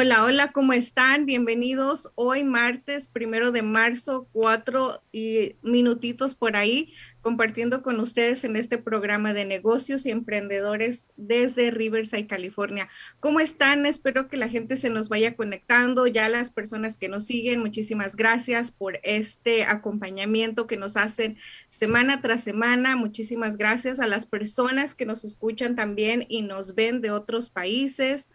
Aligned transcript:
Hola, 0.00 0.22
hola, 0.22 0.52
¿cómo 0.52 0.74
están? 0.74 1.26
Bienvenidos 1.26 2.12
hoy 2.14 2.44
martes, 2.44 3.08
primero 3.08 3.50
de 3.50 3.62
marzo, 3.62 4.28
cuatro 4.30 5.02
y 5.10 5.56
minutitos 5.62 6.36
por 6.36 6.54
ahí, 6.54 6.92
compartiendo 7.28 7.82
con 7.82 8.00
ustedes 8.00 8.42
en 8.44 8.56
este 8.56 8.78
programa 8.78 9.34
de 9.34 9.44
negocios 9.44 10.06
y 10.06 10.10
emprendedores 10.10 11.06
desde 11.18 11.70
Riverside, 11.70 12.26
California. 12.26 12.88
¿Cómo 13.20 13.38
están? 13.38 13.84
Espero 13.84 14.28
que 14.28 14.38
la 14.38 14.48
gente 14.48 14.78
se 14.78 14.88
nos 14.88 15.10
vaya 15.10 15.36
conectando, 15.36 16.06
ya 16.06 16.30
las 16.30 16.50
personas 16.50 16.96
que 16.96 17.10
nos 17.10 17.26
siguen, 17.26 17.60
muchísimas 17.60 18.16
gracias 18.16 18.72
por 18.72 18.98
este 19.02 19.64
acompañamiento 19.64 20.66
que 20.66 20.78
nos 20.78 20.96
hacen 20.96 21.36
semana 21.68 22.22
tras 22.22 22.42
semana. 22.42 22.96
Muchísimas 22.96 23.58
gracias 23.58 24.00
a 24.00 24.06
las 24.06 24.24
personas 24.24 24.94
que 24.94 25.04
nos 25.04 25.22
escuchan 25.22 25.76
también 25.76 26.24
y 26.30 26.40
nos 26.40 26.74
ven 26.74 27.02
de 27.02 27.10
otros 27.10 27.50
países. 27.50 28.30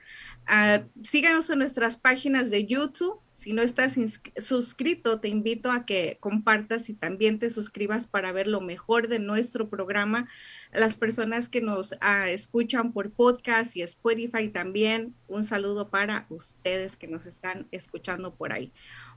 Uh, 0.48 0.88
síganos 1.02 1.50
en 1.50 1.58
nuestras 1.58 1.98
páginas 1.98 2.52
de 2.52 2.68
YouTube. 2.68 3.23
Si 3.34 3.52
no 3.54 3.64
estás 3.64 3.98
suscrito, 4.38 5.20
te 5.20 5.28
invito 5.28 5.72
a 5.72 5.86
que 5.86 6.18
compartas 6.20 6.90
y 6.90 6.94
también 6.94 7.40
te 7.40 7.50
suscribas 7.50 8.06
para 8.06 8.32
ver 8.32 8.48
lo 8.48 8.62
mejor 8.62 9.08
de 9.08 9.18
nuestro 9.18 9.70
programa. 9.70 10.30
Las 10.72 10.96
personas 10.96 11.50
que 11.50 11.60
nos 11.60 11.94
uh, 11.94 12.28
escuchan 12.28 12.94
por 12.94 13.12
podcast 13.12 13.76
y 13.76 13.82
Spotify 13.82 14.50
también, 14.50 15.16
un 15.28 15.44
saludo 15.44 15.90
para 15.90 16.28
ustedes 16.30 16.96
que 16.96 17.08
nos 17.08 17.26
están 17.26 17.68
escuchando 17.72 18.36
por 18.36 18.54
ahí. 18.54 18.72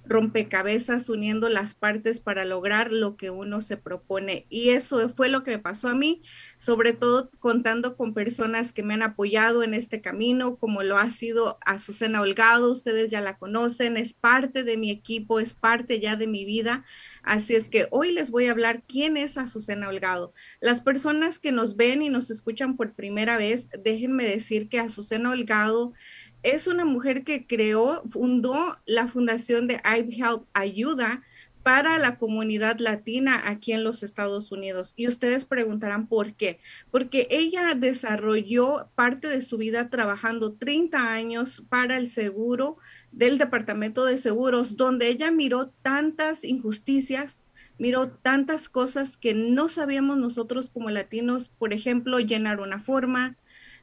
rompecabezas 0.10 1.08
uniendo 1.08 1.48
las 1.48 1.76
partes 1.76 2.20
para 2.20 2.44
lograr 2.44 2.92
lo 2.92 3.16
que 3.16 3.30
uno 3.30 3.62
se 3.62 3.78
propone. 3.78 4.48
Y 4.50 4.72
eso 4.72 5.10
fue 5.10 5.30
lo 5.30 5.44
que 5.44 5.52
me 5.52 5.60
pasó 5.60 5.88
a 5.88 5.94
mí, 5.94 6.24
sobre 6.58 6.94
todo 6.94 7.30
contando 7.40 7.96
con 7.96 8.14
personas 8.14 8.74
que 8.74 8.84
me 8.84 8.96
han 8.96 9.04
apoyado 9.04 9.64
en 9.64 9.74
este 9.74 10.02
camino, 10.02 10.58
como 10.58 10.84
lo 10.84 10.98
ha 10.98 11.10
sido 11.12 11.60
Azucena 11.66 12.22
Holgado, 12.22 12.72
ustedes 12.72 13.12
ya 13.12 13.22
la 13.22 13.38
conocen, 13.38 13.98
es 13.98 14.14
parte 14.14 14.64
de 14.64 14.78
mi 14.78 14.90
equipo, 14.90 15.40
es 15.40 15.54
parte 15.54 16.00
ya 16.00 16.16
de 16.16 16.28
mi 16.28 16.44
vida. 16.44 16.84
Así 17.22 17.56
es 17.56 17.70
que 17.70 17.88
hoy 17.92 18.12
les 18.12 18.32
voy 18.32 18.48
a 18.48 18.52
hablar 18.52 18.84
quién 18.88 19.16
es 19.16 19.38
Azucena 19.38 19.90
Holgado. 19.90 20.34
Las 20.60 20.82
personas 20.82 21.38
que 21.38 21.52
nos 21.52 21.76
ven 21.76 22.02
y 22.02 22.10
nos 22.10 22.32
escuchan 22.32 22.76
por 22.76 22.94
primera 22.94 23.38
vez, 23.38 23.70
déjenme 23.84 24.26
decir 24.26 24.70
que 24.70 24.80
Azucena 24.80 25.30
Holgado 25.30 25.94
es 26.44 26.68
una 26.68 26.86
mujer 26.86 27.24
que 27.24 27.46
creó, 27.46 28.04
fundó 28.10 28.78
la 28.86 29.08
fundación 29.08 29.68
de 29.68 29.82
iHelp 29.84 30.46
Ayuda 30.54 31.24
para 31.64 32.00
la 32.00 32.18
comunidad 32.18 32.80
latina 32.80 33.44
aquí 33.46 33.74
en 33.74 33.84
los 33.84 34.02
Estados 34.02 34.52
Unidos. 34.52 34.94
Y 34.96 35.08
ustedes 35.08 35.46
preguntarán 35.46 36.08
por 36.08 36.34
qué. 36.34 36.60
Porque 36.90 37.28
ella 37.30 37.76
desarrolló 37.76 38.88
parte 38.96 39.28
de 39.28 39.42
su 39.42 39.58
vida 39.58 39.90
trabajando 39.90 40.54
30 40.54 41.14
años 41.14 41.64
para 41.70 41.98
el 41.98 42.10
seguro 42.10 42.78
del 43.12 43.38
Departamento 43.38 44.06
de 44.06 44.18
Seguros, 44.18 44.78
donde 44.78 45.08
ella 45.08 45.32
miró 45.32 45.70
tantas 45.82 46.44
injusticias, 46.44 47.44
miró 47.78 48.10
tantas 48.10 48.70
cosas 48.70 49.18
que 49.18 49.34
no 49.34 49.68
sabíamos 49.68 50.18
nosotros 50.18 50.70
como 50.70 50.90
latinos, 50.90 51.50
por 51.50 51.74
ejemplo, 51.74 52.20
llenar 52.20 52.60
una 52.62 52.80
forma, 52.80 53.36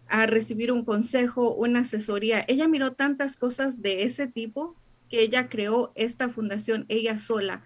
a 0.09 0.27
recibir 0.27 0.73
un 0.73 0.85
consejo, 0.85 1.55
una 1.55 1.81
asesoría. 1.81 2.45
Ella 2.49 2.69
miró 2.69 2.93
tantas 2.93 3.37
cosas 3.37 3.83
de 3.83 4.05
ese 4.05 4.27
tipo 4.27 4.77
que 5.09 5.21
ella 5.21 5.49
creó 5.49 5.93
esta 5.95 6.29
fundación 6.29 6.85
ella 6.89 7.19
sola. 7.19 7.63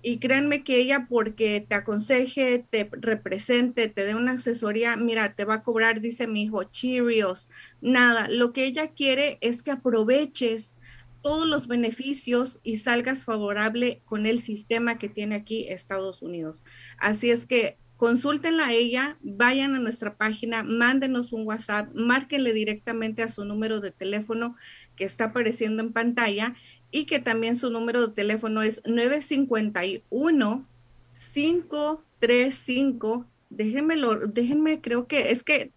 Y 0.00 0.18
créanme 0.18 0.62
que 0.62 0.78
ella, 0.78 1.06
porque 1.08 1.64
te 1.68 1.74
aconseje, 1.74 2.64
te 2.70 2.88
represente, 2.92 3.88
te 3.88 4.04
dé 4.04 4.14
una 4.14 4.32
asesoría, 4.32 4.96
mira, 4.96 5.34
te 5.34 5.44
va 5.44 5.54
a 5.54 5.62
cobrar, 5.62 6.00
dice 6.00 6.28
mi 6.28 6.44
hijo, 6.44 6.62
Cheerios, 6.64 7.50
nada. 7.80 8.28
Lo 8.28 8.52
que 8.52 8.64
ella 8.64 8.92
quiere 8.92 9.38
es 9.40 9.62
que 9.62 9.72
aproveches 9.72 10.76
todos 11.20 11.48
los 11.48 11.66
beneficios 11.66 12.60
y 12.62 12.76
salgas 12.76 13.24
favorable 13.24 14.00
con 14.04 14.24
el 14.24 14.40
sistema 14.40 14.98
que 14.98 15.08
tiene 15.08 15.34
aquí 15.34 15.66
Estados 15.68 16.22
Unidos. 16.22 16.64
Así 16.98 17.30
es 17.30 17.44
que 17.46 17.76
consúltenla 17.98 18.68
a 18.68 18.72
ella, 18.72 19.18
vayan 19.22 19.74
a 19.74 19.80
nuestra 19.80 20.16
página, 20.16 20.62
mándenos 20.62 21.34
un 21.34 21.46
WhatsApp, 21.46 21.92
márquenle 21.94 22.54
directamente 22.54 23.22
a 23.22 23.28
su 23.28 23.44
número 23.44 23.80
de 23.80 23.90
teléfono 23.90 24.56
que 24.96 25.04
está 25.04 25.26
apareciendo 25.26 25.82
en 25.82 25.92
pantalla 25.92 26.54
y 26.90 27.04
que 27.04 27.18
también 27.18 27.56
su 27.56 27.70
número 27.70 28.06
de 28.06 28.14
teléfono 28.14 28.62
es 28.62 28.80
951 28.86 30.66
535 31.12 33.26
déjenme 33.50 33.96
déjenme 34.28 34.80
creo 34.80 35.06
que 35.06 35.32
es 35.32 35.42
que 35.42 35.72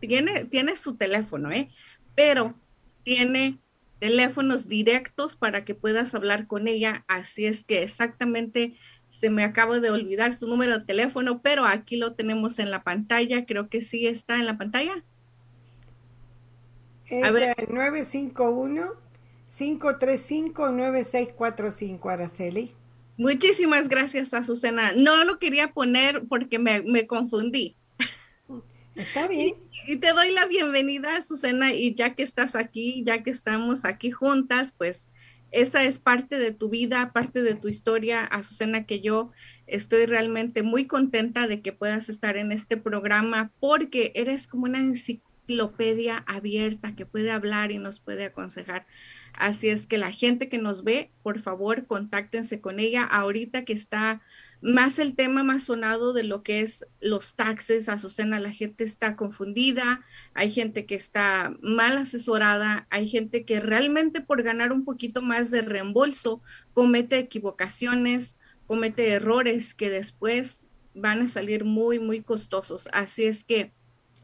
tiene 0.00 0.46
tiene 0.46 0.76
su 0.76 0.96
teléfono, 0.96 1.52
¿eh? 1.52 1.70
Pero 2.14 2.54
tiene 3.02 3.58
teléfonos 3.98 4.66
directos 4.66 5.36
para 5.36 5.64
que 5.64 5.74
puedas 5.74 6.14
hablar 6.14 6.46
con 6.46 6.68
ella, 6.68 7.04
así 7.06 7.46
es 7.46 7.64
que 7.64 7.82
exactamente 7.82 8.76
se 9.10 9.28
me 9.28 9.42
acaba 9.42 9.80
de 9.80 9.90
olvidar 9.90 10.36
su 10.36 10.46
número 10.46 10.78
de 10.78 10.84
teléfono, 10.84 11.42
pero 11.42 11.66
aquí 11.66 11.96
lo 11.96 12.12
tenemos 12.12 12.60
en 12.60 12.70
la 12.70 12.84
pantalla. 12.84 13.44
Creo 13.44 13.68
que 13.68 13.82
sí 13.82 14.06
está 14.06 14.36
en 14.36 14.46
la 14.46 14.56
pantalla. 14.56 15.02
Es 17.06 17.26
el 17.26 17.56
951-535-9645, 19.50 22.12
Araceli. 22.12 22.72
Muchísimas 23.16 23.88
gracias, 23.88 24.32
Azucena. 24.32 24.92
No 24.92 25.24
lo 25.24 25.40
quería 25.40 25.72
poner 25.72 26.22
porque 26.28 26.60
me, 26.60 26.82
me 26.82 27.08
confundí. 27.08 27.74
Está 28.94 29.26
bien. 29.26 29.54
Y, 29.88 29.94
y, 29.94 29.96
te 29.96 30.12
doy 30.12 30.32
la 30.32 30.46
bienvenida, 30.46 31.16
Azucena, 31.16 31.74
y 31.74 31.94
ya 31.94 32.14
que 32.14 32.22
estás 32.22 32.54
aquí, 32.54 33.02
ya 33.04 33.24
que 33.24 33.30
estamos 33.30 33.84
aquí 33.84 34.12
juntas, 34.12 34.72
pues 34.78 35.08
esa 35.50 35.84
es 35.84 35.98
parte 35.98 36.38
de 36.38 36.52
tu 36.52 36.68
vida, 36.68 37.12
parte 37.12 37.42
de 37.42 37.54
tu 37.54 37.68
historia, 37.68 38.24
Azucena, 38.24 38.86
que 38.86 39.00
yo 39.00 39.30
estoy 39.66 40.06
realmente 40.06 40.62
muy 40.62 40.86
contenta 40.86 41.46
de 41.46 41.60
que 41.60 41.72
puedas 41.72 42.08
estar 42.08 42.36
en 42.36 42.52
este 42.52 42.76
programa 42.76 43.52
porque 43.60 44.12
eres 44.14 44.46
como 44.46 44.64
una 44.64 44.78
enciclopedia 44.78 46.24
abierta 46.26 46.94
que 46.94 47.06
puede 47.06 47.30
hablar 47.30 47.72
y 47.72 47.78
nos 47.78 48.00
puede 48.00 48.24
aconsejar. 48.24 48.86
Así 49.32 49.68
es 49.68 49.86
que 49.86 49.98
la 49.98 50.12
gente 50.12 50.48
que 50.48 50.58
nos 50.58 50.84
ve, 50.84 51.10
por 51.22 51.40
favor, 51.40 51.86
contáctense 51.86 52.60
con 52.60 52.78
ella 52.78 53.02
ahorita 53.02 53.64
que 53.64 53.72
está 53.72 54.22
más 54.62 54.98
el 54.98 55.14
tema 55.14 55.42
más 55.42 55.64
sonado 55.64 56.12
de 56.12 56.22
lo 56.22 56.42
que 56.42 56.60
es 56.60 56.86
los 57.00 57.34
taxes, 57.34 57.88
Azucena, 57.88 58.40
la 58.40 58.52
gente 58.52 58.84
está 58.84 59.16
confundida, 59.16 60.04
hay 60.34 60.50
gente 60.52 60.84
que 60.84 60.94
está 60.94 61.54
mal 61.62 61.96
asesorada, 61.96 62.86
hay 62.90 63.08
gente 63.08 63.44
que 63.44 63.60
realmente 63.60 64.20
por 64.20 64.42
ganar 64.42 64.72
un 64.72 64.84
poquito 64.84 65.22
más 65.22 65.50
de 65.50 65.62
reembolso 65.62 66.42
comete 66.74 67.18
equivocaciones, 67.18 68.36
comete 68.66 69.08
errores 69.10 69.74
que 69.74 69.88
después 69.88 70.66
van 70.94 71.22
a 71.22 71.28
salir 71.28 71.64
muy, 71.64 71.98
muy 71.98 72.22
costosos. 72.22 72.88
Así 72.92 73.24
es 73.24 73.44
que 73.44 73.72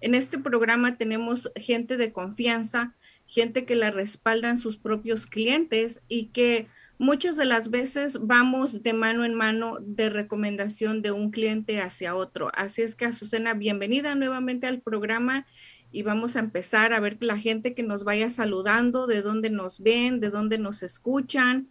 en 0.00 0.14
este 0.14 0.38
programa 0.38 0.98
tenemos 0.98 1.50
gente 1.56 1.96
de 1.96 2.12
confianza, 2.12 2.94
gente 3.26 3.64
que 3.64 3.74
la 3.74 3.90
respaldan 3.90 4.58
sus 4.58 4.76
propios 4.76 5.26
clientes 5.26 6.02
y 6.08 6.26
que 6.26 6.68
muchas 6.98 7.36
de 7.36 7.44
las 7.44 7.70
veces 7.70 8.18
vamos 8.20 8.82
de 8.82 8.92
mano 8.92 9.24
en 9.24 9.34
mano 9.34 9.78
de 9.80 10.10
recomendación 10.10 11.02
de 11.02 11.12
un 11.12 11.30
cliente 11.30 11.80
hacia 11.80 12.14
otro. 12.14 12.50
Así 12.54 12.82
es 12.82 12.94
que 12.94 13.04
Azucena, 13.04 13.54
bienvenida 13.54 14.14
nuevamente 14.14 14.66
al 14.66 14.80
programa 14.80 15.46
y 15.92 16.02
vamos 16.02 16.36
a 16.36 16.40
empezar 16.40 16.92
a 16.92 17.00
ver 17.00 17.16
la 17.20 17.38
gente 17.38 17.74
que 17.74 17.82
nos 17.82 18.04
vaya 18.04 18.28
saludando, 18.28 19.06
de 19.06 19.22
dónde 19.22 19.50
nos 19.50 19.80
ven, 19.80 20.20
de 20.20 20.30
dónde 20.30 20.58
nos 20.58 20.82
escuchan. 20.82 21.68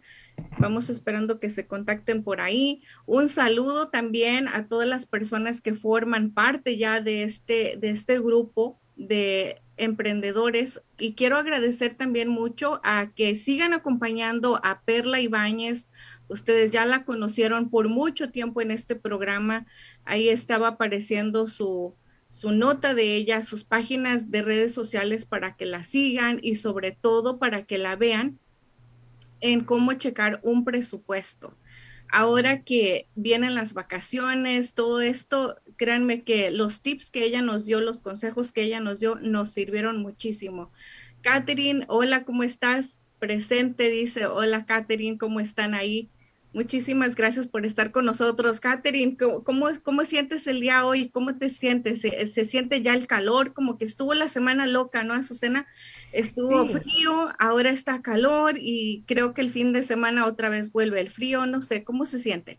Vamos 0.58 0.90
esperando 0.90 1.38
que 1.38 1.50
se 1.50 1.66
contacten 1.66 2.22
por 2.22 2.40
ahí. 2.40 2.82
Un 3.06 3.28
saludo 3.28 3.88
también 3.88 4.48
a 4.48 4.68
todas 4.68 4.88
las 4.88 5.06
personas 5.06 5.60
que 5.60 5.74
forman 5.74 6.30
parte 6.30 6.76
ya 6.76 7.00
de 7.00 7.22
este, 7.22 7.76
de 7.78 7.90
este 7.90 8.18
grupo 8.18 8.80
de 8.96 9.60
emprendedores 9.76 10.80
y 10.98 11.14
quiero 11.14 11.36
agradecer 11.36 11.94
también 11.94 12.28
mucho 12.28 12.80
a 12.82 13.10
que 13.14 13.36
sigan 13.36 13.72
acompañando 13.72 14.60
a 14.62 14.80
Perla 14.82 15.20
Ibáñez. 15.20 15.88
Ustedes 16.28 16.70
ya 16.70 16.86
la 16.86 17.04
conocieron 17.04 17.70
por 17.70 17.88
mucho 17.88 18.30
tiempo 18.30 18.60
en 18.60 18.70
este 18.70 18.96
programa. 18.96 19.66
Ahí 20.04 20.28
estaba 20.28 20.68
apareciendo 20.68 21.46
su, 21.46 21.94
su 22.30 22.52
nota 22.52 22.94
de 22.94 23.16
ella, 23.16 23.42
sus 23.42 23.64
páginas 23.64 24.30
de 24.30 24.42
redes 24.42 24.74
sociales 24.74 25.24
para 25.24 25.56
que 25.56 25.66
la 25.66 25.84
sigan 25.84 26.38
y 26.42 26.56
sobre 26.56 26.92
todo 26.92 27.38
para 27.38 27.64
que 27.64 27.78
la 27.78 27.96
vean 27.96 28.38
en 29.40 29.64
cómo 29.64 29.92
checar 29.94 30.40
un 30.42 30.64
presupuesto. 30.64 31.54
Ahora 32.10 32.62
que 32.62 33.08
vienen 33.14 33.54
las 33.54 33.72
vacaciones, 33.72 34.74
todo 34.74 35.00
esto, 35.00 35.56
créanme 35.76 36.22
que 36.22 36.50
los 36.50 36.82
tips 36.82 37.10
que 37.10 37.24
ella 37.24 37.42
nos 37.42 37.66
dio, 37.66 37.80
los 37.80 38.00
consejos 38.00 38.52
que 38.52 38.62
ella 38.62 38.80
nos 38.80 39.00
dio, 39.00 39.16
nos 39.16 39.50
sirvieron 39.50 40.00
muchísimo. 40.02 40.70
Catherine, 41.22 41.84
hola, 41.88 42.24
¿cómo 42.24 42.42
estás? 42.42 42.98
Presente, 43.18 43.88
dice, 43.88 44.26
hola 44.26 44.66
Catherine, 44.66 45.18
¿cómo 45.18 45.40
están 45.40 45.74
ahí? 45.74 46.10
Muchísimas 46.56 47.16
gracias 47.16 47.48
por 47.48 47.66
estar 47.66 47.92
con 47.92 48.06
nosotros. 48.06 48.60
Catherine, 48.60 49.18
¿cómo, 49.44 49.68
cómo 49.82 50.04
sientes 50.06 50.46
el 50.46 50.60
día 50.60 50.86
hoy? 50.86 51.10
¿Cómo 51.10 51.36
te 51.36 51.50
sientes? 51.50 52.00
¿Se, 52.00 52.44
siente 52.46 52.80
ya 52.80 52.94
el 52.94 53.06
calor? 53.06 53.52
Como 53.52 53.76
que 53.76 53.84
estuvo 53.84 54.14
la 54.14 54.28
semana 54.28 54.66
loca, 54.66 55.04
¿no, 55.04 55.12
Azucena? 55.12 55.66
Estuvo 56.12 56.64
frío, 56.64 57.28
ahora 57.38 57.68
está 57.68 58.00
calor 58.00 58.54
y 58.58 59.04
creo 59.06 59.34
que 59.34 59.42
el 59.42 59.50
fin 59.50 59.74
de 59.74 59.82
semana 59.82 60.24
otra 60.24 60.48
vez 60.48 60.72
vuelve 60.72 60.98
el 60.98 61.10
frío, 61.10 61.44
no 61.44 61.60
sé, 61.60 61.84
¿cómo 61.84 62.06
se 62.06 62.18
siente? 62.18 62.58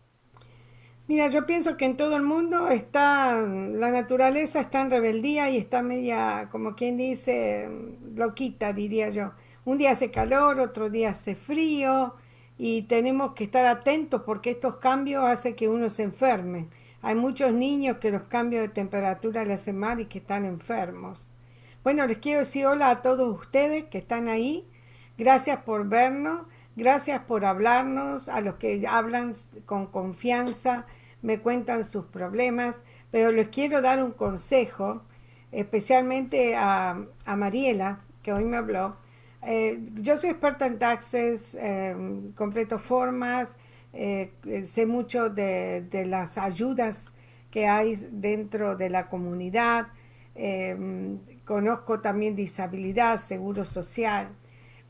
Mira, 1.08 1.26
yo 1.26 1.44
pienso 1.44 1.76
que 1.76 1.86
en 1.86 1.96
todo 1.96 2.14
el 2.14 2.22
mundo 2.22 2.68
está, 2.68 3.40
la 3.40 3.90
naturaleza 3.90 4.60
está 4.60 4.80
en 4.80 4.92
rebeldía 4.92 5.50
y 5.50 5.56
está 5.56 5.82
media, 5.82 6.48
como 6.52 6.76
quien 6.76 6.98
dice, 6.98 7.68
loquita, 8.14 8.72
diría 8.72 9.10
yo. 9.10 9.32
Un 9.64 9.76
día 9.76 9.90
hace 9.90 10.12
calor, 10.12 10.60
otro 10.60 10.88
día 10.88 11.10
hace 11.10 11.34
frío 11.34 12.14
y 12.58 12.82
tenemos 12.82 13.34
que 13.34 13.44
estar 13.44 13.64
atentos 13.64 14.22
porque 14.26 14.50
estos 14.50 14.76
cambios 14.76 15.24
hacen 15.24 15.54
que 15.54 15.68
uno 15.68 15.88
se 15.88 16.02
enferme. 16.02 16.66
Hay 17.00 17.14
muchos 17.14 17.52
niños 17.52 17.98
que 17.98 18.10
los 18.10 18.22
cambios 18.22 18.62
de 18.62 18.68
temperatura 18.68 19.44
le 19.44 19.54
hacen 19.54 19.78
mal 19.78 20.00
y 20.00 20.06
que 20.06 20.18
están 20.18 20.44
enfermos. 20.44 21.32
Bueno, 21.84 22.04
les 22.08 22.18
quiero 22.18 22.40
decir 22.40 22.66
hola 22.66 22.90
a 22.90 23.02
todos 23.02 23.40
ustedes 23.40 23.84
que 23.84 23.98
están 23.98 24.28
ahí. 24.28 24.66
Gracias 25.16 25.60
por 25.62 25.88
vernos, 25.88 26.42
gracias 26.74 27.22
por 27.22 27.44
hablarnos, 27.44 28.28
a 28.28 28.40
los 28.40 28.56
que 28.56 28.84
hablan 28.88 29.32
con 29.64 29.86
confianza, 29.86 30.86
me 31.22 31.40
cuentan 31.40 31.84
sus 31.84 32.06
problemas, 32.06 32.76
pero 33.10 33.32
les 33.32 33.48
quiero 33.48 33.82
dar 33.82 34.02
un 34.02 34.12
consejo, 34.12 35.02
especialmente 35.50 36.56
a, 36.56 37.04
a 37.24 37.36
Mariela, 37.36 38.00
que 38.22 38.32
hoy 38.32 38.44
me 38.44 38.56
habló 38.56 38.96
eh, 39.50 39.80
yo 39.94 40.18
soy 40.18 40.28
experta 40.28 40.66
en 40.66 40.78
taxes, 40.78 41.54
eh, 41.58 41.96
completo 42.34 42.78
formas, 42.78 43.56
eh, 43.94 44.30
sé 44.64 44.84
mucho 44.84 45.30
de, 45.30 46.04
las 46.06 46.36
ayudas 46.36 47.14
que 47.50 47.66
hay 47.66 47.94
dentro 48.10 48.76
de 48.76 48.90
la 48.90 49.08
comunidad, 49.08 49.86
conozco 51.46 52.00
también 52.00 52.36
disabilidad, 52.36 53.18
seguro 53.18 53.64
social. 53.64 54.26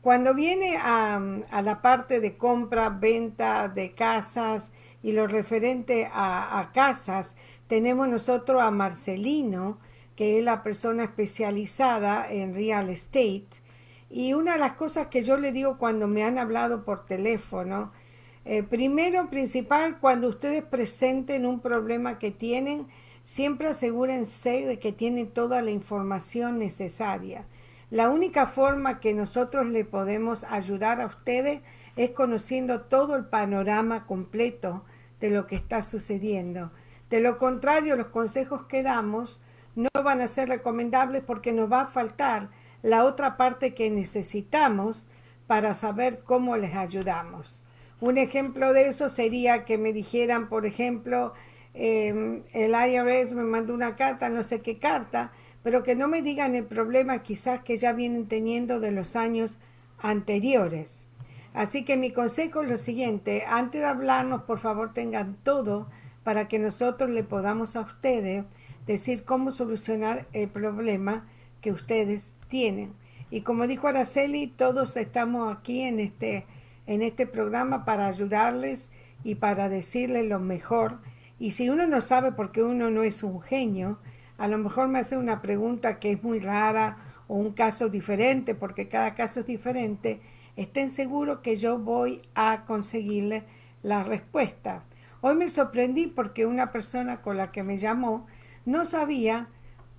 Cuando 0.01 0.33
viene 0.35 0.75
a, 0.75 1.21
a, 1.51 1.61
la 1.61 1.81
parte 1.81 2.19
de 2.19 2.35
compra, 2.35 2.89
venta 2.89 3.69
de 3.69 3.93
casas 3.93 4.73
y 5.01 5.13
lo 5.13 5.25
referente 5.25 6.09
a, 6.11 6.59
a 6.59 6.73
casas, 6.73 7.37
tenemos 7.67 8.09
nosotros 8.09 8.61
a 8.61 8.71
Marcelino, 8.71 9.79
que 10.17 10.37
es 10.37 10.43
la 10.43 10.63
persona 10.63 11.05
especializada 11.05 12.29
en 12.29 12.53
real 12.53 12.89
estate, 12.89 13.47
y 14.09 14.33
una 14.33 14.53
de 14.53 14.59
las 14.59 14.73
cosas 14.73 15.07
que 15.07 15.23
yo 15.23 15.37
le 15.37 15.51
digo 15.51 15.77
cuando 15.77 16.07
me 16.07 16.23
han 16.23 16.37
hablado 16.37 16.83
por 16.83 17.05
teléfono, 17.05 17.91
eh, 18.45 18.63
primero, 18.63 19.29
principal, 19.29 19.99
cuando 19.99 20.27
ustedes 20.27 20.63
presenten 20.63 21.45
un 21.45 21.59
problema 21.59 22.17
que 22.17 22.31
tienen, 22.31 22.87
siempre 23.23 23.67
asegúrense 23.67 24.65
de 24.65 24.79
que 24.79 24.91
tienen 24.91 25.29
toda 25.29 25.61
la 25.61 25.69
información 25.69 26.57
necesaria. 26.57 27.45
La 27.91 28.09
única 28.09 28.47
forma 28.47 28.99
que 28.99 29.13
nosotros 29.13 29.67
le 29.67 29.85
podemos 29.85 30.43
ayudar 30.45 31.01
a 31.01 31.07
ustedes 31.07 31.61
es 31.95 32.11
conociendo 32.11 32.81
todo 32.81 33.15
el 33.15 33.25
panorama 33.25 34.07
completo 34.07 34.83
de 35.19 35.31
lo 35.31 35.45
que 35.45 35.55
está 35.55 35.83
sucediendo. 35.83 36.71
De 37.09 37.19
lo 37.19 37.37
contrario, 37.37 37.95
los 37.95 38.07
consejos 38.07 38.63
que 38.65 38.83
damos 38.83 39.41
no 39.75 39.89
van 40.03 40.21
a 40.21 40.27
ser 40.27 40.49
recomendables 40.49 41.23
porque 41.23 41.53
nos 41.53 41.71
va 41.71 41.81
a 41.81 41.87
faltar 41.87 42.49
la 42.81 43.05
otra 43.05 43.37
parte 43.37 43.73
que 43.73 43.89
necesitamos 43.89 45.09
para 45.47 45.73
saber 45.73 46.19
cómo 46.23 46.57
les 46.57 46.75
ayudamos. 46.75 47.63
Un 48.01 48.17
ejemplo 48.17 48.71
de 48.71 48.87
eso 48.87 49.09
sería 49.09 49.65
que 49.65 49.77
me 49.77 49.91
dijeran, 49.91 50.47
por 50.47 50.65
ejemplo, 50.65 51.33
em, 51.73 52.43
el 52.53 52.71
IRS 52.71 53.35
me 53.35 53.43
mandó 53.43 53.73
una 53.73 53.95
carta, 53.95 54.29
no 54.29 54.43
sé 54.43 54.61
qué 54.61 54.77
carta, 54.77 55.31
pero 55.63 55.83
que 55.83 55.95
no 55.95 56.07
me 56.07 56.21
digan 56.21 56.55
el 56.55 56.65
problema 56.65 57.23
quizás 57.23 57.61
que 57.61 57.77
ya 57.77 57.91
vienen 57.91 58.27
teniendo 58.27 58.79
de 58.79 58.91
los 58.91 59.15
años 59.15 59.59
anteriores. 59.97 61.09
Así 61.53 61.83
que 61.83 61.97
mi 61.97 62.11
consejo 62.11 62.61
es 62.61 62.69
lo 62.69 62.77
siguiente, 62.77 63.43
antes 63.47 63.81
de 63.81 63.87
hablarnos, 63.87 64.43
por 64.43 64.59
favor 64.59 64.93
tengan 64.93 65.35
todo 65.43 65.89
para 66.23 66.47
que 66.47 66.59
nosotros 66.59 67.09
le 67.09 67.23
podamos 67.23 67.75
a 67.75 67.81
ustedes 67.81 68.45
decir 68.85 69.25
cómo 69.25 69.51
solucionar 69.51 70.27
el 70.31 70.47
problema 70.49 71.27
que 71.61 71.71
ustedes 71.71 72.35
tienen. 72.47 72.93
Y 73.31 73.41
como 73.41 73.67
dijo 73.67 73.87
Araceli, 73.87 74.47
todos 74.47 74.97
estamos 74.97 75.55
aquí 75.55 75.81
en 75.81 75.99
este, 75.99 76.45
en 76.87 77.01
este 77.01 77.27
programa 77.27 77.85
para 77.85 78.07
ayudarles 78.07 78.91
y 79.23 79.35
para 79.35 79.69
decirles 79.69 80.27
lo 80.27 80.39
mejor. 80.39 80.99
Y 81.37 81.51
si 81.51 81.69
uno 81.69 81.87
no 81.87 82.01
sabe 82.01 82.31
por 82.31 82.51
qué 82.51 82.63
uno 82.63 82.89
no 82.89 83.03
es 83.03 83.23
un 83.23 83.41
genio, 83.41 83.99
a 84.37 84.47
lo 84.47 84.57
mejor 84.57 84.87
me 84.87 84.99
hace 84.99 85.17
una 85.17 85.41
pregunta 85.41 85.99
que 85.99 86.11
es 86.11 86.23
muy 86.23 86.39
rara 86.39 86.97
o 87.27 87.35
un 87.35 87.53
caso 87.53 87.89
diferente, 87.89 88.55
porque 88.55 88.87
cada 88.87 89.13
caso 89.13 89.41
es 89.41 89.45
diferente, 89.45 90.21
estén 90.55 90.89
seguros 90.89 91.39
que 91.39 91.57
yo 91.57 91.77
voy 91.77 92.21
a 92.35 92.65
conseguirle 92.65 93.43
la 93.83 94.03
respuesta. 94.03 94.83
Hoy 95.21 95.35
me 95.35 95.49
sorprendí 95.49 96.07
porque 96.07 96.45
una 96.45 96.71
persona 96.71 97.21
con 97.21 97.37
la 97.37 97.49
que 97.49 97.63
me 97.63 97.77
llamó 97.77 98.25
no 98.65 98.85
sabía 98.85 99.49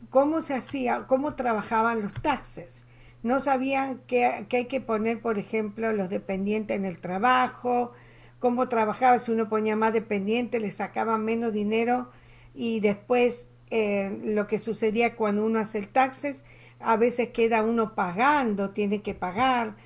cómo 0.08 0.40
se 0.40 0.54
hacía, 0.54 1.04
cómo 1.06 1.34
trabajaban 1.34 2.02
los 2.02 2.14
taxes. 2.14 2.86
No 3.22 3.40
sabían 3.40 4.00
que, 4.06 4.24
hay 4.24 4.64
que 4.64 4.80
poner, 4.80 5.20
por 5.20 5.38
ejemplo, 5.38 5.92
los 5.92 6.08
dependientes 6.08 6.76
en 6.76 6.86
el 6.86 6.98
trabajo, 6.98 7.92
cómo 8.38 8.68
trabajaba, 8.68 9.18
si 9.18 9.30
uno 9.30 9.48
ponía 9.48 9.76
más 9.76 9.92
dependiente, 9.92 10.58
le 10.58 10.70
sacaban 10.70 11.24
menos 11.24 11.52
dinero 11.52 12.10
y 12.54 12.80
después 12.80 13.52
eh, 13.70 14.18
lo 14.24 14.46
que 14.46 14.58
sucedía 14.58 15.16
cuando 15.16 15.44
uno 15.44 15.58
hace 15.58 15.78
el 15.78 15.90
taxes, 15.90 16.44
a 16.80 16.96
veces 16.96 17.28
queda 17.28 17.62
uno 17.62 17.94
pagando, 17.94 18.70
tiene 18.70 19.02
que 19.02 19.14
pagar. 19.14 19.76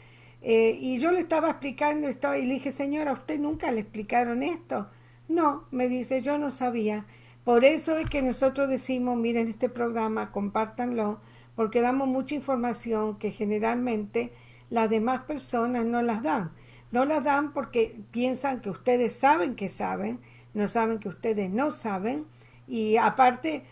Eh, 0.42 0.78
y 0.80 0.98
yo 0.98 1.10
le 1.10 1.20
estaba 1.20 1.50
explicando 1.50 2.06
esto 2.06 2.34
y 2.34 2.46
le 2.46 2.54
dije, 2.54 2.70
señora, 2.70 3.10
¿a 3.10 3.14
usted 3.14 3.38
nunca 3.40 3.72
le 3.72 3.80
explicaron 3.80 4.42
esto? 4.42 4.88
No, 5.26 5.64
me 5.70 5.88
dice, 5.88 6.22
yo 6.22 6.38
no 6.38 6.50
sabía. 6.50 7.06
Por 7.44 7.64
eso 7.64 7.98
es 7.98 8.08
que 8.08 8.22
nosotros 8.22 8.68
decimos, 8.70 9.18
miren 9.18 9.48
este 9.48 9.68
programa, 9.68 10.32
compártanlo, 10.32 11.20
porque 11.54 11.82
damos 11.82 12.08
mucha 12.08 12.34
información 12.34 13.18
que 13.18 13.30
generalmente 13.30 14.32
las 14.70 14.88
demás 14.88 15.22
personas 15.24 15.84
no 15.84 16.00
las 16.02 16.22
dan. 16.22 16.52
No 16.90 17.04
las 17.04 17.22
dan 17.22 17.52
porque 17.52 17.96
piensan 18.10 18.60
que 18.60 18.70
ustedes 18.70 19.14
saben 19.14 19.56
que 19.56 19.68
saben, 19.68 20.20
no 20.54 20.68
saben 20.68 20.98
que 20.98 21.08
ustedes 21.08 21.50
no 21.50 21.70
saben. 21.70 22.24
Y 22.66 22.96
aparte, 22.96 23.64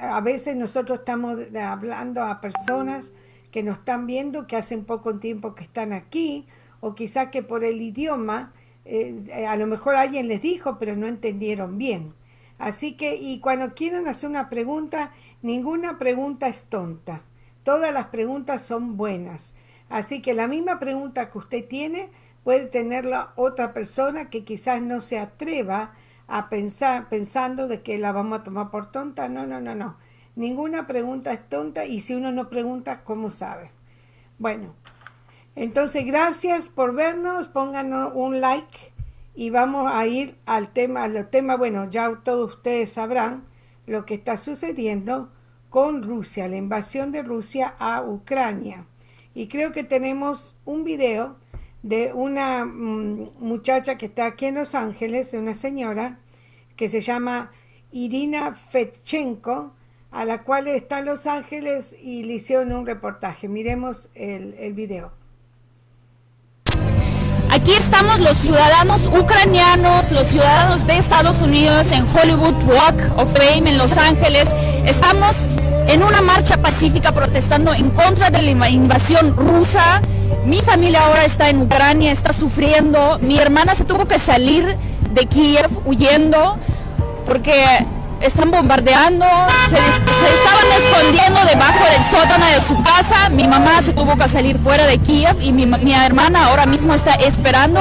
a 0.00 0.20
veces 0.20 0.56
nosotros 0.56 1.00
estamos 1.00 1.38
hablando 1.60 2.22
a 2.22 2.40
personas 2.40 3.12
que 3.50 3.62
nos 3.62 3.78
están 3.78 4.06
viendo, 4.06 4.46
que 4.46 4.56
hace 4.56 4.78
poco 4.78 5.18
tiempo 5.18 5.54
que 5.54 5.64
están 5.64 5.92
aquí, 5.92 6.46
o 6.80 6.94
quizás 6.94 7.28
que 7.28 7.42
por 7.42 7.64
el 7.64 7.80
idioma, 7.80 8.52
eh, 8.84 9.46
a 9.46 9.56
lo 9.56 9.66
mejor 9.66 9.94
alguien 9.94 10.28
les 10.28 10.40
dijo, 10.40 10.78
pero 10.78 10.96
no 10.96 11.06
entendieron 11.06 11.76
bien. 11.76 12.14
Así 12.58 12.92
que, 12.92 13.16
y 13.16 13.40
cuando 13.40 13.74
quieran 13.74 14.08
hacer 14.08 14.28
una 14.28 14.48
pregunta, 14.48 15.12
ninguna 15.42 15.98
pregunta 15.98 16.48
es 16.48 16.64
tonta. 16.64 17.22
Todas 17.62 17.92
las 17.94 18.06
preguntas 18.06 18.62
son 18.62 18.96
buenas. 18.96 19.54
Así 19.88 20.20
que 20.20 20.34
la 20.34 20.48
misma 20.48 20.78
pregunta 20.78 21.30
que 21.30 21.38
usted 21.38 21.66
tiene 21.66 22.10
puede 22.44 22.66
tenerla 22.66 23.32
otra 23.36 23.72
persona 23.72 24.30
que 24.30 24.44
quizás 24.44 24.82
no 24.82 25.02
se 25.02 25.18
atreva 25.18 25.92
a 26.26 26.48
pensar 26.48 27.08
pensando 27.08 27.68
de 27.68 27.82
que 27.82 27.98
la 27.98 28.12
vamos 28.12 28.40
a 28.40 28.44
tomar 28.44 28.70
por 28.70 28.90
tonta. 28.90 29.28
No, 29.28 29.46
no, 29.46 29.60
no, 29.60 29.74
no. 29.74 29.96
Ninguna 30.36 30.86
pregunta 30.86 31.32
es 31.32 31.48
tonta 31.48 31.84
y 31.84 32.00
si 32.00 32.14
uno 32.14 32.32
no 32.32 32.48
pregunta, 32.48 33.02
¿cómo 33.04 33.30
sabe? 33.30 33.70
Bueno, 34.38 34.74
entonces 35.56 36.06
gracias 36.06 36.68
por 36.68 36.94
vernos. 36.94 37.48
Pónganos 37.48 38.12
un 38.14 38.40
like 38.40 38.92
y 39.38 39.50
vamos 39.50 39.88
a 39.94 40.04
ir 40.04 40.36
al 40.46 40.72
tema, 40.72 41.08
tema, 41.30 41.56
bueno, 41.56 41.88
ya 41.88 42.22
todos 42.24 42.54
ustedes 42.54 42.90
sabrán 42.90 43.44
lo 43.86 44.04
que 44.04 44.14
está 44.14 44.36
sucediendo 44.36 45.30
con 45.70 46.02
Rusia, 46.02 46.48
la 46.48 46.56
invasión 46.56 47.12
de 47.12 47.22
Rusia 47.22 47.76
a 47.78 48.02
Ucrania. 48.02 48.86
Y 49.34 49.46
creo 49.46 49.70
que 49.70 49.84
tenemos 49.84 50.56
un 50.64 50.82
video 50.82 51.36
de 51.84 52.12
una 52.12 52.64
mm, 52.64 53.30
muchacha 53.38 53.96
que 53.96 54.06
está 54.06 54.26
aquí 54.26 54.46
en 54.46 54.56
Los 54.56 54.74
Ángeles, 54.74 55.30
de 55.30 55.38
una 55.38 55.54
señora 55.54 56.18
que 56.74 56.88
se 56.88 57.00
llama 57.00 57.52
Irina 57.92 58.54
Fetchenko, 58.54 59.72
a 60.10 60.24
la 60.24 60.42
cual 60.42 60.66
está 60.66 60.98
en 60.98 61.04
Los 61.04 61.28
Ángeles 61.28 61.96
y 62.02 62.24
le 62.24 62.34
hicieron 62.34 62.72
un 62.72 62.86
reportaje. 62.86 63.46
Miremos 63.46 64.10
el 64.14 64.72
video. 64.72 65.17
Aquí 67.50 67.72
estamos 67.72 68.20
los 68.20 68.36
ciudadanos 68.36 69.06
ucranianos, 69.06 70.12
los 70.12 70.26
ciudadanos 70.26 70.86
de 70.86 70.98
Estados 70.98 71.40
Unidos 71.40 71.90
en 71.92 72.04
Hollywood 72.06 72.62
Walk 72.64 73.18
of 73.18 73.32
Fame 73.32 73.70
en 73.70 73.78
Los 73.78 73.96
Ángeles. 73.96 74.50
Estamos 74.84 75.34
en 75.86 76.02
una 76.02 76.20
marcha 76.20 76.58
pacífica 76.58 77.12
protestando 77.12 77.72
en 77.72 77.88
contra 77.90 78.28
de 78.28 78.42
la 78.42 78.68
invasión 78.68 79.34
rusa. 79.34 80.02
Mi 80.44 80.60
familia 80.60 81.06
ahora 81.06 81.24
está 81.24 81.48
en 81.48 81.62
Ucrania, 81.62 82.12
está 82.12 82.34
sufriendo. 82.34 83.18
Mi 83.22 83.38
hermana 83.38 83.74
se 83.74 83.84
tuvo 83.84 84.06
que 84.06 84.18
salir 84.18 84.76
de 85.14 85.26
Kiev 85.26 85.70
huyendo 85.86 86.58
porque 87.26 87.64
están 88.20 88.50
bombardeando, 88.50 89.26
se, 89.70 89.76
estaban 89.76 90.66
escondiendo 90.76 91.40
debajo 91.44 91.84
del 91.84 92.02
sótano 92.04 92.46
de 92.46 92.60
su 92.66 92.82
casa. 92.82 93.28
Mi 93.30 93.46
mamá 93.46 93.82
se 93.82 93.92
tuvo 93.92 94.16
que 94.16 94.28
salir 94.28 94.58
fuera 94.58 94.86
de 94.86 94.98
Kiev 94.98 95.40
y 95.40 95.52
mi, 95.52 95.66
mi 95.66 95.92
hermana 95.92 96.46
ahora 96.46 96.66
mismo 96.66 96.94
está 96.94 97.14
esperando 97.14 97.80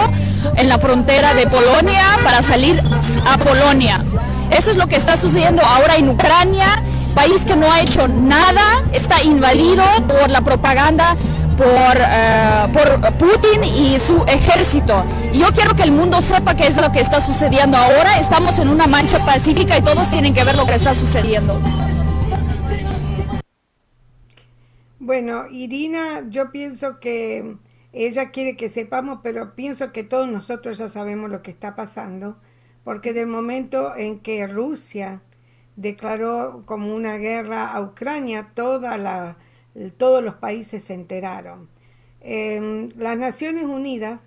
en 0.56 0.70
la 0.70 0.78
frontera 0.78 1.34
de 1.34 1.48
Polonia 1.48 2.20
para 2.24 2.42
salir 2.42 2.82
a 3.26 3.38
Polonia. 3.38 4.04
Eso 4.52 4.72
es 4.72 4.78
lo 4.78 4.88
que 4.88 4.96
está 4.96 5.18
sucediendo 5.18 5.62
ahora 5.64 5.98
en 5.98 6.10
Ucrania, 6.10 6.82
país 7.16 7.44
que 7.46 7.56
no 7.56 7.72
ha 7.72 7.82
hecho 7.82 8.08
nada, 8.08 8.84
está 8.94 9.22
invadido 9.24 9.84
por 10.08 10.30
la 10.30 10.42
propaganda 10.42 11.18
por, 11.58 11.98
eh, 11.98 12.68
por 12.72 13.14
Putin 13.18 13.64
y 13.64 14.00
su 14.00 14.24
ejército. 14.28 15.04
Yo 15.34 15.48
quiero 15.54 15.76
que 15.76 15.84
el 15.84 15.92
mundo 15.92 16.22
sepa 16.22 16.56
qué 16.56 16.68
es 16.68 16.78
lo 16.78 16.92
que 16.92 17.02
está 17.02 17.20
sucediendo 17.20 17.78
ahora. 17.78 18.20
Estamos 18.20 18.58
en 18.60 18.70
una 18.70 18.88
mancha 18.88 19.26
pacífica 19.26 19.78
y 19.78 19.82
todos 19.82 20.10
tienen 20.10 20.34
que 20.34 20.44
ver 20.44 20.56
lo 20.56 20.66
que 20.66 20.76
está 20.76 20.94
sucediendo. 20.94 21.60
Bueno, 25.00 25.48
Irina, 25.50 26.30
yo 26.30 26.52
pienso 26.52 27.00
que 27.00 27.58
ella 27.92 28.30
quiere 28.30 28.56
que 28.56 28.70
sepamos, 28.70 29.20
pero 29.24 29.56
pienso 29.56 29.92
que 29.92 30.04
todos 30.04 30.30
nosotros 30.30 30.78
ya 30.78 30.90
sabemos 30.90 31.32
lo 31.32 31.42
que 31.42 31.52
está 31.52 31.76
pasando, 31.76 32.38
porque 32.84 33.14
del 33.14 33.28
momento 33.28 33.96
en 33.96 34.20
que 34.20 34.46
Rusia 34.48 35.22
declaró 35.76 36.64
como 36.66 36.94
una 36.94 37.16
guerra 37.18 37.72
a 37.72 37.82
Ucrania, 37.82 38.52
toda 38.54 38.98
la, 38.98 39.38
todos 39.98 40.24
los 40.24 40.36
países 40.36 40.84
se 40.84 40.94
enteraron. 40.94 41.70
Em, 42.22 42.90
las 42.98 43.18
Naciones 43.18 43.66
Unidas, 43.66 44.22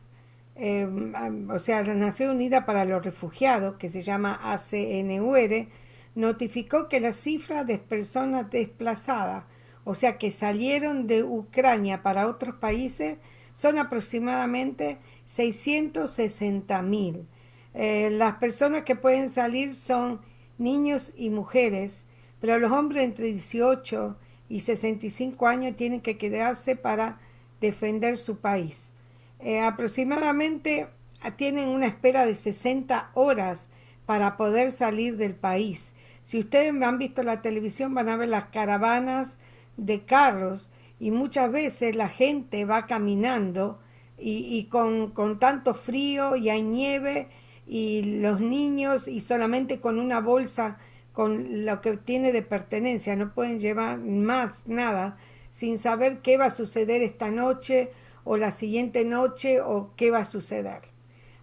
em, 0.57 1.50
o 1.50 1.59
sea, 1.59 1.83
la 1.83 1.95
Nación 1.95 2.37
Unida 2.37 2.66
para 2.66 2.85
los 2.85 3.04
Refugiados, 3.04 3.76
que 3.76 3.90
se 3.90 4.02
llama 4.02 4.38
ACNUR, 4.42 5.69
notificó 6.14 6.88
que 6.88 7.00
la 7.00 7.14
cifra 7.14 7.64
de 7.64 7.78
personas 7.78 8.50
desplazadas, 8.50 9.45
o 9.85 9.95
sea, 9.95 10.19
que 10.19 10.33
salieron 10.33 11.07
de 11.07 11.25
Ucrania 11.25 12.02
para 12.02 12.26
otros 12.26 12.54
países, 12.57 13.19
son 13.54 13.78
aproximadamente 13.78 14.99
660 15.26 16.83
mil. 16.83 17.26
Eh, 17.75 18.11
las 18.11 18.35
personas 18.37 18.83
que 18.83 18.97
pueden 18.97 19.28
salir 19.28 19.75
son 19.75 20.21
niños 20.59 21.12
y 21.16 21.30
mujeres, 21.30 22.07
pero 22.40 22.59
los 22.59 22.73
hombres 22.73 23.04
entre 23.04 23.26
18 23.26 24.16
y 24.16 24.30
65 24.59 25.47
años 25.47 25.76
tienen 25.76 26.00
que 26.00 26.19
quedarse 26.19 26.75
para 26.75 27.21
defender 27.61 28.19
su 28.19 28.38
país. 28.38 28.92
Eh, 29.38 29.61
aproximadamente 29.61 30.88
ah, 31.23 31.30
tienen 31.30 31.69
una 31.69 31.87
espera 31.87 32.26
de 32.26 32.35
60 32.35 33.12
horas 33.14 33.71
para 34.07 34.37
poder 34.37 34.73
salir 34.73 35.16
del 35.16 35.37
país. 35.37 35.95
Si 36.25 36.40
ustedes 36.40 36.75
han 36.83 36.99
visto 36.99 37.23
la 37.23 37.42
televisión 37.42 37.95
van 37.95 38.09
a 38.09 38.16
ver 38.16 38.28
las 38.28 38.47
caravanas 38.47 39.38
de 39.76 40.02
carros 40.02 40.71
y 40.99 41.12
muchas 41.12 41.50
veces 41.52 41.95
la 41.95 42.09
gente 42.09 42.64
va 42.64 42.87
caminando 42.87 43.78
y, 44.19 44.64
con, 44.64 45.12
con 45.12 45.38
tanto 45.38 45.75
frío 45.75 46.37
y 46.37 46.50
hay 46.50 46.61
nieve 46.61 47.28
y 47.66 48.21
los 48.21 48.40
niños 48.40 49.09
y 49.09 49.21
solamente 49.23 49.80
con 49.80 49.99
una 49.99 50.21
bolsa 50.21 50.76
con 51.12 51.64
lo 51.64 51.81
que 51.81 51.97
tiene 51.97 52.33
de 52.33 52.43
pertenencia, 52.43 53.17
no 53.17 53.35
pueden 53.35 53.59
llevar 53.59 53.99
más 53.99 54.67
nada 54.67 55.17
sin 55.50 55.79
saber 55.79 56.21
qué 56.21 56.37
va 56.37 56.47
a 56.47 56.50
suceder 56.50 57.02
esta 57.02 57.31
noche 57.31 57.90
o 58.25 58.37
la 58.37 58.52
siguiente 58.52 59.05
noche 59.05 59.61
o 59.61 59.90
qué 59.97 60.11
va 60.11 60.21
a 60.21 60.25
suceder. 60.25 60.83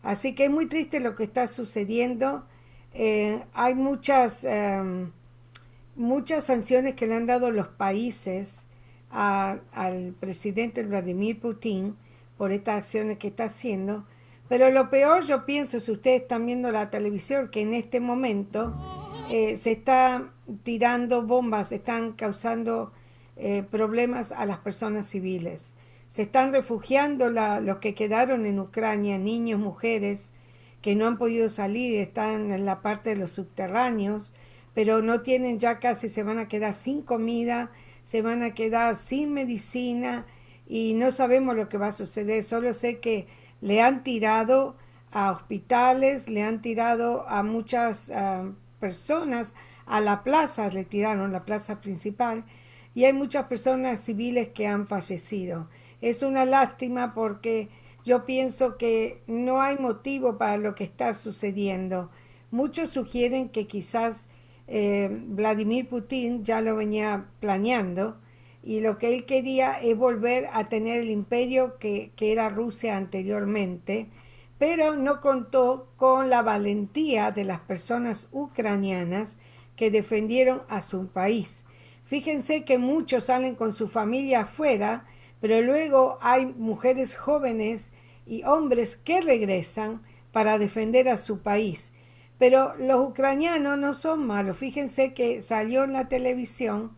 Así 0.04 0.36
que 0.36 0.46
es 0.46 0.52
muy 0.52 0.68
triste 0.68 1.00
lo 1.00 1.16
que 1.16 1.24
está 1.24 1.48
sucediendo. 1.48 2.46
Eh, 2.94 3.44
hay 3.54 3.76
muchas, 3.76 4.46
em, 4.46 5.12
muchas 5.96 6.46
sanciones 6.46 6.96
que 6.96 7.08
le 7.08 7.16
han 7.16 7.26
dado 7.26 7.52
los 7.52 7.68
países 7.68 8.68
al 9.10 10.16
presidente 10.20 10.84
Vladimir 10.84 11.40
Putin 11.40 11.96
por 12.38 12.52
estas 12.52 12.78
acciones 12.78 13.18
que 13.18 13.28
está 13.28 13.46
haciendo. 13.46 14.06
Pero 14.48 14.70
lo 14.72 14.90
peor, 14.90 15.26
yo 15.26 15.46
pienso, 15.46 15.80
si 15.80 15.92
ustedes 15.92 16.22
están 16.22 16.46
viendo 16.46 16.72
la 16.72 16.90
televisión, 16.90 17.50
que 17.50 17.62
en 17.62 17.74
este 17.74 18.00
momento 18.00 18.74
eh, 19.30 19.58
se 19.58 19.72
está 19.72 20.32
tirando 20.64 21.24
bombas, 21.24 21.70
se 21.70 21.76
están 21.76 22.14
causando 22.14 22.92
eh, 23.36 23.64
problemas 23.64 24.32
a 24.32 24.46
las 24.46 24.60
personas 24.60 25.08
civiles. 25.08 25.76
Se 26.08 26.24
están 26.24 26.54
refugiando 26.54 27.30
los 27.30 27.78
que 27.78 27.94
quedaron 27.94 28.46
en 28.46 28.60
Ucrania, 28.60 29.18
niños, 29.18 29.60
mujeres, 29.60 30.34
que 30.82 30.96
no 30.96 31.06
han 31.06 31.18
podido 31.18 31.50
salir, 31.50 32.00
están 32.00 32.52
en 32.52 32.66
la 32.66 32.82
parte 32.82 33.12
de 33.12 33.18
los 33.18 33.32
subterráneos, 33.32 34.32
pero 34.74 35.02
no 35.02 35.22
tienen 35.22 35.60
ya 35.60 35.80
casi, 35.80 36.08
se 36.08 36.24
van 36.24 36.40
a 36.40 36.48
quedar 36.48 36.76
sin 36.76 37.02
comida, 37.02 37.72
se 38.04 38.22
van 38.22 38.42
a 38.42 38.54
quedar 38.54 38.96
sin 38.96 39.34
medicina 39.34 40.26
y 40.66 40.94
no 40.94 41.12
sabemos 41.12 41.56
lo 41.56 41.68
que 41.68 41.78
va 41.78 41.88
a 41.88 41.92
suceder. 41.92 42.44
Solo 42.44 42.74
sé 42.74 43.00
que 43.00 43.28
le 43.60 43.82
han 43.82 44.04
tirado 44.04 44.78
a 45.12 45.32
hospitales, 45.32 46.30
le 46.30 46.44
han 46.44 46.62
tirado 46.62 47.28
a 47.28 47.44
muchas 47.44 48.12
ah, 48.12 48.52
personas 48.80 49.56
a 49.86 50.00
la 50.00 50.24
plaza, 50.24 50.70
retiraron 50.70 51.32
la 51.32 51.46
plaza 51.46 51.82
principal 51.82 52.44
y 52.94 53.06
hay 53.06 53.14
muchas 53.14 53.46
personas 53.46 54.02
civiles 54.02 54.50
que 54.50 54.68
han 54.68 54.88
fallecido. 54.88 55.68
Es 56.02 56.24
una 56.24 56.46
lástima 56.46 57.14
porque 57.14 57.70
yo 58.04 58.26
pienso 58.26 58.78
que 58.78 59.22
no 59.28 59.62
hay 59.62 59.78
motivo 59.78 60.38
para 60.38 60.58
lo 60.58 60.76
que 60.76 60.84
está 60.84 61.14
sucediendo. 61.14 62.10
Muchos 62.52 62.92
sugieren 62.92 63.50
que 63.50 63.68
quizás 63.68 64.30
eh, 64.68 65.10
Vladimir 65.12 65.88
Putin 65.88 66.44
ya 66.44 66.62
lo 66.62 66.76
venía 66.76 67.26
planeando 67.40 68.18
y 68.64 68.82
lo 68.82 68.98
que 68.98 69.14
él 69.14 69.26
quería 69.26 69.80
es 69.80 69.98
volver 69.98 70.50
a 70.54 70.66
tener 70.66 71.02
el 71.02 71.10
imperio 71.10 71.78
que, 71.80 72.12
que 72.16 72.32
era 72.32 72.50
Rusia 72.50 72.98
anteriormente 72.98 74.08
pero 74.58 74.96
no 74.96 75.22
contó 75.22 75.90
con 75.96 76.30
la 76.30 76.42
valentía 76.42 77.32
de 77.32 77.44
las 77.44 77.60
personas 77.60 78.28
ucranianas 78.32 79.38
que 79.76 79.92
defendieron 79.92 80.64
a 80.68 80.82
su 80.82 81.08
país. 81.08 81.66
Fíjense 82.06 82.64
que 82.64 82.78
muchos 82.78 83.26
salen 83.26 83.56
con 83.56 83.74
su 83.74 83.88
familia 83.88 84.42
afuera, 84.42 85.06
pero 85.40 85.62
luego 85.62 86.18
hay 86.22 86.46
mujeres 86.46 87.16
jóvenes 87.16 87.94
y 88.26 88.44
hombres 88.44 88.98
que 88.98 89.22
regresan 89.22 90.02
para 90.32 90.58
defender 90.58 91.10
a 91.10 91.18
su 91.18 91.40
país. 91.40 91.94
Pero 92.40 92.76
los 92.78 93.10
ucranianos 93.10 93.78
no 93.78 93.94
son 93.94 94.26
malos. 94.26 94.58
Fíjense 94.58 95.14
que 95.14 95.42
salió 95.42 95.84
en 95.84 95.94
la 95.94 96.08
televisión 96.08 96.96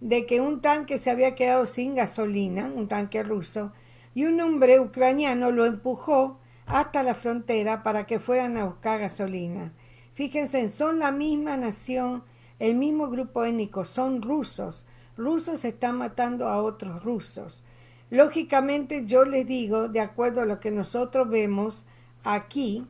de 0.00 0.26
que 0.26 0.40
un 0.40 0.60
tanque 0.60 0.98
se 0.98 1.10
había 1.10 1.34
quedado 1.34 1.66
sin 1.66 1.94
gasolina, 1.94 2.70
un 2.74 2.88
tanque 2.88 3.22
ruso, 3.22 3.72
y 4.14 4.24
un 4.24 4.40
hombre 4.40 4.80
ucraniano 4.80 5.50
lo 5.50 5.64
empujó 5.64 6.38
hasta 6.66 7.02
la 7.02 7.14
frontera 7.14 7.82
para 7.82 8.06
que 8.06 8.18
fueran 8.18 8.56
a 8.56 8.64
buscar 8.64 9.00
gasolina. 9.00 9.72
Fíjense, 10.14 10.68
son 10.68 10.98
la 10.98 11.10
misma 11.10 11.56
nación, 11.56 12.22
el 12.58 12.74
mismo 12.74 13.08
grupo 13.08 13.44
étnico, 13.44 13.84
son 13.84 14.22
rusos. 14.22 14.86
Rusos 15.16 15.64
están 15.64 15.96
matando 15.96 16.48
a 16.48 16.62
otros 16.62 17.02
rusos. 17.02 17.62
Lógicamente 18.10 19.06
yo 19.06 19.24
les 19.24 19.46
digo, 19.46 19.88
de 19.88 20.00
acuerdo 20.00 20.42
a 20.42 20.46
lo 20.46 20.60
que 20.60 20.70
nosotros 20.70 21.28
vemos 21.28 21.86
aquí, 22.24 22.86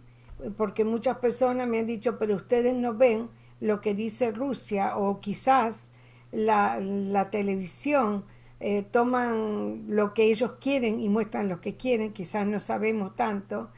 porque 0.56 0.84
muchas 0.84 1.18
personas 1.18 1.68
me 1.68 1.78
han 1.78 1.86
dicho, 1.86 2.18
pero 2.18 2.34
ustedes 2.34 2.74
no 2.74 2.94
ven 2.94 3.28
lo 3.60 3.80
que 3.80 3.94
dice 3.94 4.32
Rusia 4.32 4.96
o 4.96 5.20
quizás 5.20 5.90
la, 6.32 6.80
la 6.80 7.30
televisión 7.30 8.24
eh, 8.64 8.84
toman 8.88 9.86
lo 9.88 10.14
que 10.14 10.22
ellos 10.30 10.52
quieren 10.60 11.00
y 11.00 11.08
muestran 11.08 11.48
lo 11.48 11.60
que 11.60 11.76
quieren, 11.76 12.12
quizás 12.12 12.46
no 12.46 12.60
sabemos 12.60 13.16
tanto, 13.16 13.70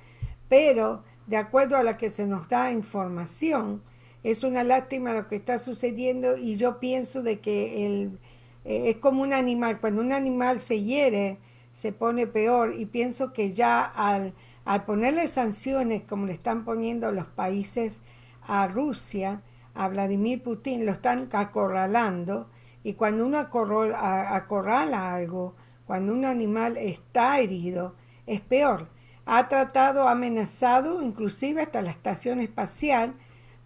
pero 0.50 1.02
de 1.26 1.38
acuerdo 1.38 1.78
a 1.78 1.82
la 1.82 1.96
que 1.96 2.10
se 2.10 2.26
nos 2.26 2.50
da 2.50 2.70
información, 2.70 3.82
es 4.22 4.44
una 4.44 4.62
lástima 4.62 5.14
lo 5.14 5.26
que 5.26 5.36
está 5.36 5.58
sucediendo 5.58 6.36
y 6.36 6.56
yo 6.56 6.80
pienso 6.80 7.22
de 7.22 7.40
que 7.40 7.86
el, 7.86 8.18
eh, 8.66 8.90
es 8.90 8.96
como 8.98 9.22
un 9.22 9.32
animal, 9.32 9.80
cuando 9.80 10.02
un 10.02 10.12
animal 10.12 10.60
se 10.60 10.82
hiere, 10.82 11.38
se 11.72 11.92
pone 11.92 12.26
peor 12.26 12.74
y 12.74 12.84
pienso 12.84 13.32
que 13.32 13.54
ya 13.54 13.82
al, 13.82 14.34
al 14.66 14.84
ponerle 14.84 15.28
sanciones 15.28 16.02
como 16.02 16.26
le 16.26 16.34
están 16.34 16.62
poniendo 16.62 17.10
los 17.10 17.26
países 17.26 18.02
a 18.46 18.68
Rusia, 18.68 19.40
a 19.72 19.88
Vladimir 19.88 20.42
Putin, 20.42 20.84
lo 20.84 20.92
están 20.92 21.26
acorralando, 21.32 22.50
y 22.84 22.92
cuando 22.92 23.26
uno 23.26 23.38
acorrala 23.38 25.14
algo, 25.14 25.56
cuando 25.86 26.12
un 26.12 26.24
animal 26.24 26.76
está 26.76 27.40
herido, 27.40 27.96
es 28.26 28.40
peor. 28.40 28.88
ha 29.26 29.48
tratado, 29.48 30.06
amenazado 30.06 31.02
inclusive 31.02 31.62
hasta 31.62 31.80
la 31.80 31.90
estación 31.90 32.40
espacial 32.40 33.14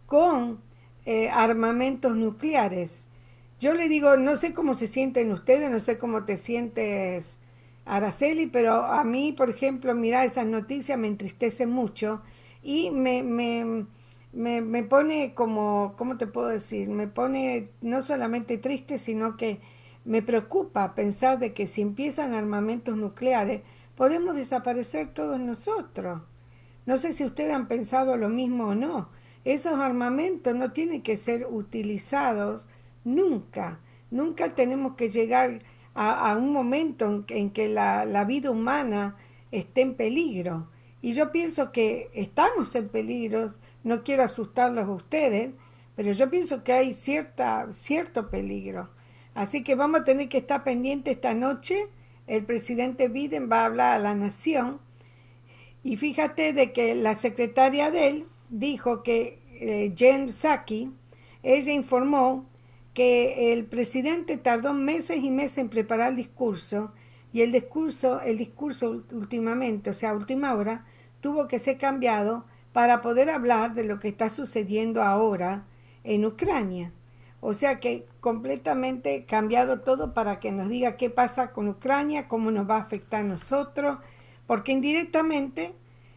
con 0.07 0.61
eh, 1.05 1.29
armamentos 1.31 2.15
nucleares. 2.17 3.09
Yo 3.59 3.75
le 3.75 3.89
digo, 3.89 4.17
no 4.17 4.37
sé 4.37 4.55
cómo 4.55 4.75
se 4.75 4.87
sienten 4.87 5.33
ustedes, 5.33 5.69
no 5.71 5.81
sé 5.81 5.99
cómo 5.99 6.25
te 6.25 6.37
sientes, 6.37 7.41
Araceli, 7.87 8.47
pero 8.47 8.85
a 8.85 9.03
mí, 9.03 9.33
por 9.33 9.51
ejemplo, 9.51 9.95
mirar 9.95 10.27
esas 10.27 10.47
noticias 10.47 10.97
me 10.97 11.09
entristece 11.09 11.67
mucho 11.67 12.23
y 12.63 12.91
me, 12.91 13.87
me, 14.33 14.61
me 14.61 14.83
pone 14.83 15.35
como, 15.35 15.95
¿cómo 15.97 16.17
te 16.17 16.27
puedo 16.27 16.49
decir? 16.49 16.89
Me 16.89 17.09
pone 17.09 17.71
no 17.81 18.03
solamente 18.03 18.59
triste, 18.59 18.99
sino 18.99 19.37
que 19.37 19.61
me 20.05 20.23
preocupa 20.23 20.95
pensar 20.95 21.39
de 21.39 21.53
que 21.53 21.67
si 21.67 21.83
empiezan 21.83 22.35
armamentos 22.35 22.97
nucleares, 22.97 23.63
podemos 23.95 24.37
desaparecer 24.37 25.13
todos 25.13 25.39
nosotros. 25.39 26.23
No 26.87 26.97
sé 26.97 27.13
si 27.13 27.25
ustedes 27.25 27.53
han 27.53 27.69
pensado 27.69 28.17
lo 28.17 28.29
mismo 28.29 28.69
o 28.69 28.75
no. 28.75 29.11
Esos 29.45 29.79
armamentos 29.79 30.55
no 30.55 30.73
tienen 30.73 31.03
que 31.03 31.17
ser 31.17 31.47
utilizados 31.51 32.69
nunca. 33.05 33.81
Nunca 34.11 34.55
tenemos 34.55 34.95
que 34.95 35.11
llegar 35.11 35.63
a, 35.95 36.37
un 36.37 36.53
momento 36.53 37.25
en 37.29 37.51
que, 37.51 37.69
la, 37.69 38.05
la 38.05 38.25
vida 38.25 38.51
humana 38.51 39.17
esté 39.51 39.83
en 39.83 39.95
peligro. 39.95 40.69
Y 41.01 41.13
yo 41.13 41.31
pienso 41.31 41.71
que 41.71 42.11
estamos 42.13 42.75
en 42.75 42.89
peligro, 42.89 43.49
no 43.85 44.03
quiero 44.03 44.25
asustarlos 44.25 44.87
a 44.87 44.91
ustedes, 44.91 45.51
pero 45.95 46.13
yo 46.13 46.31
pienso 46.31 46.65
que 46.65 46.73
hay 46.73 46.93
cierta, 46.93 47.69
cierto 47.73 48.31
peligro. 48.31 48.91
Así 49.35 49.63
que 49.63 49.77
vamos 49.77 50.01
a 50.01 50.05
tener 50.05 50.29
que 50.29 50.39
estar 50.39 50.65
pendientes 50.65 51.15
esta 51.15 51.35
noche. 51.35 51.87
El 52.27 52.45
presidente 52.45 53.09
Biden 53.09 53.49
va 53.51 53.63
a 53.63 53.67
hablar 53.67 53.95
a 53.95 54.03
la 54.03 54.15
nación. 54.15 54.81
Y 55.85 55.97
fíjate 55.97 56.53
de 56.53 56.73
que 56.73 56.95
la 56.97 57.15
secretaria 57.15 57.91
de 57.91 58.09
él 58.09 58.27
dijo 58.49 59.03
que 59.03 59.41
eh, 59.61 59.95
Jen 59.97 60.29
Psaki, 60.29 60.93
ella 61.43 61.73
informó 61.73 62.49
que 62.95 63.53
el 63.53 63.65
presidente 63.65 64.37
tardó 64.39 64.75
meses 64.75 65.23
y 65.23 65.31
meses 65.31 65.59
en 65.59 65.69
preparar 65.69 66.11
el 66.11 66.17
discurso 66.17 66.93
y 67.39 67.43
el 67.43 67.53
discurso, 67.53 68.21
el 68.21 68.37
discurso 68.37 69.05
últimamente, 69.13 69.91
o 69.91 69.95
sea, 69.95 70.13
última 70.13 70.55
hora, 70.55 70.85
tuvo 71.21 71.47
que 71.47 71.61
ser 71.61 71.79
cambiado 71.79 72.45
para 72.73 73.01
poder 73.01 73.31
hablar 73.31 73.75
de 73.75 73.85
lo 73.85 74.01
que 74.01 74.09
está 74.09 74.29
sucediendo 74.29 75.05
ahora 75.05 75.63
en 76.03 76.27
Ucrania. 76.27 76.91
O 77.41 77.55
sea 77.55 77.79
que 77.79 78.09
completamente 78.19 79.25
cambiado 79.25 79.83
todo 79.83 80.15
para 80.15 80.41
que 80.41 80.51
nos 80.51 80.69
diga 80.69 80.97
qué 80.97 81.11
pasa 81.11 81.53
con 81.53 81.69
Ucrania, 81.69 82.27
cómo 82.27 82.51
nos 82.51 82.69
va 82.69 82.79
a 82.79 82.81
afectar 82.81 83.21
a 83.21 83.29
nosotros, 83.29 83.99
porque 84.49 84.73
indirectamente 84.73 85.77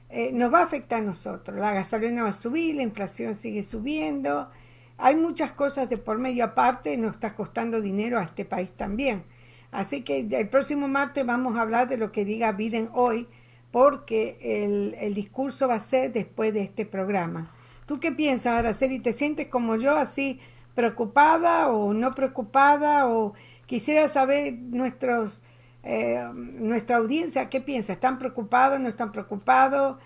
eh, 0.09 0.31
nos 0.33 0.51
va 0.51 0.61
a 0.61 0.63
afectar 0.63 1.03
a 1.03 1.05
nosotros. 1.05 1.55
La 1.55 1.71
gasolina 1.71 2.23
va 2.23 2.29
a 2.29 2.33
subir, 2.33 2.77
la 2.77 2.81
inflación 2.81 3.35
sigue 3.35 3.61
subiendo, 3.61 4.49
hay 4.97 5.15
muchas 5.15 5.51
cosas 5.51 5.87
de 5.87 5.97
por 5.97 6.17
medio 6.17 6.45
aparte, 6.45 6.97
nos 6.97 7.11
está 7.11 7.35
costando 7.35 7.79
dinero 7.79 8.17
a 8.17 8.23
este 8.23 8.43
país 8.43 8.71
también. 8.71 9.23
Así 9.71 10.01
que 10.01 10.27
el 10.29 10.49
próximo 10.49 10.87
martes 10.87 11.25
vamos 11.25 11.57
a 11.57 11.61
hablar 11.61 11.87
de 11.87 11.97
lo 11.97 12.11
que 12.11 12.25
diga 12.25 12.51
Biden 12.51 12.89
hoy, 12.93 13.27
porque 13.71 14.37
el, 14.41 14.95
el 14.99 15.13
discurso 15.13 15.67
va 15.67 15.75
a 15.75 15.79
ser 15.79 16.11
después 16.11 16.53
de 16.53 16.61
este 16.61 16.85
programa. 16.85 17.51
¿Tú 17.85 17.99
qué 17.99 18.11
piensas, 18.11 18.53
Araceli? 18.53 18.99
¿Te 18.99 19.13
sientes 19.13 19.47
como 19.47 19.75
yo 19.77 19.97
así? 19.97 20.39
preocupada 20.75 21.69
o 21.69 21.93
no 21.93 22.11
preocupada 22.11 23.07
o 23.07 23.33
quisiera 23.65 24.07
saber 24.07 24.53
nuestros 24.53 25.41
eh, 25.83 26.23
nuestra 26.33 26.97
audiencia 26.97 27.49
qué 27.49 27.59
piensa 27.61 27.93
están 27.93 28.19
preocupados 28.19 28.79
no 28.79 28.89
están 28.89 29.11
preocupados 29.11 29.97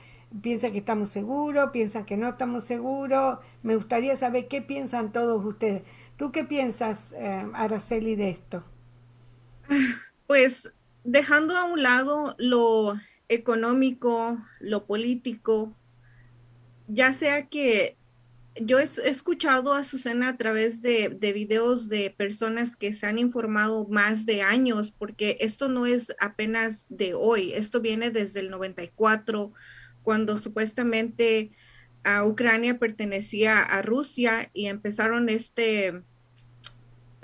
piensan 0.42 0.72
que 0.72 0.80
estamos 0.80 1.10
seguros 1.10 1.70
piensan 1.72 2.06
que 2.06 2.18
no 2.18 2.30
estamos 2.30 2.64
seguros 2.64 3.40
me 3.62 3.76
gustaría 3.76 4.16
saber 4.16 4.48
qué 4.48 4.62
piensan 4.62 5.12
todos 5.12 5.44
ustedes 5.46 5.84
tú 6.18 6.32
qué 6.32 6.44
piensas 6.44 7.14
eh, 7.18 7.46
Araceli 7.54 8.16
de 8.16 8.30
esto 8.30 8.64
pues 10.28 10.74
dejando 11.04 11.58
a 11.58 11.66
un 11.66 11.84
lado 11.84 12.36
lo 12.38 13.00
económico 13.28 14.38
lo 14.60 14.86
político 14.86 15.76
ya 16.88 17.14
sea 17.14 17.48
que 17.48 17.98
yo 18.62 18.80
he, 18.80 18.84
escuchado 18.84 19.74
a 19.74 19.84
Susana 19.84 20.30
a 20.30 20.38
través 20.38 20.82
de, 20.82 21.10
de, 21.10 21.34
videos 21.34 21.90
de 21.90 22.10
personas 22.10 22.76
que 22.76 22.94
se 22.94 23.06
han 23.06 23.20
informado 23.20 23.86
más 23.88 24.26
de 24.26 24.42
años, 24.42 24.92
porque 24.92 25.38
esto 25.42 25.68
no 25.68 25.86
es 25.86 26.14
apenas 26.20 26.86
de 26.90 27.14
hoy, 27.14 27.52
esto 27.54 27.82
viene 27.82 28.12
desde 28.12 28.40
el 28.40 28.50
94, 28.50 29.52
cuando 30.04 30.38
supuestamente 30.38 31.52
a 32.04 32.24
Ucrania 32.24 32.78
pertenecía 32.80 33.62
a 33.62 33.82
Rusia 33.82 34.50
y 34.54 34.68
empezaron 34.68 35.28
este 35.28 36.04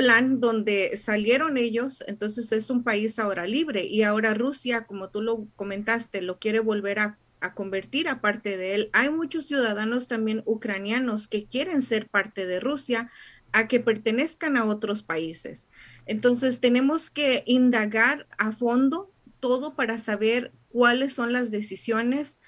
plan 0.01 0.39
donde 0.39 0.97
salieron 0.97 1.57
ellos, 1.57 2.03
entonces 2.07 2.51
es 2.51 2.71
un 2.71 2.83
país 2.83 3.19
ahora 3.19 3.45
libre 3.45 3.85
y 3.85 4.01
ahora 4.01 4.33
Rusia, 4.33 4.85
como 4.85 5.09
tú 5.09 5.21
lo 5.21 5.45
comentaste, 5.55 6.23
lo 6.23 6.39
quiere 6.39 6.59
volver 6.59 6.97
a 6.97 7.17
convertir 7.53 8.09
a 8.09 8.19
parte 8.19 8.57
de 8.57 8.73
él. 8.73 8.89
Hay 8.93 9.11
muchos 9.11 9.45
ciudadanos 9.45 10.07
también 10.07 10.41
ucranianos 10.45 11.27
que 11.27 11.45
quieren 11.45 11.83
ser 11.83 12.09
parte 12.09 12.47
de 12.47 12.59
Rusia 12.59 13.11
a 13.51 13.67
que 13.67 13.79
pertenezcan 13.79 14.57
a 14.57 14.65
otros 14.65 15.03
países. 15.03 15.67
Entonces 16.07 16.59
tenemos 16.59 17.11
que 17.11 17.43
indagar 17.45 18.25
a 18.39 18.51
fondo 18.51 19.11
todo 19.39 19.75
para 19.75 19.99
saber 19.99 20.51
cuáles 20.69 21.13
son 21.13 21.31
las 21.31 21.51
decisiones 21.51 22.39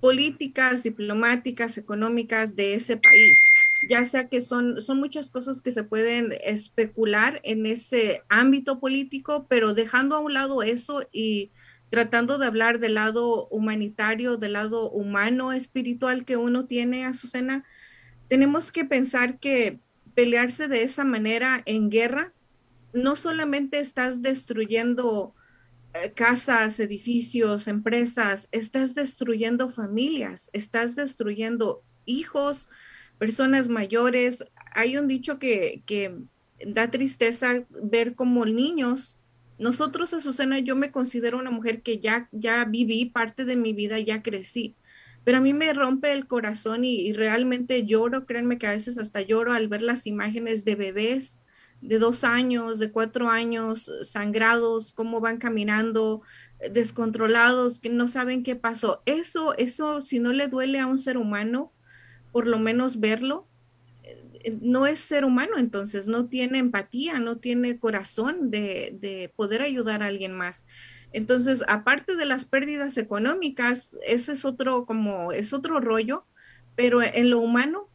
políticas, 0.00 0.82
diplomáticas, 0.82 1.78
económicas 1.78 2.54
de 2.54 2.74
ese 2.74 2.98
país. 2.98 3.38
Ya 3.88 4.04
sea 4.04 4.28
que 4.28 4.40
son, 4.40 4.80
son 4.80 4.98
muchas 4.98 5.30
cosas 5.30 5.62
que 5.62 5.72
se 5.72 5.84
pueden 5.84 6.34
especular 6.42 7.40
en 7.44 7.66
ese 7.66 8.22
ámbito 8.28 8.80
político, 8.80 9.46
pero 9.48 9.74
dejando 9.74 10.16
a 10.16 10.20
un 10.20 10.34
lado 10.34 10.62
eso 10.62 11.06
y 11.12 11.52
tratando 11.90 12.38
de 12.38 12.46
hablar 12.46 12.80
del 12.80 12.94
lado 12.94 13.46
humanitario, 13.48 14.36
del 14.36 14.54
lado 14.54 14.90
humano, 14.90 15.52
espiritual 15.52 16.24
que 16.24 16.36
uno 16.36 16.66
tiene, 16.66 17.04
Azucena, 17.04 17.64
tenemos 18.28 18.72
que 18.72 18.84
pensar 18.84 19.38
que 19.38 19.80
pelearse 20.14 20.68
de 20.68 20.82
esa 20.82 21.04
manera 21.04 21.62
en 21.64 21.90
guerra, 21.90 22.32
no 22.92 23.16
solamente 23.16 23.80
estás 23.80 24.22
destruyendo 24.22 25.34
eh, 25.94 26.12
casas, 26.12 26.80
edificios, 26.80 27.68
empresas, 27.68 28.48
estás 28.52 28.94
destruyendo 28.94 29.70
familias, 29.70 30.50
estás 30.52 30.94
destruyendo 30.96 31.82
hijos, 32.04 32.68
personas 33.18 33.68
mayores. 33.68 34.44
Hay 34.74 34.96
un 34.96 35.08
dicho 35.08 35.38
que, 35.38 35.82
que 35.86 36.14
da 36.66 36.90
tristeza 36.90 37.64
ver 37.68 38.14
como 38.14 38.44
niños 38.46 39.18
nosotros, 39.58 40.14
Azucena, 40.14 40.60
yo 40.60 40.76
me 40.76 40.92
considero 40.92 41.38
una 41.38 41.50
mujer 41.50 41.82
que 41.82 41.98
ya, 41.98 42.28
ya 42.30 42.64
viví 42.64 43.06
parte 43.06 43.44
de 43.44 43.56
mi 43.56 43.72
vida, 43.72 43.98
ya 43.98 44.22
crecí, 44.22 44.76
pero 45.24 45.38
a 45.38 45.40
mí 45.40 45.52
me 45.52 45.72
rompe 45.74 46.12
el 46.12 46.26
corazón 46.28 46.84
y, 46.84 47.12
realmente 47.12 47.84
lloro, 47.84 48.24
créanme 48.24 48.58
que 48.58 48.68
a 48.68 48.72
veces 48.72 48.98
hasta 48.98 49.20
lloro 49.20 49.52
al 49.52 49.68
ver 49.68 49.82
las 49.82 50.06
imágenes 50.06 50.64
de 50.64 50.76
bebés 50.76 51.40
de 51.80 51.98
dos 51.98 52.24
años, 52.24 52.78
de 52.78 52.90
cuatro 52.90 53.28
años, 53.28 53.90
sangrados, 54.02 54.92
cómo 54.92 55.20
van 55.20 55.38
caminando, 55.38 56.22
descontrolados, 56.72 57.78
que 57.80 57.88
no 57.88 58.08
saben 58.08 58.42
qué 58.42 58.56
pasó. 58.56 59.02
Eso, 59.06 59.56
eso, 59.58 60.00
si 60.00 60.18
no 60.18 60.32
le 60.32 60.48
duele 60.48 60.80
a 60.80 60.86
un 60.86 60.98
ser 60.98 61.18
humano, 61.18 61.72
por 62.32 62.46
lo 62.48 62.58
menos 62.58 63.00
verlo, 63.00 63.46
eh, 64.02 64.56
no 64.60 64.86
es 64.86 65.00
ser 65.00 65.24
humano, 65.24 65.58
entonces 65.58 66.08
no 66.08 66.26
tiene 66.26 66.58
empatía, 66.58 67.18
no 67.18 67.38
tiene 67.38 67.78
corazón 67.78 68.50
de, 68.50 69.32
poder 69.36 69.62
ayudar 69.62 70.02
a 70.02 70.06
alguien 70.06 70.32
más. 70.32 70.64
Entonces, 71.12 71.64
aparte 71.68 72.16
de 72.16 72.26
las 72.26 72.44
pérdidas 72.44 72.98
económicas, 72.98 73.96
ese 74.06 74.32
es 74.32 74.44
otro 74.44 74.84
como 74.84 75.32
es 75.32 75.52
otro 75.52 75.80
rollo, 75.80 76.24
pero 76.76 77.02
en 77.02 77.30
lo 77.30 77.40
humano, 77.40 77.88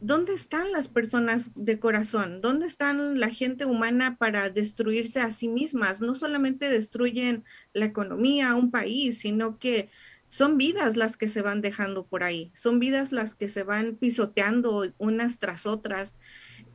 ¿dónde 0.00 0.34
están 0.34 0.72
las 0.72 0.88
personas 0.88 1.52
de 1.54 1.78
corazón? 1.78 2.40
¿Dónde 2.40 2.66
están 2.66 3.20
la 3.20 3.30
gente 3.30 3.66
humana 3.66 4.16
para 4.18 4.50
destruirse 4.50 5.20
a 5.20 5.30
sí 5.30 5.48
mismas? 5.48 6.00
No 6.00 6.14
solamente 6.14 6.68
destruyen 6.68 7.44
la 7.72 7.86
economía, 7.86 8.54
un 8.56 8.70
país, 8.70 9.18
sino 9.20 9.58
que 9.58 9.90
son 10.30 10.56
vidas 10.56 10.96
las 10.96 11.16
que 11.16 11.28
se 11.28 11.42
van 11.42 11.60
dejando 11.60 12.06
por 12.06 12.22
ahí, 12.22 12.52
son 12.54 12.78
vidas 12.78 13.12
las 13.12 13.34
que 13.34 13.48
se 13.48 13.64
van 13.64 13.96
pisoteando 13.96 14.86
unas 14.96 15.38
tras 15.40 15.66
otras. 15.66 16.16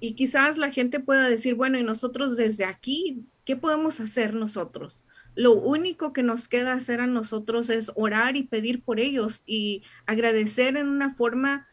Y 0.02 0.13
quizás 0.13 0.58
la 0.58 0.72
gente 0.72 1.00
pueda 1.00 1.28
decir, 1.30 1.56
bueno, 1.56 1.80
y 1.80 1.84
nosotros 1.84 2.36
desde 2.36 2.65
aquí, 2.65 3.24
¿qué 3.46 3.56
podemos 3.56 4.02
hacer 4.02 4.34
nosotros? 4.34 5.02
Lo 5.36 5.54
único 5.54 6.12
que 6.12 6.22
nos 6.22 6.50
queda 6.50 6.74
hacer 6.74 7.00
a 7.00 7.08
nosotros 7.08 7.70
es 7.70 7.91
orar 7.96 8.36
y 8.36 8.44
pedir 8.44 8.84
por 8.84 9.00
ellos 9.00 9.41
y 9.46 9.84
agradecer 10.06 10.76
en 10.76 10.89
una 10.89 11.15
forma 11.15 11.68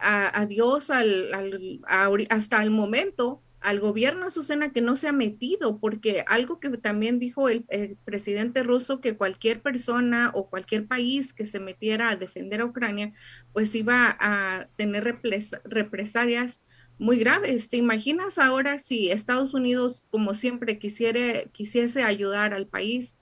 a, 0.00 0.46
Dios 0.46 0.90
hasta 0.90 2.62
el 2.62 2.70
momento 2.70 3.42
al 3.60 3.80
gobierno, 3.80 4.26
Azucena, 4.26 4.72
que 4.72 4.80
no 4.80 4.96
se 4.96 5.08
ha 5.08 5.12
metido, 5.12 5.78
porque 5.78 6.24
algo 6.28 6.60
que 6.60 6.70
también 6.78 7.18
dijo 7.18 7.48
el, 7.48 7.64
presidente 8.04 8.62
ruso, 8.62 9.00
que 9.00 9.16
cualquier 9.16 9.60
persona 9.62 10.30
o 10.34 10.48
cualquier 10.48 10.86
país 10.86 11.32
que 11.32 11.44
se 11.44 11.58
metiera 11.58 12.10
a 12.10 12.16
defender 12.16 12.60
a 12.60 12.66
Ucrania, 12.66 13.12
pues 13.52 13.74
iba 13.74 14.16
a 14.20 14.68
tener 14.76 15.20
represalias 15.64 16.62
muy 16.98 17.18
graves. 17.18 17.68
¿Te 17.68 17.76
imaginas 17.76 18.38
ahora 18.38 18.78
si 18.78 19.10
Estados 19.10 19.54
Unidos, 19.54 20.04
como 20.10 20.34
siempre, 20.34 20.78
quisiera, 20.78 21.44
quisiese 21.52 22.04
ayudar 22.04 22.54
al 22.54 22.66
país? 22.66 23.16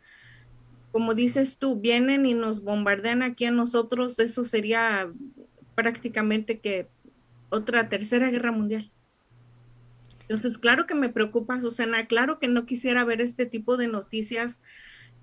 Como 0.92 1.14
dices 1.14 1.59
tú, 1.59 1.81
vienen 1.81 2.27
y 2.27 2.35
nos 2.35 2.62
bombardean 2.62 3.22
aquí 3.22 3.46
a 3.46 3.51
nosotros, 3.51 4.18
eso 4.18 4.44
sería 4.44 5.11
prácticamente 5.75 6.59
que 6.61 6.88
otra 7.49 7.88
tercera 7.88 8.31
guerra 8.31 8.53
mundial. 8.53 8.90
Entonces, 10.29 10.59
claro 10.59 10.87
que 10.87 10.95
me 10.95 11.09
preocupa, 11.09 11.61
Susana, 11.61 12.07
claro 12.07 12.39
que 12.39 12.49
no 12.49 12.67
quisiera 12.67 13.05
ver 13.05 13.21
este 13.21 13.47
tipo 13.47 13.77
de 13.77 13.87
noticias, 13.87 14.61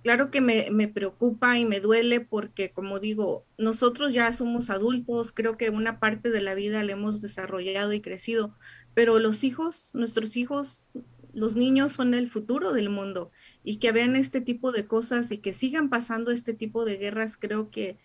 claro 0.02 0.32
que 0.32 0.39
me, 0.39 0.70
me, 0.72 0.88
preocupa 0.88 1.58
y 1.58 1.66
me 1.66 1.82
duele 1.82 2.22
porque, 2.22 2.72
como 2.72 3.00
digo, 3.00 3.46
nosotros 3.58 4.13
ya 4.13 4.32
somos 4.32 4.70
adultos, 4.70 5.32
creo 5.34 5.58
que 5.58 5.70
una 5.70 6.00
parte 6.00 6.30
de 6.30 6.42
la 6.42 6.56
vida 6.56 6.84
la 6.84 6.94
hemos 6.94 7.22
desarrollado 7.22 7.92
y 7.92 8.02
crecido, 8.02 8.56
pero 8.94 9.20
los 9.20 9.44
hijos, 9.44 9.92
nuestros 9.94 10.38
hijos, 10.38 10.89
los 11.34 11.56
niños 11.56 11.92
son 11.94 12.13
el 12.13 12.30
futuro 12.30 12.74
del 12.74 12.89
mundo 12.89 13.32
y 13.63 13.78
que 13.78 13.92
vean 13.92 14.16
este 14.16 14.39
tipo 14.39 14.72
de 14.72 14.86
cosas 14.86 15.32
y 15.32 15.39
que 15.39 15.54
sigan 15.54 15.89
pasando 15.89 16.32
este 16.32 16.54
tipo 16.54 16.86
de 16.86 16.98
guerras, 16.98 17.38
creo 17.38 17.72
que, 17.72 17.98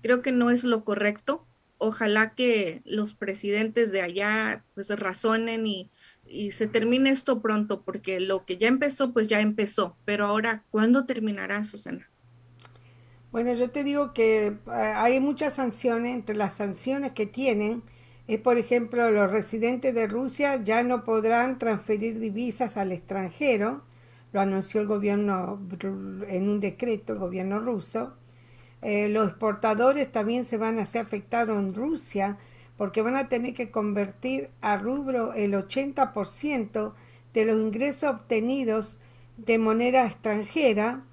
creo 0.00 0.22
que 0.22 0.32
no 0.32 0.50
es 0.50 0.64
lo 0.64 0.84
correcto. 0.84 1.44
Ojalá 1.76 2.34
que 2.34 2.82
los 2.84 3.14
presidentes 3.14 3.92
de 3.92 4.02
allá 4.02 4.64
pues 4.74 4.90
razonen 4.90 5.66
y, 5.66 5.90
y 6.30 6.52
se 6.52 6.66
termine 6.66 7.10
esto 7.10 7.40
pronto, 7.40 7.82
porque 7.82 8.20
lo 8.20 8.44
que 8.44 8.58
ya 8.58 8.68
empezó, 8.68 9.12
pues 9.12 9.28
ya 9.28 9.40
empezó. 9.40 9.96
Pero 10.04 10.26
ahora, 10.26 10.64
¿cuándo 10.70 11.06
terminará, 11.06 11.64
Susana? 11.64 12.08
Bueno, 13.30 13.52
yo 13.54 13.70
te 13.70 13.84
digo 13.84 14.14
que 14.14 14.46
eh, 14.46 14.58
hay 14.66 15.20
muchas 15.20 15.54
sanciones, 15.54 16.14
entre 16.14 16.36
las 16.36 16.54
sanciones 16.56 17.12
que 17.12 17.26
tienen, 17.26 17.82
es 18.26 18.38
por 18.38 18.58
ejemplo, 18.58 19.10
los 19.10 19.30
residentes 19.30 19.94
de 19.94 20.06
Rusia 20.06 20.62
ya 20.62 20.82
no 20.82 21.04
podrán 21.04 21.58
transferir 21.58 22.20
divisas 22.20 22.76
al 22.76 22.92
extranjero, 22.92 23.82
lo 24.32 24.40
anunció 24.40 24.82
el 24.82 24.86
gobierno 24.86 25.58
en 26.28 26.48
un 26.48 26.60
decreto, 26.60 27.14
el 27.14 27.18
gobierno 27.18 27.58
ruso. 27.58 28.14
Eh, 28.82 29.08
los 29.08 29.28
exportadores 29.28 30.12
también 30.12 30.44
se 30.44 30.58
van 30.58 30.78
a 30.78 30.82
hacer 30.82 31.02
afectados 31.02 31.58
en 31.58 31.74
Rusia 31.74 32.36
porque 32.78 33.02
van 33.02 33.16
a 33.16 33.28
tener 33.28 33.52
que 33.52 33.70
convertir 33.70 34.48
a 34.62 34.78
rubro 34.78 35.34
el 35.34 35.52
80% 35.52 36.94
de 37.34 37.44
los 37.44 37.60
ingresos 37.60 38.14
obtenidos 38.14 39.00
de 39.36 39.58
moneda 39.58 40.06
extranjera 40.06 41.04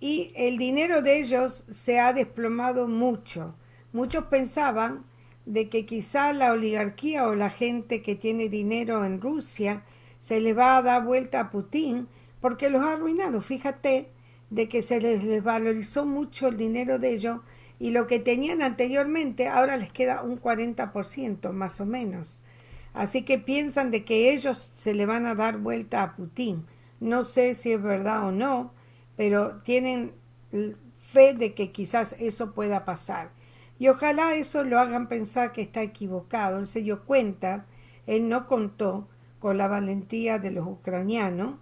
y 0.00 0.32
el 0.36 0.58
dinero 0.58 1.00
de 1.00 1.20
ellos 1.20 1.64
se 1.70 1.98
ha 1.98 2.12
desplomado 2.12 2.86
mucho. 2.88 3.54
Muchos 3.92 4.24
pensaban 4.24 5.04
de 5.46 5.68
que 5.68 5.86
quizá 5.86 6.32
la 6.32 6.52
oligarquía 6.52 7.26
o 7.26 7.34
la 7.34 7.48
gente 7.48 8.02
que 8.02 8.14
tiene 8.14 8.48
dinero 8.48 9.04
en 9.04 9.20
Rusia 9.20 9.84
se 10.20 10.40
le 10.40 10.52
va 10.52 10.76
a 10.76 10.82
dar 10.82 11.04
vuelta 11.04 11.40
a 11.40 11.50
Putin 11.50 12.06
porque 12.40 12.70
los 12.70 12.82
ha 12.82 12.92
arruinado. 12.92 13.40
Fíjate 13.40 14.10
de 14.50 14.68
que 14.68 14.82
se 14.82 15.00
les, 15.00 15.42
valorizó 15.42 16.04
mucho 16.04 16.48
el 16.48 16.56
dinero 16.56 16.98
de 16.98 17.14
ellos 17.14 17.40
y 17.78 17.90
lo 17.90 18.06
que 18.06 18.18
tenían 18.18 18.62
anteriormente 18.62 19.48
ahora 19.48 19.76
les 19.76 19.92
queda 19.92 20.22
un 20.22 20.40
40% 20.40 21.52
más 21.52 21.80
o 21.80 21.86
menos. 21.86 22.42
Así 22.94 23.22
que 23.22 23.38
piensan 23.38 23.90
de 23.90 24.04
que 24.04 24.32
ellos 24.32 24.58
se 24.58 24.94
le 24.94 25.06
van 25.06 25.26
a 25.26 25.34
dar 25.34 25.58
vuelta 25.58 26.02
a 26.02 26.16
Putin. 26.16 26.64
No 27.00 27.24
sé 27.24 27.54
si 27.54 27.72
es 27.72 27.82
verdad 27.82 28.26
o 28.26 28.32
no, 28.32 28.72
pero 29.16 29.60
tienen 29.62 30.12
fe 30.96 31.34
de 31.34 31.54
que 31.54 31.70
quizás 31.70 32.16
eso 32.18 32.54
pueda 32.54 32.84
pasar. 32.84 33.30
Y 33.78 33.88
ojalá 33.88 34.34
eso 34.34 34.64
lo 34.64 34.80
hagan 34.80 35.08
pensar 35.08 35.52
que 35.52 35.62
está 35.62 35.82
equivocado. 35.82 36.58
Él 36.58 36.66
se 36.66 36.82
dio 36.82 37.04
cuenta, 37.04 37.66
él 38.06 38.28
no 38.28 38.48
contó 38.48 39.08
con 39.38 39.56
la 39.56 39.68
valentía 39.68 40.38
de 40.38 40.50
los 40.50 40.66
ucranianos. 40.66 41.54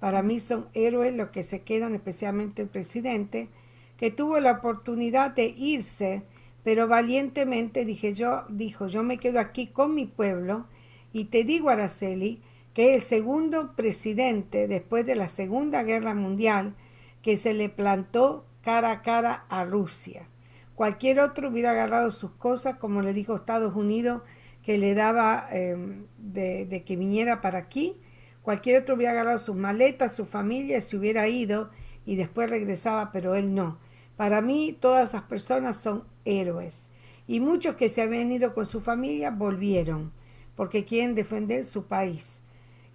Para 0.00 0.22
mí 0.22 0.40
son 0.40 0.68
héroes 0.72 1.14
los 1.14 1.30
que 1.30 1.42
se 1.42 1.62
quedan, 1.62 1.94
especialmente 1.94 2.62
el 2.62 2.68
presidente, 2.68 3.50
que 3.98 4.10
tuvo 4.10 4.40
la 4.40 4.52
oportunidad 4.52 5.32
de 5.32 5.48
irse, 5.48 6.22
pero 6.62 6.88
valientemente 6.88 7.84
dije 7.84 8.14
yo, 8.14 8.44
dijo, 8.48 8.86
yo 8.86 9.02
me 9.02 9.18
quedo 9.18 9.40
aquí 9.40 9.66
con 9.66 9.94
mi 9.94 10.06
pueblo 10.06 10.66
y 11.12 11.26
te 11.26 11.44
digo, 11.44 11.68
Araceli, 11.68 12.40
que 12.74 12.94
el 12.94 13.02
segundo 13.02 13.74
presidente 13.74 14.68
después 14.68 15.04
de 15.04 15.16
la 15.16 15.28
Segunda 15.28 15.82
Guerra 15.82 16.14
Mundial 16.14 16.74
que 17.22 17.36
se 17.36 17.52
le 17.52 17.68
plantó 17.68 18.46
cara 18.62 18.92
a 18.92 19.02
cara 19.02 19.46
a 19.48 19.64
Rusia. 19.64 20.28
Cualquier 20.76 21.18
otro 21.18 21.48
hubiera 21.48 21.72
agarrado 21.72 22.12
sus 22.12 22.30
cosas, 22.30 22.76
como 22.76 23.02
le 23.02 23.12
dijo 23.12 23.34
Estados 23.34 23.74
Unidos, 23.74 24.22
que 24.62 24.78
le 24.78 24.94
daba 24.94 25.48
em, 25.50 26.06
de, 26.18 26.66
de, 26.66 26.84
que 26.84 26.94
viniera 26.94 27.40
para 27.40 27.58
aquí. 27.58 27.96
Cualquier 28.42 28.82
otro 28.82 28.94
hubiera 28.94 29.12
agarrado 29.12 29.40
sus 29.40 29.56
maletas, 29.56 30.14
su 30.14 30.24
familia, 30.24 30.80
se 30.82 30.96
hubiera 30.96 31.26
ido 31.26 31.70
y 32.06 32.14
después 32.14 32.48
regresaba, 32.48 33.10
pero 33.10 33.34
él 33.34 33.54
no. 33.54 33.78
Para 34.18 34.40
mí 34.40 34.76
todas 34.80 35.10
esas 35.10 35.22
personas 35.22 35.76
son 35.76 36.02
héroes 36.24 36.90
y 37.28 37.38
muchos 37.38 37.76
que 37.76 37.88
se 37.88 38.02
habían 38.02 38.32
ido 38.32 38.52
con 38.52 38.66
su 38.66 38.80
familia 38.80 39.30
volvieron 39.30 40.10
porque 40.56 40.84
quieren 40.84 41.14
defender 41.14 41.64
su 41.64 41.86
país. 41.86 42.42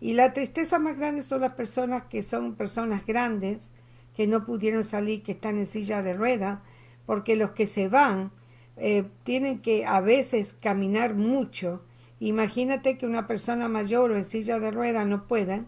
Y 0.02 0.16
la 0.16 0.34
tristeza 0.34 0.80
más 0.80 0.98
grande 0.98 1.24
son 1.24 1.40
las 1.40 1.54
personas 1.54 2.04
que 2.10 2.24
son 2.24 2.56
personas 2.56 3.06
grandes, 3.06 3.72
que 4.14 4.28
no 4.28 4.46
pudieron 4.46 4.84
salir, 4.84 5.24
que 5.24 5.32
están 5.32 5.58
en 5.58 5.66
silla 5.66 6.02
de 6.02 6.14
rueda, 6.14 6.62
porque 7.06 7.38
los 7.38 7.52
que 7.52 7.68
se 7.68 7.88
van 7.88 8.34
eh, 8.76 9.06
tienen 9.24 9.60
que 9.60 9.86
a 9.86 10.02
veces 10.02 10.52
caminar 10.52 11.16
mucho. 11.16 11.86
Imagínate 12.20 12.98
que 12.98 13.06
una 13.06 13.28
persona 13.28 13.70
mayor 13.70 14.12
o 14.12 14.18
en 14.18 14.26
silla 14.26 14.60
de 14.60 14.72
rueda 14.72 15.06
no 15.06 15.26
pueda. 15.26 15.64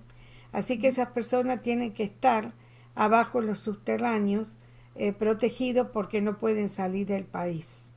Así 0.51 0.79
que 0.79 0.89
esas 0.89 1.11
personas 1.11 1.61
tienen 1.61 1.93
que 1.93 2.03
estar 2.03 2.51
abajo 2.93 3.39
en 3.39 3.47
los 3.47 3.59
subterráneos 3.59 4.57
eh, 4.95 5.13
protegidos 5.13 5.89
porque 5.93 6.21
no 6.21 6.37
pueden 6.37 6.69
salir 6.69 7.07
del 7.07 7.25
país. 7.25 7.93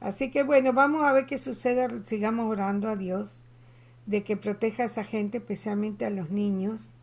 Así 0.00 0.30
que 0.30 0.42
bueno, 0.42 0.72
vamos 0.72 1.04
a 1.04 1.12
ver 1.12 1.26
qué 1.26 1.38
sucede. 1.38 1.88
Sigamos 2.04 2.50
orando 2.50 2.88
a 2.88 2.96
Dios 2.96 3.44
de 4.06 4.24
que 4.24 4.36
proteja 4.36 4.82
a 4.82 4.86
esa 4.86 5.04
gente, 5.04 5.38
especialmente 5.38 6.04
a 6.04 6.10
los 6.10 6.30
niños, 6.30 6.96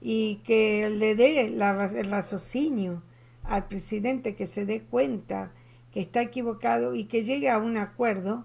y 0.00 0.36
que 0.44 0.90
le 0.90 1.14
dé 1.14 1.46
el 1.46 2.10
raciocinio 2.10 3.02
al 3.44 3.68
presidente 3.68 4.34
que 4.34 4.46
se 4.46 4.66
dé 4.66 4.82
cuenta 4.82 5.52
que 5.92 6.00
está 6.00 6.20
equivocado 6.22 6.94
y 6.94 7.04
que 7.04 7.24
llegue 7.24 7.50
a 7.50 7.58
un 7.58 7.76
acuerdo 7.76 8.44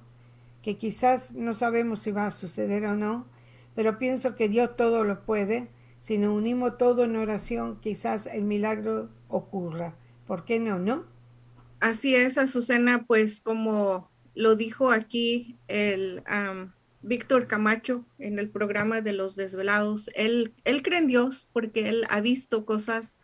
que 0.62 0.78
quizás 0.78 1.34
no 1.34 1.54
sabemos 1.54 2.00
si 2.00 2.12
va 2.12 2.28
a 2.28 2.32
suceder 2.32 2.86
o 2.86 2.96
no, 2.96 3.26
pero 3.76 3.98
pienso 3.98 4.36
que 4.36 4.50
Dios 4.50 4.76
todo 4.76 5.04
lo 5.04 5.26
puede. 5.26 5.70
Si 6.00 6.18
nos 6.18 6.36
unimos 6.36 6.78
todo 6.78 7.04
en 7.06 7.16
oración, 7.16 7.80
quizás 7.82 8.28
el 8.28 8.44
milagro 8.44 9.10
ocurra. 9.28 9.96
¿Por 10.30 10.46
qué 10.46 10.60
no, 10.60 10.78
no? 10.78 11.08
Así 11.80 12.14
es, 12.14 12.38
Azucena, 12.38 13.08
pues 13.08 13.42
como 13.42 14.12
lo 14.36 14.56
dijo 14.56 14.92
aquí 14.92 15.58
el 15.68 16.22
Víctor 17.02 17.48
Camacho 17.48 18.06
en 18.20 18.38
el 18.38 18.48
programa 18.48 19.02
de 19.02 19.12
los 19.12 19.36
desvelados, 19.36 20.12
él, 20.14 20.54
él 20.66 20.84
cree 20.84 21.00
en 21.00 21.08
Dios 21.08 21.50
porque 21.52 21.90
él 21.90 22.06
ha 22.12 22.22
visto 22.22 22.64
cosas 22.64 23.18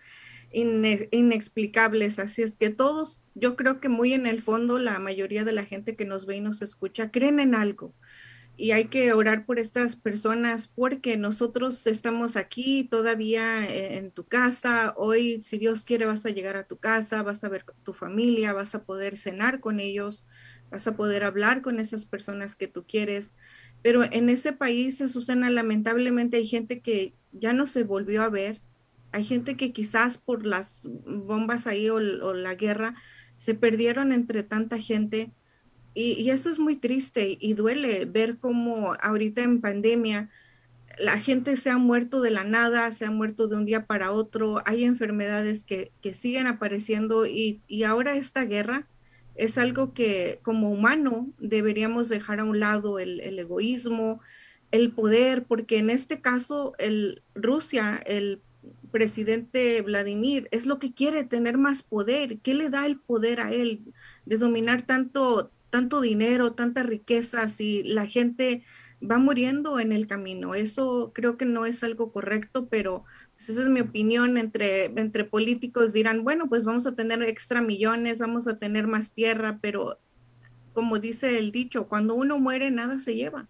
inexplicables, 0.52 2.18
así 2.18 2.42
es 2.42 2.56
que 2.56 2.72
todos, 2.72 3.22
yo 3.36 3.56
creo 3.56 3.80
que 3.80 3.88
muy 3.88 4.14
en 4.14 4.26
el 4.26 4.42
fondo 4.42 4.80
la 4.80 4.98
mayoría 4.98 5.46
de 5.46 5.52
la 5.52 5.64
gente 5.64 5.96
que 5.96 6.06
nos 6.06 6.26
ve 6.26 6.38
y 6.38 6.42
nos 6.42 6.64
escucha 6.64 7.12
creen 7.12 7.40
en 7.40 7.54
algo 7.54 7.94
y 8.58 8.72
hay 8.72 8.86
que 8.86 9.12
orar 9.14 9.46
por 9.46 9.60
estas 9.60 9.96
personas 9.96 10.68
porque 10.68 11.18
nosotros 11.18 11.86
estamos 11.88 12.38
aquí 12.38 12.86
todavía 12.86 13.68
en 13.68 14.12
tu 14.12 14.26
casa. 14.26 14.94
Hoy, 14.98 15.42
si 15.44 15.58
Dios 15.58 15.84
quiere, 15.84 16.06
vas 16.06 16.26
a 16.26 16.30
llegar 16.30 16.56
a 16.56 16.66
tu 16.66 16.78
casa, 16.78 17.22
vas 17.22 17.44
a 17.44 17.50
ver 17.50 17.66
tu 17.84 17.94
familia, 17.94 18.54
vas 18.54 18.74
a 18.74 18.84
poder 18.84 19.18
cenar 19.18 19.60
con 19.60 19.80
ellos, 19.80 20.26
vas 20.72 20.88
a 20.88 20.96
poder 20.96 21.24
hablar 21.24 21.62
con 21.62 21.80
esas 21.80 22.06
personas 22.06 22.56
que 22.56 22.68
tú 22.68 22.86
quieres. 22.88 23.36
Pero 23.82 24.04
en 24.04 24.30
ese 24.30 24.54
país, 24.54 24.98
Susana, 24.98 25.50
lamentablemente 25.50 26.38
hay 26.38 26.48
gente 26.48 26.80
que 26.80 27.14
ya 27.34 27.52
no 27.52 27.68
se 27.68 27.84
volvió 27.84 28.24
a 28.24 28.30
ver. 28.30 28.62
Hay 29.12 29.24
gente 29.24 29.58
que 29.58 29.74
quizás 29.74 30.18
por 30.18 30.46
las 30.46 30.88
bombas 31.06 31.68
ahí 31.68 31.90
o 31.90 32.00
la 32.00 32.56
guerra 32.56 32.96
se 33.36 33.54
perdieron 33.54 34.12
entre 34.12 34.44
tanta 34.44 34.80
gente 34.80 35.32
y, 35.96 36.30
eso 36.30 36.50
es 36.50 36.60
muy 36.60 36.76
triste 36.76 37.38
y 37.40 37.54
duele 37.54 38.06
ver 38.06 38.38
cómo 38.38 38.96
ahorita 39.02 39.42
en 39.42 39.62
pandemia 39.62 40.30
la 41.00 41.20
gente 41.20 41.56
se 41.56 41.70
ha 41.70 41.78
muerto 41.78 42.22
de 42.22 42.32
la 42.32 42.44
nada, 42.44 42.92
se 42.92 43.06
ha 43.06 43.12
muerto 43.12 43.48
de 43.48 43.56
un 43.56 43.66
día 43.66 43.86
para 43.86 44.12
otro, 44.12 44.62
hay 44.66 44.84
enfermedades 44.84 45.64
que, 45.64 45.92
siguen 46.14 46.48
apareciendo 46.48 47.26
y, 47.26 47.62
ahora 47.86 48.16
esta 48.16 48.44
guerra 48.44 48.88
es 49.36 49.58
algo 49.58 49.94
que 49.94 50.40
como 50.44 50.70
humano 50.72 51.28
deberíamos 51.40 52.08
dejar 52.08 52.40
a 52.40 52.46
un 52.46 52.60
lado 52.60 53.00
el, 53.00 53.20
egoísmo, 53.40 54.22
el 54.72 54.92
poder, 54.92 55.44
porque 55.44 55.78
en 55.78 55.90
este 55.90 56.22
caso 56.22 56.74
el 56.78 57.22
Rusia, 57.36 58.02
el 58.06 58.42
presidente 58.92 59.82
Vladimir, 59.82 60.48
es 60.52 60.66
lo 60.66 60.80
que 60.80 60.94
quiere 60.94 61.24
tener 61.24 61.58
más 61.58 61.84
poder. 61.84 62.38
¿Qué 62.40 62.54
le 62.54 62.70
da 62.70 62.86
el 62.86 62.98
poder 62.98 63.42
a 63.42 63.52
él 63.52 63.82
de 64.26 64.38
dominar 64.38 64.84
tanto, 64.84 65.52
tanto 65.70 66.02
dinero, 66.02 66.54
tanta 66.54 66.84
riqueza, 66.84 67.48
si 67.48 67.84
la 67.84 68.08
gente 68.08 68.64
va 69.02 69.18
muriendo 69.18 69.80
en 69.80 69.92
el 69.92 70.08
camino? 70.08 70.56
Eso 70.56 71.12
creo 71.14 71.38
que 71.38 71.46
no 71.46 71.66
es 71.66 71.84
algo 71.84 72.12
correcto, 72.12 72.68
pero 72.70 73.04
pues, 73.36 73.50
esa 73.50 73.64
es 73.64 73.70
mi 73.70 73.82
opinión. 73.82 74.38
Entre, 74.38 74.86
entre 74.86 75.24
políticos 75.24 75.94
dirán, 75.94 76.24
bueno, 76.24 76.48
pues 76.48 76.66
vamos 76.66 76.88
a 76.88 76.96
tener 76.96 77.22
extra 77.24 77.62
millones, 77.62 78.20
vamos 78.20 78.48
a 78.48 78.58
tener 78.58 78.88
más 78.88 79.14
tierra, 79.14 79.60
pero 79.62 80.00
como 80.74 81.00
dice 81.00 81.38
el 81.40 81.52
dicho, 81.52 81.88
cuando 81.88 82.16
uno 82.16 82.38
muere, 82.38 82.70
nada 82.70 83.00
se 83.00 83.16
lleva. 83.16 83.48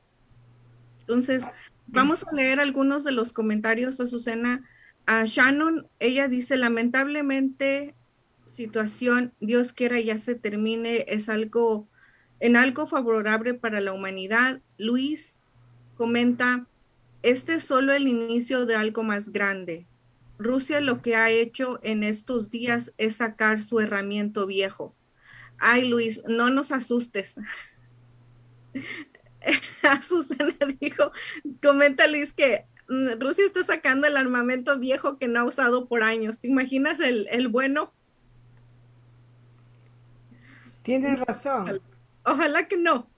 Entonces, 1.01 1.43
vamos 1.87 2.23
a 2.23 2.33
leer 2.33 2.59
algunos 2.59 3.03
de 3.03 3.11
los 3.11 3.33
comentarios, 3.33 3.99
Azucena. 3.99 4.63
A 5.05 5.25
Shannon, 5.25 5.87
ella 5.99 6.27
dice, 6.27 6.55
lamentablemente, 6.55 7.95
situación, 8.45 9.33
Dios 9.39 9.73
quiera 9.73 9.99
ya 9.99 10.17
se 10.17 10.35
termine, 10.35 11.05
es 11.07 11.29
algo, 11.29 11.87
en 12.45 12.55
algo 12.55 12.85
favorable 12.85 13.55
para 13.55 13.81
la 13.81 13.91
humanidad. 13.91 14.61
Luis 14.77 15.39
comenta, 15.97 16.67
este 17.23 17.55
es 17.55 17.63
solo 17.63 17.91
el 17.91 18.07
inicio 18.07 18.67
de 18.67 18.75
algo 18.75 19.01
más 19.01 19.29
grande. 19.29 19.87
Rusia 20.37 20.79
lo 20.79 21.01
que 21.01 21.15
ha 21.15 21.31
hecho 21.31 21.79
en 21.81 22.03
estos 22.03 22.51
días 22.51 22.93
es 22.99 23.15
sacar 23.15 23.63
su 23.63 23.79
herramienta 23.79 24.45
viejo. 24.45 24.93
Ay, 25.57 25.89
Luis, 25.89 26.21
no 26.27 26.51
nos 26.51 26.71
asustes. 26.71 27.35
Susana 30.07 30.53
dijo, 30.79 31.11
comenta 31.63 32.05
Luis 32.05 32.31
que 32.31 32.65
mm, 32.89 33.19
Rusia 33.19 33.45
está 33.47 33.63
sacando 33.63 34.05
el 34.05 34.17
armamento 34.17 34.77
viejo 34.77 35.17
que 35.17 35.27
no 35.27 35.39
ha 35.39 35.45
usado 35.45 35.87
por 35.87 36.03
años. 36.03 36.39
¿Te 36.39 36.47
imaginas 36.47 36.99
el, 36.99 37.27
el 37.31 37.47
bueno? 37.47 37.91
Tienes 40.83 41.19
razón. 41.21 41.81
Ojalá 42.25 42.67
que 42.67 42.77
no. 42.77 43.09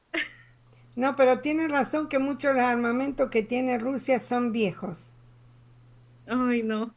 No, 0.96 1.16
pero 1.16 1.42
tiene 1.42 1.68
razón 1.68 2.10
que 2.10 2.20
muchos 2.20 2.54
de 2.54 2.62
los 2.62 2.70
armamentos 2.70 3.30
que 3.30 3.44
tiene 3.44 3.78
Rusia 3.78 4.20
son 4.20 4.52
viejos. 4.52 5.16
Ay, 6.26 6.64
no. 6.64 6.96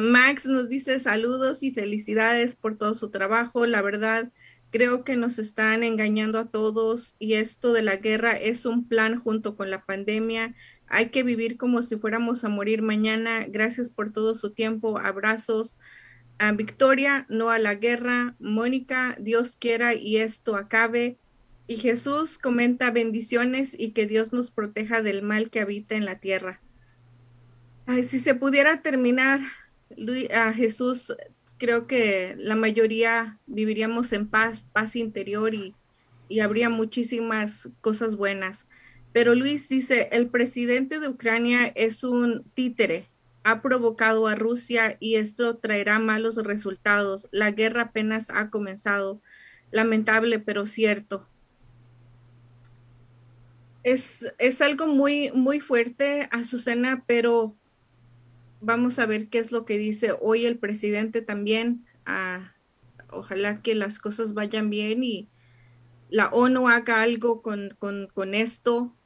Max 0.00 0.46
nos 0.46 0.68
dice 0.68 0.98
saludos 0.98 1.62
y 1.62 1.72
felicidades 1.72 2.56
por 2.56 2.78
todo 2.78 2.94
su 2.94 3.10
trabajo. 3.10 3.66
La 3.66 3.82
verdad, 3.82 4.30
creo 4.70 5.04
que 5.04 5.16
nos 5.16 5.38
están 5.38 5.82
engañando 5.82 6.38
a 6.38 6.46
todos 6.46 7.16
y 7.18 7.34
esto 7.34 7.72
de 7.72 7.82
la 7.82 7.96
guerra 7.96 8.32
es 8.32 8.64
un 8.64 8.86
plan 8.88 9.18
junto 9.18 9.56
con 9.56 9.70
la 9.70 9.84
pandemia. 9.84 10.54
Hay 10.86 11.10
que 11.10 11.22
vivir 11.22 11.56
como 11.56 11.82
si 11.82 11.96
fuéramos 11.96 12.44
a 12.44 12.48
morir 12.48 12.82
mañana. 12.82 13.44
Gracias 13.48 13.90
por 13.90 14.12
todo 14.12 14.34
su 14.34 14.52
tiempo. 14.52 14.98
Abrazos. 14.98 15.78
A 16.38 16.52
Victoria, 16.52 17.26
no 17.28 17.50
a 17.50 17.58
la 17.58 17.74
guerra. 17.74 18.34
Mónica, 18.38 19.16
Dios 19.18 19.56
quiera 19.56 19.94
y 19.94 20.16
esto 20.18 20.56
acabe. 20.56 21.18
Y 21.66 21.76
Jesús 21.76 22.38
comenta 22.38 22.90
bendiciones 22.90 23.74
y 23.78 23.92
que 23.92 24.06
Dios 24.06 24.32
nos 24.32 24.50
proteja 24.50 25.00
del 25.00 25.22
mal 25.22 25.50
que 25.50 25.60
habita 25.60 25.94
en 25.94 26.04
la 26.04 26.18
tierra. 26.18 26.60
Ay, 27.86 28.04
si 28.04 28.18
se 28.18 28.34
pudiera 28.34 28.82
terminar, 28.82 29.40
a 30.34 30.52
Jesús, 30.52 31.12
creo 31.58 31.86
que 31.86 32.34
la 32.38 32.56
mayoría 32.56 33.38
viviríamos 33.46 34.12
en 34.12 34.28
paz, 34.28 34.62
paz 34.72 34.96
interior 34.96 35.54
y, 35.54 35.74
y 36.28 36.40
habría 36.40 36.68
muchísimas 36.68 37.68
cosas 37.80 38.16
buenas. 38.16 38.66
Pero 39.12 39.34
Luis 39.34 39.68
dice, 39.68 40.08
el 40.12 40.28
presidente 40.28 40.98
de 40.98 41.08
Ucrania 41.08 41.66
es 41.68 42.02
un 42.02 42.44
títere, 42.54 43.08
ha 43.44 43.62
provocado 43.62 44.26
a 44.26 44.34
Rusia 44.34 44.96
y 45.00 45.16
esto 45.16 45.58
traerá 45.58 45.98
malos 45.98 46.36
resultados. 46.36 47.28
La 47.30 47.50
guerra 47.52 47.82
apenas 47.82 48.30
ha 48.30 48.50
comenzado. 48.50 49.20
Lamentable, 49.70 50.38
pero 50.38 50.66
cierto 50.66 51.28
es, 53.84 54.60
algo 54.62 54.86
muy, 54.86 55.30
muy 55.32 55.60
fuerte, 55.60 56.28
Azucena, 56.32 57.04
pero 57.06 57.54
vamos 58.60 58.98
a 58.98 59.06
ver 59.06 59.28
qué 59.28 59.38
es 59.38 59.52
lo 59.52 59.66
que 59.66 59.76
dice 59.76 60.16
hoy 60.20 60.46
el 60.46 60.58
presidente 60.58 61.20
también. 61.20 61.84
Ah, 62.06 62.54
ojalá 63.10 63.60
que 63.60 63.74
las 63.74 63.98
cosas 63.98 64.32
vayan 64.32 64.70
bien 64.70 65.04
y 65.04 65.28
la 66.08 66.28
ONU 66.28 66.68
haga 66.68 67.02
algo 67.02 67.42
con, 67.42 68.34
esto. 68.34 68.96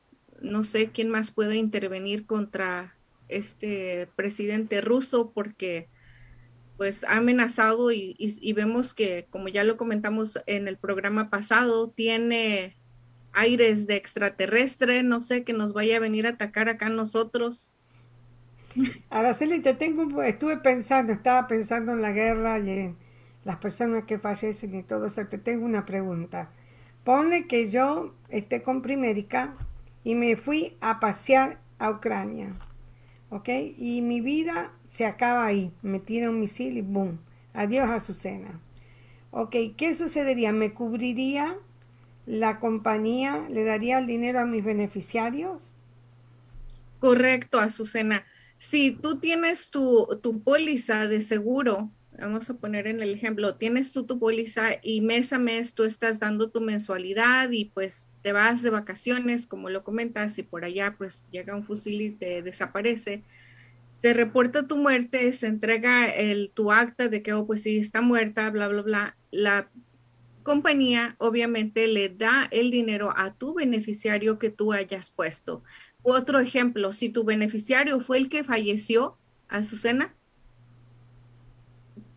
No 0.40 0.62
sé 0.62 0.90
quién 0.92 1.10
más 1.10 1.32
puede 1.32 1.56
intervenir 1.56 2.24
contra 2.24 2.96
este 3.28 4.08
presidente 4.16 4.80
ruso 4.80 5.32
porque 5.32 5.88
pues 6.78 7.02
ha 7.04 7.16
amenazado 7.16 7.90
y, 7.90 8.52
vemos 8.54 8.94
que, 8.94 9.26
como 9.30 9.48
ya 9.48 9.64
lo 9.64 9.76
comentamos 9.76 10.38
en 10.46 10.68
el 10.68 10.76
programa 10.76 11.28
pasado, 11.28 11.90
tiene 11.90 12.76
aires 13.32 13.88
de 13.88 13.96
extraterrestre, 13.96 15.02
no 15.02 15.20
sé, 15.20 15.42
que 15.42 15.52
nos 15.52 15.72
vaya 15.72 15.96
a 15.96 16.00
venir 16.00 16.26
a 16.26 16.30
atacar 16.30 16.68
acá 16.68 16.88
nosotros. 16.88 17.74
Araceli, 19.10 19.58
te 19.58 19.74
tengo, 19.74 20.22
estuve 20.22 20.58
pensando, 20.58 21.12
estaba 21.12 21.48
pensando 21.48 21.92
en 21.92 22.00
la 22.00 22.12
guerra 22.12 22.60
y 22.60 22.70
en 22.70 22.96
las 23.44 23.56
personas 23.56 24.04
que 24.04 24.20
fallecen 24.20 24.74
y 24.76 24.84
todo 24.84 25.06
eso. 25.06 25.26
Te 25.26 25.38
tengo 25.38 25.64
una 25.64 25.84
pregunta. 25.84 26.50
Ponle 27.02 27.48
que 27.48 27.68
yo 27.70 28.14
esté 28.28 28.62
con 28.62 28.82
Primérica 28.82 29.56
y 30.04 30.14
me 30.14 30.36
fui 30.36 30.76
a 30.80 31.00
pasear 31.00 31.60
a 31.78 31.90
Ucrania, 31.90 32.54
¿ok? 33.30 33.48
Y 33.76 34.02
mi 34.02 34.20
vida 34.20 34.72
se 34.86 35.06
acaba 35.06 35.46
ahí. 35.46 35.72
Me 35.82 36.00
tira 36.00 36.30
un 36.30 36.40
misil 36.40 36.78
y 36.78 36.82
¡boom! 36.82 37.18
Adiós, 37.54 37.88
Azucena. 37.88 38.60
Ok, 39.30 39.56
¿qué 39.76 39.94
sucedería? 39.94 40.52
¿Me 40.52 40.72
cubriría 40.72 41.56
la 42.28 42.58
compañía 42.60 43.48
le 43.48 43.64
daría 43.64 43.98
el 43.98 44.06
dinero 44.06 44.40
a 44.40 44.44
mis 44.44 44.62
beneficiarios? 44.62 45.74
Correcto, 47.00 47.58
Azucena. 47.58 48.24
Si 48.58 48.90
tú 48.90 49.18
tienes 49.18 49.70
tu, 49.70 50.06
tu 50.22 50.42
póliza 50.42 51.06
de 51.08 51.22
seguro, 51.22 51.90
vamos 52.18 52.50
a 52.50 52.54
poner 52.54 52.86
en 52.86 53.00
el 53.00 53.14
ejemplo, 53.14 53.54
tienes 53.54 53.92
tú 53.92 54.04
tu 54.04 54.18
póliza 54.18 54.78
y 54.82 55.00
mes 55.00 55.32
a 55.32 55.38
mes 55.38 55.74
tú 55.74 55.84
estás 55.84 56.18
dando 56.20 56.50
tu 56.50 56.60
mensualidad 56.60 57.50
y 57.50 57.66
pues 57.66 58.10
te 58.22 58.32
vas 58.32 58.62
de 58.62 58.70
vacaciones, 58.70 59.46
como 59.46 59.70
lo 59.70 59.84
comentas, 59.84 60.38
y 60.38 60.42
por 60.42 60.64
allá 60.64 60.94
pues 60.98 61.24
llega 61.30 61.54
un 61.54 61.64
fusil 61.64 62.00
y 62.00 62.10
te 62.10 62.42
desaparece. 62.42 63.22
Se 64.02 64.14
reporta 64.14 64.66
tu 64.66 64.76
muerte, 64.76 65.32
se 65.32 65.46
entrega 65.46 66.06
el, 66.06 66.50
tu 66.54 66.72
acta 66.72 67.08
de 67.08 67.22
que, 67.22 67.32
oh, 67.32 67.46
pues 67.46 67.62
sí, 67.62 67.78
está 67.78 68.00
muerta, 68.00 68.48
bla, 68.50 68.68
bla, 68.68 68.82
bla. 68.82 69.16
La 69.30 69.70
compañía 70.42 71.16
obviamente 71.18 71.88
le 71.88 72.08
da 72.08 72.48
el 72.50 72.70
dinero 72.70 73.12
a 73.16 73.34
tu 73.34 73.54
beneficiario 73.54 74.38
que 74.38 74.50
tú 74.50 74.72
hayas 74.72 75.10
puesto. 75.10 75.62
Otro 76.02 76.38
ejemplo, 76.38 76.92
si 76.92 77.08
tu 77.10 77.24
beneficiario 77.24 78.00
fue 78.00 78.18
el 78.18 78.28
que 78.28 78.44
falleció, 78.44 79.16
Azucena, 79.48 80.14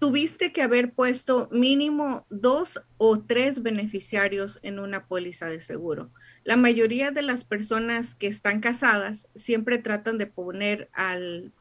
tuviste 0.02 0.52
que 0.52 0.64
haber 0.64 0.94
puesto 0.94 1.48
mínimo 1.52 2.26
dos 2.32 2.82
o 2.98 3.20
tres 3.20 3.62
beneficiarios 3.62 4.60
en 4.64 4.80
una 4.80 5.06
póliza 5.06 5.46
de 5.46 5.62
seguro. 5.62 6.10
La 6.44 6.58
mayoría 6.58 7.12
de 7.12 7.22
las 7.22 7.44
personas 7.44 8.16
que 8.16 8.26
están 8.26 8.62
casadas 8.62 9.28
siempre 9.36 9.78
tratan 9.78 10.18
de 10.18 10.26
poner 10.26 10.90
al, 10.94 11.52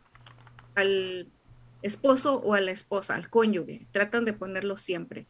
al 0.75 1.29
esposo 1.83 2.37
o 2.37 2.55
a 2.55 2.63
la 2.63 2.71
esposa, 2.71 3.15
al 3.15 3.29
cónyuge, 3.29 3.87
tratan 3.93 4.25
de 4.25 4.33
ponerlo 4.33 4.79
siempre. 4.79 5.27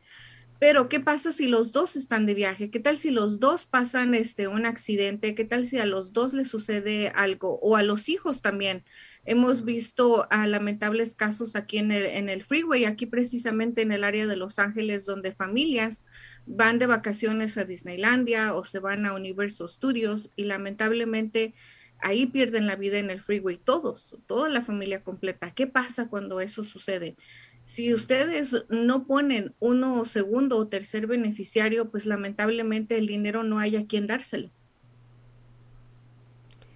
Pero, 0.61 0.91
¿qué 0.91 1.01
pasa 1.01 1.33
si 1.33 1.49
los 1.49 1.73
dos 1.73 1.97
están 1.97 2.27
de 2.27 2.35
viaje? 2.35 2.71
¿Qué 2.71 2.81
tal 2.81 2.99
si 2.99 3.11
los 3.11 3.41
dos 3.41 3.65
pasan 3.65 4.15
este, 4.15 4.47
un 4.47 4.67
accidente? 4.67 5.35
¿Qué 5.35 5.47
tal 5.47 5.65
si 5.67 5.79
a 5.79 5.87
los 5.87 6.13
dos 6.13 6.35
les 6.35 6.49
sucede 6.49 7.09
algo? 7.15 7.59
O 7.61 7.77
a 7.77 7.83
los 7.83 8.11
hijos 8.11 8.43
también. 8.43 8.85
Hemos 9.25 9.65
visto 9.65 10.29
lamentables 10.31 11.15
casos 11.15 11.57
aquí 11.57 11.79
en 11.79 11.93
el, 11.93 12.05
en 12.05 12.29
el 12.29 12.45
freeway, 12.45 12.85
aquí 12.85 13.07
precisamente 13.07 13.81
en 13.81 13.91
el 13.91 14.05
área 14.05 14.27
de 14.27 14.37
Los 14.37 14.59
Ángeles, 14.59 15.07
donde 15.07 15.33
familias 15.33 16.05
van 16.45 16.79
de 16.79 16.85
vacaciones 16.87 17.57
a 17.57 17.65
Disneylandia 17.65 18.53
o 18.53 18.63
se 18.63 18.81
van 18.81 19.07
a 19.07 19.15
Universal 19.15 19.67
Studios 19.67 20.31
y 20.37 20.45
lamentablemente 20.45 21.55
ahí 22.03 22.27
pierden 22.27 22.67
la 22.67 22.77
vida 22.77 22.99
en 22.99 23.11
el 23.11 23.23
freeway 23.23 23.57
todos, 23.57 24.17
toda 24.27 24.49
la 24.49 24.63
familia 24.63 25.03
completa. 25.03 25.53
¿Qué 25.55 25.67
pasa 25.67 26.09
cuando 26.09 26.41
eso 26.41 26.65
sucede? 26.65 27.17
Si 27.65 27.95
ustedes 27.95 28.65
no 28.69 29.07
ponen 29.07 29.55
uno 29.61 30.05
segundo 30.05 30.57
o 30.57 30.69
tercer 30.69 31.07
beneficiario, 31.07 31.91
pues 31.91 32.07
lamentablemente 32.07 32.99
el 32.99 33.07
dinero 33.07 33.45
no 33.45 33.59
hay 33.59 33.77
a 33.77 33.87
quien 33.87 34.07
dárselo. 34.07 34.51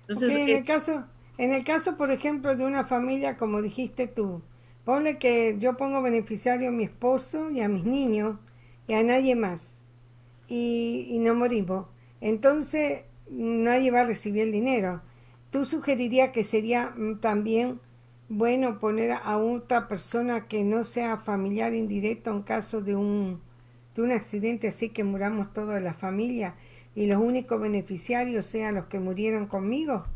Entonces, 0.08 0.30
en, 0.30 0.48
el 0.48 0.64
caso, 0.64 1.04
en 1.38 1.52
el 1.52 1.64
caso, 1.64 1.96
por 1.96 2.10
ejemplo, 2.10 2.56
de 2.56 2.64
una 2.64 2.84
familia, 2.84 3.36
como 3.36 3.62
dijiste 3.62 4.06
tú, 4.06 4.42
ponle 4.84 5.18
que 5.18 5.56
yo 5.58 5.76
pongo 5.76 6.02
beneficiario 6.02 6.68
a 6.68 6.72
mi 6.72 6.84
esposo 6.84 7.50
y 7.50 7.60
a 7.60 7.68
mis 7.68 7.84
niños 7.84 8.36
y 8.86 8.94
a 8.94 9.02
nadie 9.02 9.34
más 9.34 9.82
y, 10.46 11.06
y 11.08 11.18
no 11.18 11.34
morimos. 11.34 11.86
Entonces, 12.20 13.04
nadie 13.30 13.90
va 13.90 14.02
a 14.02 14.06
recibir 14.06 14.42
el 14.42 14.52
dinero. 14.52 15.02
¿Tú 15.50 15.64
sugerirías 15.64 16.30
que 16.30 16.44
sería 16.44 16.90
mm, 16.96 17.20
también 17.20 17.80
bueno 18.28 18.80
poner 18.80 19.12
a 19.12 19.36
otra 19.38 19.88
persona 19.88 20.48
que 20.48 20.64
no 20.64 20.84
sea 20.84 21.18
familiar 21.18 21.74
indirecto 21.74 22.30
en 22.30 22.42
caso 22.42 22.80
de 22.80 22.96
un, 22.96 23.40
de 23.94 24.02
un 24.02 24.12
accidente 24.12 24.68
así 24.68 24.88
que 24.88 25.04
muramos 25.04 25.52
toda 25.52 25.80
la 25.80 25.94
familia 25.94 26.54
y 26.94 27.06
los 27.06 27.20
únicos 27.20 27.60
beneficiarios 27.60 28.46
sean 28.46 28.76
los 28.76 28.86
que 28.86 29.00
murieron 29.00 29.46
conmigo? 29.46 30.06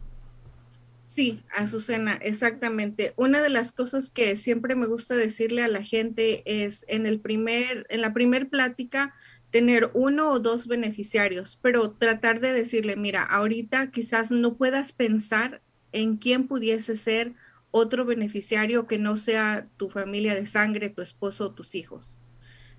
Sí, 1.02 1.42
Azucena, 1.56 2.18
exactamente. 2.20 3.14
Una 3.16 3.40
de 3.40 3.48
las 3.48 3.72
cosas 3.72 4.10
que 4.10 4.36
siempre 4.36 4.74
me 4.74 4.86
gusta 4.86 5.16
decirle 5.16 5.62
a 5.62 5.68
la 5.68 5.82
gente 5.82 6.42
es 6.44 6.84
en 6.86 7.06
el 7.06 7.18
primer, 7.18 7.86
en 7.88 8.02
la 8.02 8.12
primer 8.12 8.50
plática, 8.50 9.14
tener 9.50 9.90
uno 9.94 10.30
o 10.30 10.38
dos 10.38 10.66
beneficiarios, 10.66 11.58
pero 11.62 11.92
tratar 11.92 12.40
de 12.40 12.52
decirle, 12.52 12.96
mira, 12.96 13.22
ahorita 13.22 13.90
quizás 13.90 14.30
no 14.30 14.56
puedas 14.56 14.92
pensar 14.92 15.62
en 15.92 16.18
quién 16.18 16.46
pudiese 16.46 16.94
ser 16.94 17.32
otro 17.70 18.04
beneficiario 18.04 18.86
que 18.86 18.98
no 18.98 19.16
sea 19.16 19.68
tu 19.76 19.90
familia 19.90 20.34
de 20.34 20.46
sangre, 20.46 20.90
tu 20.90 21.02
esposo 21.02 21.46
o 21.46 21.52
tus 21.52 21.74
hijos. 21.74 22.18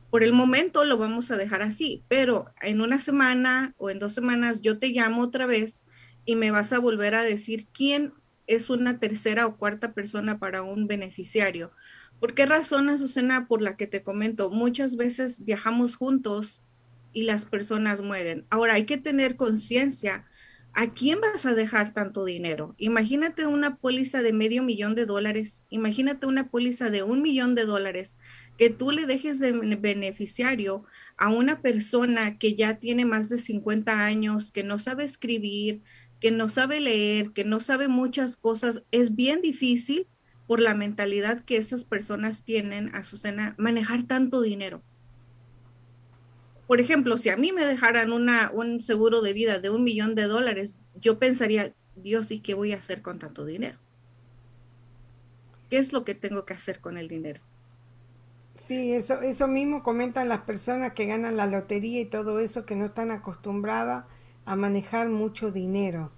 Por 0.10 0.24
el 0.24 0.34
momento 0.34 0.86
lo 0.86 0.98
vamos 0.98 1.30
a 1.30 1.38
dejar 1.38 1.62
así, 1.62 2.04
pero 2.08 2.48
en 2.62 2.82
una 2.82 3.00
semana 3.00 3.76
o 3.78 3.90
en 3.90 4.00
dos 4.00 4.14
semanas 4.14 4.62
yo 4.62 4.80
te 4.80 4.88
llamo 4.88 5.22
otra 5.22 5.46
vez 5.46 5.86
y 6.26 6.36
me 6.36 6.52
vas 6.52 6.74
a 6.74 6.80
volver 6.80 7.14
a 7.14 7.24
decir 7.24 7.68
quién 7.72 8.14
es 8.48 8.72
una 8.72 9.00
tercera 9.00 9.46
o 9.46 9.58
cuarta 9.58 9.94
persona 9.94 10.40
para 10.40 10.64
un 10.64 10.88
beneficiario. 10.88 11.72
¿Por 12.20 12.34
qué 12.34 12.48
razón, 12.48 12.90
Azucena, 12.90 13.48
por 13.48 13.62
la 13.62 13.78
que 13.78 13.86
te 13.86 14.02
comento? 14.02 14.50
Muchas 14.50 14.96
veces 14.96 15.46
viajamos 15.46 15.96
juntos 15.96 16.64
y 17.14 17.24
las 17.24 17.46
personas 17.46 18.02
mueren. 18.02 18.46
Ahora 18.50 18.74
hay 18.74 18.86
que 18.86 18.98
tener 18.98 19.36
conciencia. 19.36 20.26
¿A 20.74 20.94
quién 20.94 21.20
vas 21.20 21.46
a 21.46 21.54
dejar 21.54 21.94
tanto 21.94 22.24
dinero? 22.24 22.76
Imagínate 22.78 23.46
una 23.46 23.76
póliza 23.78 24.22
de 24.22 24.34
medio 24.34 24.64
millón 24.64 24.96
de 24.96 25.06
dólares, 25.06 25.66
imagínate 25.70 26.26
una 26.26 26.50
póliza 26.50 26.90
de 26.90 27.04
un 27.04 27.22
millón 27.22 27.56
de 27.56 27.66
dólares 27.66 28.16
que 28.58 28.70
tú 28.70 28.92
le 28.92 29.06
dejes 29.06 29.40
de 29.40 29.52
beneficiario 29.52 30.84
a 31.18 31.30
una 31.30 31.62
persona 31.62 32.38
que 32.38 32.56
ya 32.56 32.76
tiene 32.76 33.06
más 33.06 33.30
de 33.30 33.38
50 33.38 34.06
años, 34.06 34.52
que 34.52 34.64
no 34.64 34.80
sabe 34.80 35.04
escribir, 35.04 35.82
que 36.20 36.32
no 36.32 36.50
sabe 36.50 36.80
leer, 36.80 37.32
que 37.32 37.44
no 37.44 37.60
sabe 37.60 37.88
muchas 37.88 38.38
cosas. 38.38 38.84
Es 38.92 39.16
bien 39.16 39.42
difícil 39.42 40.08
por 40.46 40.62
la 40.62 40.76
mentalidad 40.76 41.44
que 41.46 41.58
esas 41.58 41.84
personas 41.84 42.44
tienen, 42.44 42.94
Azucena, 42.96 43.56
manejar 43.58 44.04
tanto 44.04 44.42
dinero. 44.42 44.84
Por 46.70 46.80
ejemplo, 46.80 47.18
si 47.18 47.30
a 47.30 47.36
mí 47.36 47.52
me 47.52 47.66
dejaran 47.66 48.14
una, 48.14 48.52
un 48.54 48.80
seguro 48.80 49.24
de 49.24 49.34
vida 49.34 49.58
de 49.58 49.72
un 49.72 49.84
millón 49.84 50.14
de 50.14 50.26
dólares, 50.28 50.78
yo 50.94 51.18
pensaría, 51.18 51.74
Dios, 51.96 52.30
¿y 52.30 52.42
qué 52.42 52.54
voy 52.54 52.74
a 52.74 52.78
hacer 52.78 53.02
con 53.02 53.18
tanto 53.18 53.44
dinero? 53.44 53.80
¿Qué 55.68 55.80
es 55.80 55.94
lo 55.94 56.06
que 56.06 56.14
tengo 56.14 56.46
que 56.46 56.54
hacer 56.54 56.80
con 56.80 56.98
el 57.00 57.08
dinero? 57.08 57.42
Sí, 58.56 58.94
eso, 58.94 59.22
eso 59.22 59.48
mismo 59.48 59.82
comentan 59.82 60.30
las 60.30 60.42
personas 60.42 60.94
que 60.94 61.08
ganan 61.08 61.38
la 61.38 61.48
lotería 61.48 62.02
y 62.02 62.06
todo 62.06 62.40
eso, 62.40 62.64
que 62.66 62.76
no 62.76 62.86
están 62.86 63.10
acostumbradas 63.10 64.06
a 64.46 64.56
manejar 64.56 65.10
mucho 65.10 65.52
dinero. 65.52 66.12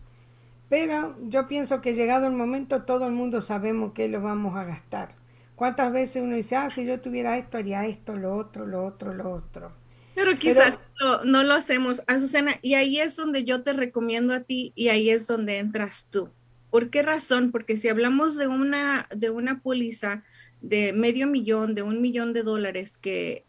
Pero 0.70 1.18
yo 1.30 1.48
pienso 1.48 1.82
que 1.82 1.96
llegado 1.96 2.28
el 2.28 2.34
momento 2.34 2.84
todo 2.84 3.08
el 3.08 3.14
mundo 3.14 3.42
sabemos 3.42 3.94
que 3.94 4.10
lo 4.10 4.22
vamos 4.22 4.58
a 4.58 4.66
gastar. 4.66 5.16
¿Cuántas 5.56 5.94
veces 5.94 6.24
uno 6.24 6.36
dice, 6.36 6.56
ah, 6.58 6.70
si 6.70 6.86
yo 6.86 7.02
tuviera 7.02 7.38
esto, 7.38 7.58
haría 7.58 7.86
esto, 7.86 8.18
lo 8.18 8.36
otro, 8.36 8.66
lo 8.68 8.86
otro, 8.86 9.14
lo 9.14 9.32
otro? 9.32 9.81
Pero 10.16 10.38
quizás 10.38 10.78
no 11.26 11.44
lo 11.44 11.54
hacemos, 11.54 12.02
Azucena, 12.08 12.60
y 12.62 12.76
ahí 12.76 13.00
es 13.00 13.16
donde 13.16 13.44
yo 13.44 13.64
te 13.64 13.74
recomiendo 13.74 14.34
a 14.34 14.42
ti 14.42 14.72
y 14.76 14.90
ahí 14.90 15.10
es 15.10 15.26
donde 15.26 15.58
entras 15.58 16.08
tú. 16.12 16.30
¿Por 16.70 16.90
qué 16.90 17.02
razón? 17.02 17.52
Porque 17.52 17.78
si 17.78 17.90
hablamos 17.90 18.38
de 18.38 18.48
una, 18.48 19.08
de 19.16 19.30
una 19.30 19.62
póliza 19.62 20.24
de 20.62 20.94
medio 20.94 21.28
millón, 21.28 21.76
de 21.76 21.82
un 21.82 22.02
millón 22.02 22.34
de 22.34 22.44
dólares, 22.44 22.98
que 22.98 23.46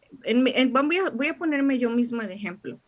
voy, 0.70 0.96
a, 0.98 1.10
voy 1.10 1.26
a 1.28 1.36
ponerme 1.36 1.78
yo 1.78 1.90
misma 1.90 2.26
de 2.26 2.34
ejemplo 2.34 2.80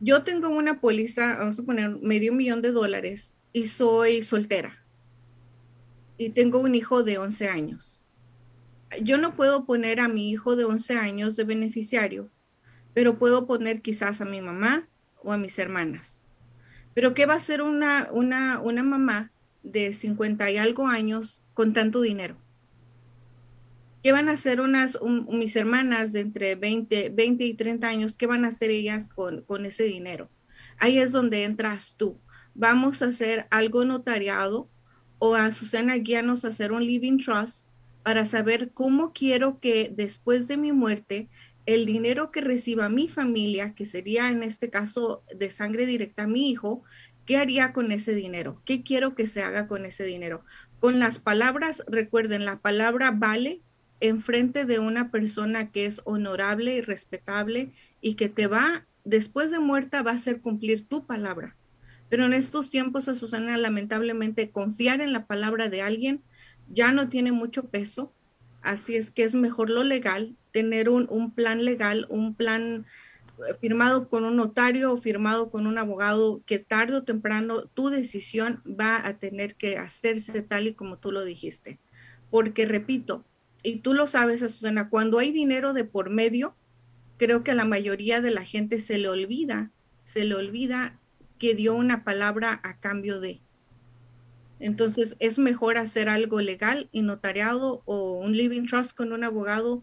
yo 0.00 0.22
tengo 0.22 0.48
una 0.48 0.80
póliza, 0.80 1.36
vamos 1.38 1.58
a 1.58 1.62
poner 1.62 1.96
medio 1.96 2.32
millón 2.32 2.62
de 2.62 2.72
dólares 2.72 3.34
y 3.52 3.66
soy 3.66 4.22
soltera 4.22 4.84
y 6.18 6.30
tengo 6.30 6.60
un 6.60 6.74
hijo 6.74 7.02
de 7.02 7.18
11 7.18 7.48
años. 7.48 8.02
Yo 9.02 9.18
no 9.18 9.34
puedo 9.34 9.64
poner 9.64 10.00
a 10.00 10.08
mi 10.08 10.30
hijo 10.30 10.56
de 10.56 10.64
11 10.64 10.96
años 10.96 11.36
de 11.36 11.44
beneficiario, 11.44 12.30
pero 12.96 13.18
puedo 13.18 13.46
poner 13.46 13.82
quizás 13.82 14.22
a 14.22 14.24
mi 14.24 14.40
mamá 14.40 14.88
o 15.22 15.30
a 15.30 15.36
mis 15.36 15.58
hermanas. 15.58 16.22
Pero 16.94 17.12
¿qué 17.12 17.26
va 17.26 17.34
a 17.34 17.36
hacer 17.36 17.60
una, 17.60 18.08
una, 18.10 18.58
una 18.58 18.82
mamá 18.82 19.32
de 19.62 19.92
50 19.92 20.50
y 20.50 20.56
algo 20.56 20.88
años 20.88 21.42
con 21.52 21.74
tanto 21.74 22.00
dinero? 22.00 22.38
¿Qué 24.02 24.12
van 24.12 24.30
a 24.30 24.32
hacer 24.32 24.62
unas, 24.62 24.98
mis 25.28 25.56
hermanas 25.56 26.14
de 26.14 26.20
entre 26.20 26.54
20, 26.54 27.10
20 27.10 27.44
y 27.44 27.52
30 27.52 27.86
años? 27.86 28.16
¿Qué 28.16 28.26
van 28.26 28.46
a 28.46 28.48
hacer 28.48 28.70
ellas 28.70 29.10
con, 29.10 29.42
con 29.42 29.66
ese 29.66 29.82
dinero? 29.84 30.30
Ahí 30.78 30.98
es 30.98 31.12
donde 31.12 31.44
entras 31.44 31.96
tú. 31.98 32.18
Vamos 32.54 33.02
a 33.02 33.08
hacer 33.08 33.46
algo 33.50 33.84
notariado 33.84 34.70
o 35.18 35.34
a 35.34 35.52
Susana 35.52 35.96
guíanos 35.96 36.46
a 36.46 36.48
hacer 36.48 36.72
un 36.72 36.86
living 36.86 37.18
trust 37.18 37.68
para 38.06 38.24
saber 38.24 38.70
cómo 38.72 39.12
quiero 39.12 39.58
que 39.58 39.92
después 39.94 40.48
de 40.48 40.56
mi 40.56 40.72
muerte 40.72 41.28
el 41.66 41.84
dinero 41.84 42.30
que 42.30 42.40
reciba 42.40 42.88
mi 42.88 43.08
familia, 43.08 43.74
que 43.74 43.86
sería 43.86 44.30
en 44.30 44.42
este 44.42 44.70
caso 44.70 45.22
de 45.34 45.50
sangre 45.50 45.84
directa 45.84 46.22
a 46.22 46.28
mi 46.28 46.50
hijo, 46.50 46.82
¿qué 47.26 47.36
haría 47.36 47.72
con 47.72 47.92
ese 47.92 48.14
dinero? 48.14 48.62
¿Qué 48.64 48.82
quiero 48.82 49.14
que 49.14 49.26
se 49.26 49.42
haga 49.42 49.66
con 49.66 49.84
ese 49.84 50.04
dinero? 50.04 50.44
Con 50.78 50.98
las 51.00 51.18
palabras, 51.18 51.82
recuerden, 51.88 52.44
la 52.44 52.60
palabra 52.60 53.10
vale 53.10 53.60
enfrente 54.00 54.64
de 54.64 54.78
una 54.78 55.10
persona 55.10 55.70
que 55.72 55.86
es 55.86 56.00
honorable 56.04 56.76
y 56.76 56.80
respetable 56.80 57.72
y 58.00 58.14
que 58.14 58.28
te 58.28 58.46
va, 58.46 58.86
después 59.04 59.50
de 59.50 59.58
muerta, 59.58 60.02
va 60.02 60.12
a 60.12 60.14
hacer 60.14 60.40
cumplir 60.40 60.86
tu 60.86 61.06
palabra. 61.06 61.56
Pero 62.08 62.24
en 62.24 62.32
estos 62.32 62.70
tiempos, 62.70 63.04
Susana, 63.04 63.56
lamentablemente, 63.56 64.50
confiar 64.50 65.00
en 65.00 65.12
la 65.12 65.26
palabra 65.26 65.68
de 65.68 65.82
alguien 65.82 66.22
ya 66.68 66.92
no 66.92 67.08
tiene 67.08 67.32
mucho 67.32 67.68
peso. 67.68 68.12
Así 68.66 68.96
es 68.96 69.12
que 69.12 69.22
es 69.22 69.36
mejor 69.36 69.70
lo 69.70 69.84
legal, 69.84 70.34
tener 70.50 70.88
un, 70.88 71.30
plan 71.30 71.64
legal, 71.64 72.04
un 72.08 72.34
plan 72.34 72.84
eh, 73.38 73.54
firmado 73.60 74.08
con 74.08 74.24
un 74.24 74.34
notario 74.34 74.92
o 74.92 74.96
firmado 74.96 75.50
con 75.50 75.68
un 75.68 75.78
abogado 75.78 76.42
que 76.46 76.58
tarde 76.58 76.96
o 76.96 77.04
temprano 77.04 77.66
tu 77.66 77.90
decisión 77.90 78.62
va 78.66 79.06
a 79.06 79.18
tener 79.18 79.54
que 79.54 79.78
hacerse 79.78 80.42
tal 80.42 80.66
y 80.66 80.74
como 80.74 80.98
tú 80.98 81.12
lo 81.12 81.24
dijiste. 81.24 81.78
Porque, 82.28 82.66
repito, 82.66 83.24
y 83.62 83.76
tú 83.76 83.94
lo 83.94 84.08
sabes, 84.08 84.40
Susana, 84.40 84.88
cuando 84.88 85.20
hay 85.20 85.30
dinero 85.30 85.72
de 85.72 85.84
por 85.84 86.10
medio, 86.10 86.56
creo 87.18 87.44
que 87.44 87.52
a 87.52 87.54
la 87.54 87.66
mayoría 87.66 88.20
de 88.20 88.32
la 88.32 88.44
gente 88.44 88.80
se 88.80 88.98
le 88.98 89.08
olvida, 89.08 89.70
se 90.02 90.24
le 90.24 90.34
olvida 90.34 90.98
que 91.38 91.54
dio 91.54 91.76
una 91.76 92.02
palabra 92.02 92.60
a 92.64 92.80
cambio 92.80 93.20
de. 93.20 93.40
Entonces 94.58 95.16
es 95.18 95.38
mejor 95.38 95.78
hacer 95.78 96.08
algo 96.08 96.40
legal 96.40 96.88
y 96.92 97.02
notariado 97.02 97.82
o 97.84 98.12
un 98.12 98.36
living 98.36 98.66
trust 98.66 98.96
con 98.96 99.12
un 99.12 99.24
abogado. 99.24 99.82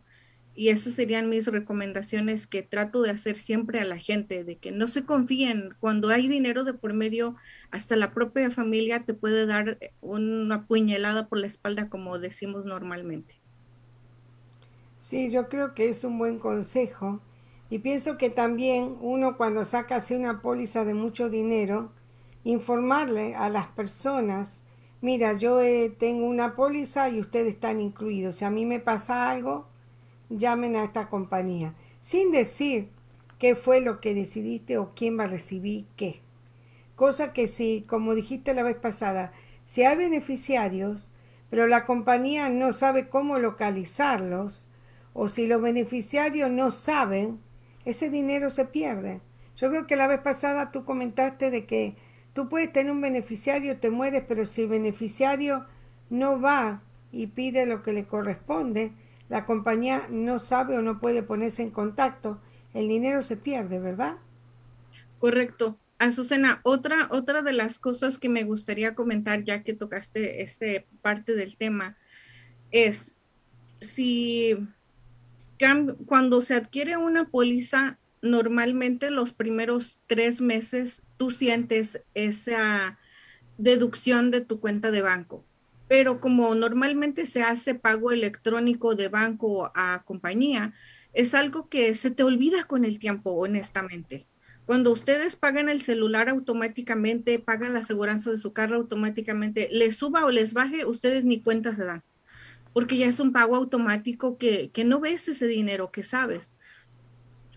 Y 0.55 0.69
esas 0.69 0.93
serían 0.93 1.29
mis 1.29 1.47
recomendaciones 1.47 2.45
que 2.45 2.61
trato 2.61 3.01
de 3.01 3.09
hacer 3.09 3.37
siempre 3.37 3.79
a 3.79 3.85
la 3.85 3.97
gente, 3.97 4.43
de 4.43 4.57
que 4.57 4.71
no 4.71 4.87
se 4.87 5.03
confíen. 5.03 5.73
Cuando 5.79 6.09
hay 6.09 6.27
dinero 6.27 6.63
de 6.63 6.73
por 6.73 6.93
medio, 6.93 7.35
hasta 7.71 7.95
la 7.95 8.13
propia 8.13 8.51
familia 8.51 9.03
te 9.03 9.15
puede 9.15 9.47
dar 9.47 9.79
una 10.01 10.67
puñalada 10.67 11.27
por 11.27 11.39
la 11.39 11.47
espalda, 11.47 11.89
como 11.89 12.19
decimos 12.19 12.65
normalmente. 12.65 13.35
Sí, 15.01 15.31
yo 15.31 15.49
creo 15.49 15.73
que 15.73 15.89
es 15.89 16.03
un 16.03 16.17
buen 16.17 16.39
consejo 16.39 17.19
y 17.69 17.79
pienso 17.79 18.17
que 18.17 18.29
también 18.29 18.97
uno 19.01 19.35
cuando 19.35 19.65
saca 19.65 19.95
así 19.95 20.13
una 20.13 20.41
póliza 20.41 20.85
de 20.85 20.93
mucho 20.93 21.29
dinero, 21.29 21.91
informarle 22.43 23.35
a 23.35 23.49
las 23.49 23.67
personas, 23.67 24.62
mira, 25.03 25.33
yo 25.33 25.61
eh, 25.61 25.93
tengo 25.99 26.25
una 26.25 26.55
póliza 26.55 27.09
y 27.09 27.19
ustedes 27.19 27.55
están 27.55 27.81
incluidos, 27.81 28.37
si 28.37 28.45
a 28.45 28.49
mí 28.49 28.65
me 28.65 28.79
pasa 28.79 29.29
algo, 29.29 29.67
llamen 30.29 30.77
a 30.77 30.85
esta 30.85 31.09
compañía, 31.09 31.75
sin 32.01 32.31
decir 32.31 32.87
qué 33.37 33.53
fue 33.55 33.81
lo 33.81 33.99
que 33.99 34.13
decidiste 34.13 34.77
o 34.77 34.93
quién 34.95 35.19
va 35.19 35.25
a 35.25 35.27
recibir 35.27 35.85
qué. 35.97 36.21
Cosa 36.95 37.33
que 37.33 37.49
si, 37.49 37.83
como 37.85 38.15
dijiste 38.15 38.53
la 38.53 38.63
vez 38.63 38.77
pasada, 38.77 39.33
si 39.65 39.83
hay 39.83 39.97
beneficiarios, 39.97 41.11
pero 41.49 41.67
la 41.67 41.83
compañía 41.83 42.49
no 42.49 42.71
sabe 42.71 43.09
cómo 43.09 43.39
localizarlos, 43.39 44.69
o 45.13 45.27
si 45.27 45.47
los 45.47 45.61
beneficiarios 45.61 46.49
no 46.49 46.71
saben, 46.71 47.41
ese 47.83 48.09
dinero 48.09 48.49
se 48.49 48.63
pierde. 48.63 49.19
Yo 49.57 49.69
creo 49.69 49.85
que 49.85 49.97
la 49.97 50.07
vez 50.07 50.21
pasada 50.21 50.71
tú 50.71 50.85
comentaste 50.85 51.51
de 51.51 51.65
que 51.65 51.97
tú 52.33 52.49
puedes 52.49 52.71
tener 52.73 52.91
un 52.91 53.01
beneficiario, 53.01 53.77
te 53.77 53.89
mueres, 53.89 54.23
pero 54.27 54.45
si 54.45 54.63
el 54.63 54.69
beneficiario 54.69 55.65
no 56.09 56.41
va 56.41 56.81
y 57.11 57.27
pide 57.27 57.65
lo 57.65 57.83
que 57.83 57.93
le 57.93 58.05
corresponde, 58.05 58.91
la 59.29 59.45
compañía 59.45 60.03
no 60.09 60.39
sabe 60.39 60.77
o 60.77 60.81
no 60.81 60.99
puede 60.99 61.23
ponerse 61.23 61.63
en 61.63 61.71
contacto, 61.71 62.41
el 62.73 62.87
dinero 62.87 63.21
se 63.21 63.37
pierde, 63.37 63.79
¿verdad? 63.79 64.17
Correcto. 65.19 65.77
Azucena, 65.99 66.59
otra, 66.63 67.07
otra 67.11 67.43
de 67.43 67.53
las 67.53 67.79
cosas 67.79 68.17
que 68.17 68.29
me 68.29 68.43
gustaría 68.43 68.95
comentar, 68.95 69.43
ya 69.43 69.63
que 69.63 69.73
tocaste 69.73 70.41
este 70.41 70.85
parte 71.01 71.33
del 71.33 71.55
tema, 71.55 71.97
es 72.71 73.15
si 73.79 74.57
cuando 76.05 76.41
se 76.41 76.55
adquiere 76.55 76.97
una 76.97 77.29
póliza, 77.29 77.97
normalmente 78.21 79.11
los 79.11 79.33
primeros 79.33 79.99
tres 80.07 80.41
meses 80.41 81.03
tú 81.23 81.31
sientes 81.31 82.03
esa 82.15 82.99
deducción 83.57 84.29
de 84.29 84.41
tu 84.41 84.59
cuenta 84.59 84.91
de 84.91 85.01
banco. 85.01 85.45
Pero 85.87 86.19
como 86.19 86.53
normalmente 86.53 87.25
se 87.25 87.43
hace 87.43 87.75
pago 87.75 88.11
electrónico 88.11 88.95
de 88.95 89.07
banco 89.07 89.71
a 89.73 90.03
compañía, 90.03 90.73
es 91.13 91.33
algo 91.33 91.69
que 91.69 91.95
se 91.95 92.11
te 92.11 92.23
olvida 92.23 92.65
con 92.65 92.83
el 92.83 92.99
tiempo, 92.99 93.31
honestamente. 93.31 94.27
Cuando 94.65 94.91
ustedes 94.91 95.37
pagan 95.37 95.69
el 95.69 95.81
celular 95.81 96.27
automáticamente, 96.27 97.39
pagan 97.39 97.71
la 97.71 97.79
aseguranza 97.79 98.29
de 98.29 98.37
su 98.37 98.51
carro 98.51 98.75
automáticamente, 98.75 99.69
les 99.71 99.95
suba 99.95 100.25
o 100.25 100.29
les 100.29 100.53
baje, 100.53 100.83
ustedes 100.85 101.23
ni 101.23 101.39
cuenta 101.39 101.73
se 101.73 101.85
dan, 101.85 102.03
porque 102.73 102.97
ya 102.97 103.07
es 103.07 103.21
un 103.21 103.31
pago 103.31 103.55
automático 103.55 104.37
que, 104.37 104.71
que 104.71 104.83
no 104.83 104.99
ves 104.99 105.29
ese 105.29 105.47
dinero, 105.47 105.89
que 105.89 106.03
sabes. 106.03 106.51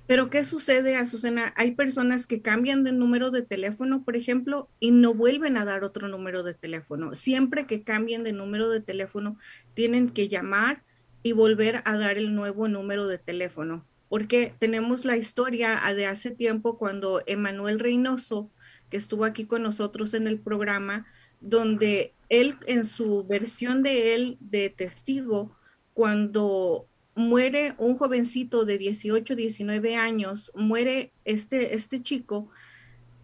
Pero 0.06 0.30
¿qué 0.30 0.44
sucede, 0.44 0.96
Azucena? 0.96 1.52
Hay 1.56 1.72
personas 1.72 2.26
que 2.26 2.40
cambian 2.40 2.84
de 2.84 2.92
número 2.92 3.30
de 3.30 3.42
teléfono, 3.42 4.04
por 4.04 4.16
ejemplo, 4.16 4.68
y 4.78 4.92
no 4.92 5.14
vuelven 5.14 5.56
a 5.56 5.64
dar 5.64 5.82
otro 5.82 6.08
número 6.08 6.42
de 6.42 6.54
teléfono. 6.54 7.14
Siempre 7.14 7.66
que 7.66 7.82
cambien 7.82 8.22
de 8.22 8.32
número 8.32 8.70
de 8.70 8.80
teléfono, 8.80 9.38
tienen 9.74 10.10
que 10.10 10.28
llamar 10.28 10.82
y 11.22 11.32
volver 11.32 11.82
a 11.84 11.96
dar 11.96 12.18
el 12.18 12.34
nuevo 12.34 12.68
número 12.68 13.06
de 13.08 13.18
teléfono 13.18 13.84
porque 14.08 14.54
tenemos 14.58 15.04
la 15.04 15.16
historia 15.16 15.80
de 15.94 16.06
hace 16.06 16.30
tiempo 16.30 16.78
cuando 16.78 17.22
Emanuel 17.26 17.80
Reynoso, 17.80 18.50
que 18.90 18.96
estuvo 18.96 19.24
aquí 19.24 19.46
con 19.46 19.62
nosotros 19.62 20.14
en 20.14 20.26
el 20.26 20.38
programa, 20.38 21.06
donde 21.40 22.14
él 22.28 22.56
en 22.66 22.84
su 22.84 23.24
versión 23.26 23.82
de 23.82 24.14
él 24.14 24.36
de 24.40 24.70
testigo, 24.70 25.56
cuando 25.92 26.86
muere 27.16 27.74
un 27.78 27.96
jovencito 27.96 28.64
de 28.64 28.78
18, 28.78 29.34
19 29.34 29.96
años, 29.96 30.52
muere 30.54 31.12
este, 31.24 31.74
este 31.74 32.00
chico, 32.02 32.48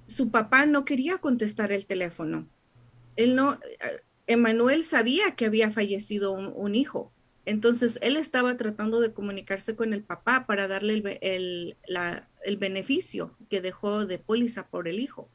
su 0.07 0.31
papá 0.31 0.67
no 0.67 0.85
quería 0.85 1.19
contestar 1.19 1.71
el 1.71 1.87
teléfono. 1.87 2.49
Él 3.15 3.37
no, 3.37 3.61
Emanuel 4.27 4.83
sabía 4.85 5.37
que 5.37 5.47
había 5.47 5.71
fallecido 5.71 6.33
un 6.33 6.75
hijo, 6.75 7.13
entonces, 7.45 7.99
él 8.03 8.17
estaba 8.17 8.57
tratando 8.57 9.01
de 9.01 9.13
comunicarse 9.13 9.75
con 9.75 9.93
el 9.93 10.05
papá 10.05 10.47
para 10.47 10.69
darle 10.69 11.19
el, 11.21 11.77
beneficio 12.59 13.37
que 13.51 13.61
dejó 13.61 14.07
de 14.07 14.19
póliza 14.19 14.69
por 14.69 14.87
el 14.87 15.01
hijo. 15.01 15.29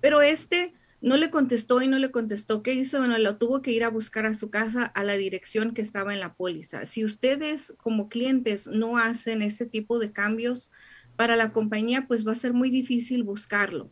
Pero 0.00 0.20
este 0.20 0.74
no 1.00 1.16
le 1.16 1.30
contestó 1.30 1.80
y 1.82 1.88
no 1.88 1.98
le 1.98 2.10
contestó. 2.10 2.62
¿Qué 2.62 2.74
hizo? 2.74 2.98
Bueno, 2.98 3.16
lo 3.18 3.36
tuvo 3.36 3.62
que 3.62 3.72
ir 3.72 3.84
a 3.84 3.90
buscar 3.90 4.26
a 4.26 4.34
su 4.34 4.50
casa 4.50 4.84
a 4.84 5.02
la 5.02 5.16
dirección 5.16 5.72
que 5.72 5.82
estaba 5.82 6.12
en 6.12 6.20
la 6.20 6.34
póliza. 6.34 6.84
Si 6.86 7.04
ustedes 7.04 7.74
como 7.78 8.08
clientes 8.08 8.66
no 8.66 8.98
hacen 8.98 9.42
ese 9.42 9.66
tipo 9.66 9.98
de 9.98 10.12
cambios 10.12 10.70
para 11.16 11.36
la 11.36 11.52
compañía, 11.52 12.06
pues 12.06 12.26
va 12.26 12.32
a 12.32 12.36
ser 12.36 12.52
muy 12.52 12.70
difícil 12.70 13.22
buscarlo. 13.22 13.90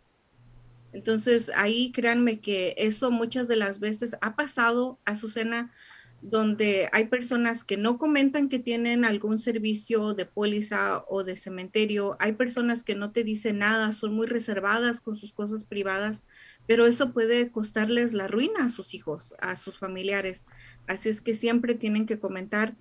Entonces, 0.93 1.51
ahí 1.55 1.93
créanme 1.93 2.41
que 2.41 2.75
eso 2.79 3.11
muchas 3.11 3.49
de 3.49 3.57
las 3.57 3.79
veces 3.79 4.17
ha 4.21 4.37
pasado, 4.37 4.99
a 5.05 5.13
Azucena, 5.13 5.73
donde 6.21 6.89
hay 6.93 7.07
personas 7.07 7.65
que 7.65 7.77
no 7.77 7.97
comentan 7.97 8.49
que 8.49 8.59
tienen 8.59 9.05
algún 9.05 9.39
servicio 9.39 10.15
de 10.15 10.27
póliza 10.27 11.05
o 11.09 11.23
de 11.23 11.37
cementerio, 11.37 12.17
hay 12.19 12.33
personas 12.33 12.83
que 12.83 12.95
no 12.95 13.13
te 13.13 13.23
dicen 13.23 13.59
nada, 13.59 13.93
son 13.93 14.15
muy 14.15 14.27
reservadas 14.27 15.01
con 15.01 15.17
sus 15.17 15.33
cosas 15.33 15.65
privadas, 15.65 16.25
pero 16.67 16.87
eso 16.87 17.13
puede 17.13 17.51
costarles 17.51 18.13
la 18.13 18.27
ruina 18.27 18.65
a 18.65 18.69
sus 18.69 18.95
hijos, 18.95 19.35
a 19.41 19.57
sus 19.57 19.79
familiares. 19.79 20.45
Así 20.87 21.09
es 21.09 21.21
que 21.21 21.35
siempre 21.35 21.75
tienen 21.75 22.07
que 22.07 22.19
comentar 22.19 22.75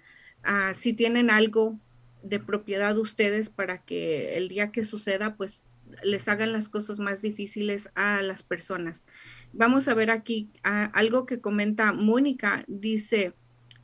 ah, 0.43 0.73
si 0.73 0.93
tienen 0.93 1.29
algo 1.29 1.79
de 2.23 2.39
propiedad 2.39 2.97
ustedes 2.97 3.49
para 3.49 3.83
que 3.83 4.35
el 4.35 4.49
día 4.49 4.71
que 4.71 4.83
suceda, 4.83 5.35
pues 5.35 5.63
les 6.03 6.27
hagan 6.27 6.51
las 6.51 6.69
cosas 6.69 6.99
más 6.99 7.21
difíciles 7.21 7.89
a 7.95 8.21
las 8.21 8.43
personas. 8.43 9.05
Vamos 9.53 9.87
a 9.87 9.93
ver 9.93 10.11
aquí 10.11 10.49
algo 10.63 11.25
que 11.25 11.41
comenta 11.41 11.93
Mónica. 11.93 12.63
Dice, 12.67 13.33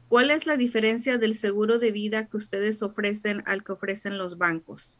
¿cuál 0.07 0.31
es 0.31 0.45
la 0.45 0.57
diferencia 0.57 1.17
del 1.17 1.35
seguro 1.35 1.79
de 1.79 1.91
vida 1.91 2.27
que 2.27 2.37
ustedes 2.37 2.81
ofrecen 2.81 3.43
al 3.45 3.63
que 3.63 3.71
ofrecen 3.71 4.17
los 4.17 4.37
bancos? 4.37 4.99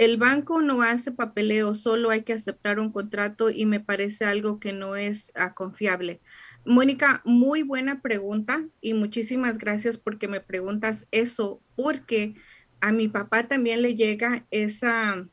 El 0.00 0.16
banco 0.16 0.62
no 0.62 0.80
hace 0.80 1.12
papeleo, 1.12 1.74
solo 1.74 2.08
hay 2.08 2.22
que 2.22 2.32
aceptar 2.32 2.80
un 2.80 2.90
contrato 2.90 3.50
y 3.50 3.66
me 3.66 3.80
parece 3.80 4.24
algo 4.24 4.58
que 4.58 4.72
no 4.72 4.96
es 4.96 5.30
ah, 5.34 5.52
confiable. 5.52 6.22
Mónica, 6.64 7.20
muy 7.26 7.62
buena 7.62 8.00
pregunta 8.00 8.64
y 8.80 8.94
muchísimas 8.94 9.58
gracias 9.58 9.98
porque 9.98 10.26
me 10.26 10.40
preguntas 10.40 11.06
eso, 11.10 11.60
porque 11.76 12.34
a 12.80 12.92
mi 12.92 13.08
papá 13.08 13.46
también 13.46 13.82
le 13.82 13.94
llega 13.94 14.46
esa, 14.50 15.26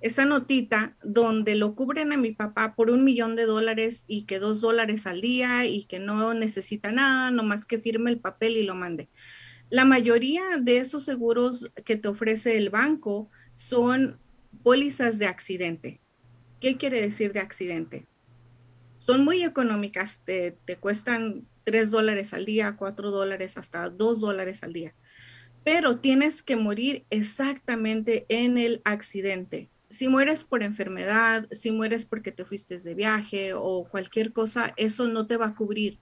esa 0.00 0.24
notita 0.24 0.96
donde 1.02 1.56
lo 1.56 1.74
cubren 1.74 2.12
a 2.12 2.16
mi 2.16 2.32
papá 2.32 2.74
por 2.76 2.90
un 2.90 3.02
millón 3.02 3.34
de 3.34 3.46
dólares 3.46 4.04
y 4.06 4.24
que 4.24 4.38
dos 4.38 4.60
dólares 4.60 5.06
al 5.06 5.20
día 5.20 5.64
y 5.66 5.84
que 5.84 5.98
no 5.98 6.34
necesita 6.34 6.92
nada, 6.92 7.30
nomás 7.30 7.66
que 7.66 7.78
firme 7.78 8.10
el 8.10 8.20
papel 8.20 8.56
y 8.56 8.62
lo 8.62 8.74
mande. 8.74 9.08
La 9.70 9.84
mayoría 9.84 10.44
de 10.60 10.78
esos 10.78 11.04
seguros 11.04 11.70
que 11.84 11.96
te 11.96 12.08
ofrece 12.08 12.56
el 12.56 12.70
banco 12.70 13.28
son 13.54 14.18
pólizas 14.62 15.18
de 15.18 15.26
accidente. 15.26 16.00
¿Qué 16.60 16.76
quiere 16.76 17.00
decir 17.00 17.32
de 17.32 17.40
accidente? 17.40 18.06
Son 18.98 19.24
muy 19.24 19.42
económicas, 19.42 20.22
te, 20.24 20.56
te 20.64 20.76
cuestan 20.76 21.46
tres 21.64 21.90
dólares 21.90 22.32
al 22.32 22.44
día, 22.44 22.76
cuatro 22.76 23.10
dólares, 23.10 23.58
hasta 23.58 23.90
dos 23.90 24.20
dólares 24.20 24.62
al 24.62 24.72
día. 24.72 24.94
Pero 25.64 25.98
tienes 25.98 26.42
que 26.42 26.56
morir 26.56 27.04
exactamente 27.10 28.26
en 28.28 28.58
el 28.58 28.80
accidente 28.84 29.68
si 29.90 30.08
mueres 30.08 30.44
por 30.44 30.62
enfermedad, 30.62 31.46
si 31.50 31.70
mueres 31.70 32.04
porque 32.04 32.32
te 32.32 32.44
fuiste 32.44 32.78
de 32.78 32.94
viaje 32.94 33.52
o 33.54 33.88
cualquier 33.88 34.32
cosa, 34.32 34.74
eso 34.76 35.08
no 35.08 35.26
te 35.26 35.36
va 35.36 35.46
a 35.46 35.54
cubrir, 35.54 35.98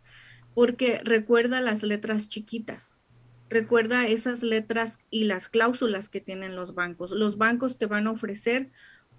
porque 0.54 1.00
recuerda 1.04 1.60
las 1.60 1.82
letras 1.82 2.28
chiquitas. 2.28 3.02
Recuerda 3.48 4.08
esas 4.08 4.42
letras 4.42 4.98
y 5.08 5.24
las 5.24 5.48
cláusulas 5.48 6.08
que 6.08 6.20
tienen 6.20 6.56
los 6.56 6.74
bancos. 6.74 7.12
Los 7.12 7.38
bancos 7.38 7.78
te 7.78 7.86
van 7.86 8.08
a 8.08 8.10
ofrecer 8.10 8.70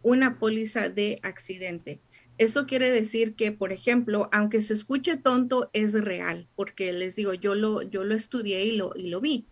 una 0.03 0.37
póliza 0.37 0.89
de 0.89 1.19
accidente. 1.23 2.01
Eso 2.37 2.67
quiere 2.67 2.91
decir 2.91 3.35
que, 3.35 3.51
por 3.51 3.71
ejemplo, 3.71 4.29
aunque 4.33 4.61
se 4.61 4.73
escuche 4.73 5.15
tonto, 5.15 5.69
es 5.73 5.93
real, 5.93 6.49
porque 6.55 6.91
les 6.91 7.15
digo, 7.15 7.33
yo 7.33 7.55
lo, 7.55 7.81
yo 7.81 8.03
lo 8.03 8.13
estudié 8.13 8.65
y 8.65 8.73
lo, 8.73 8.91
y 8.95 9.09
lo 9.09 9.21
vi. 9.21 9.47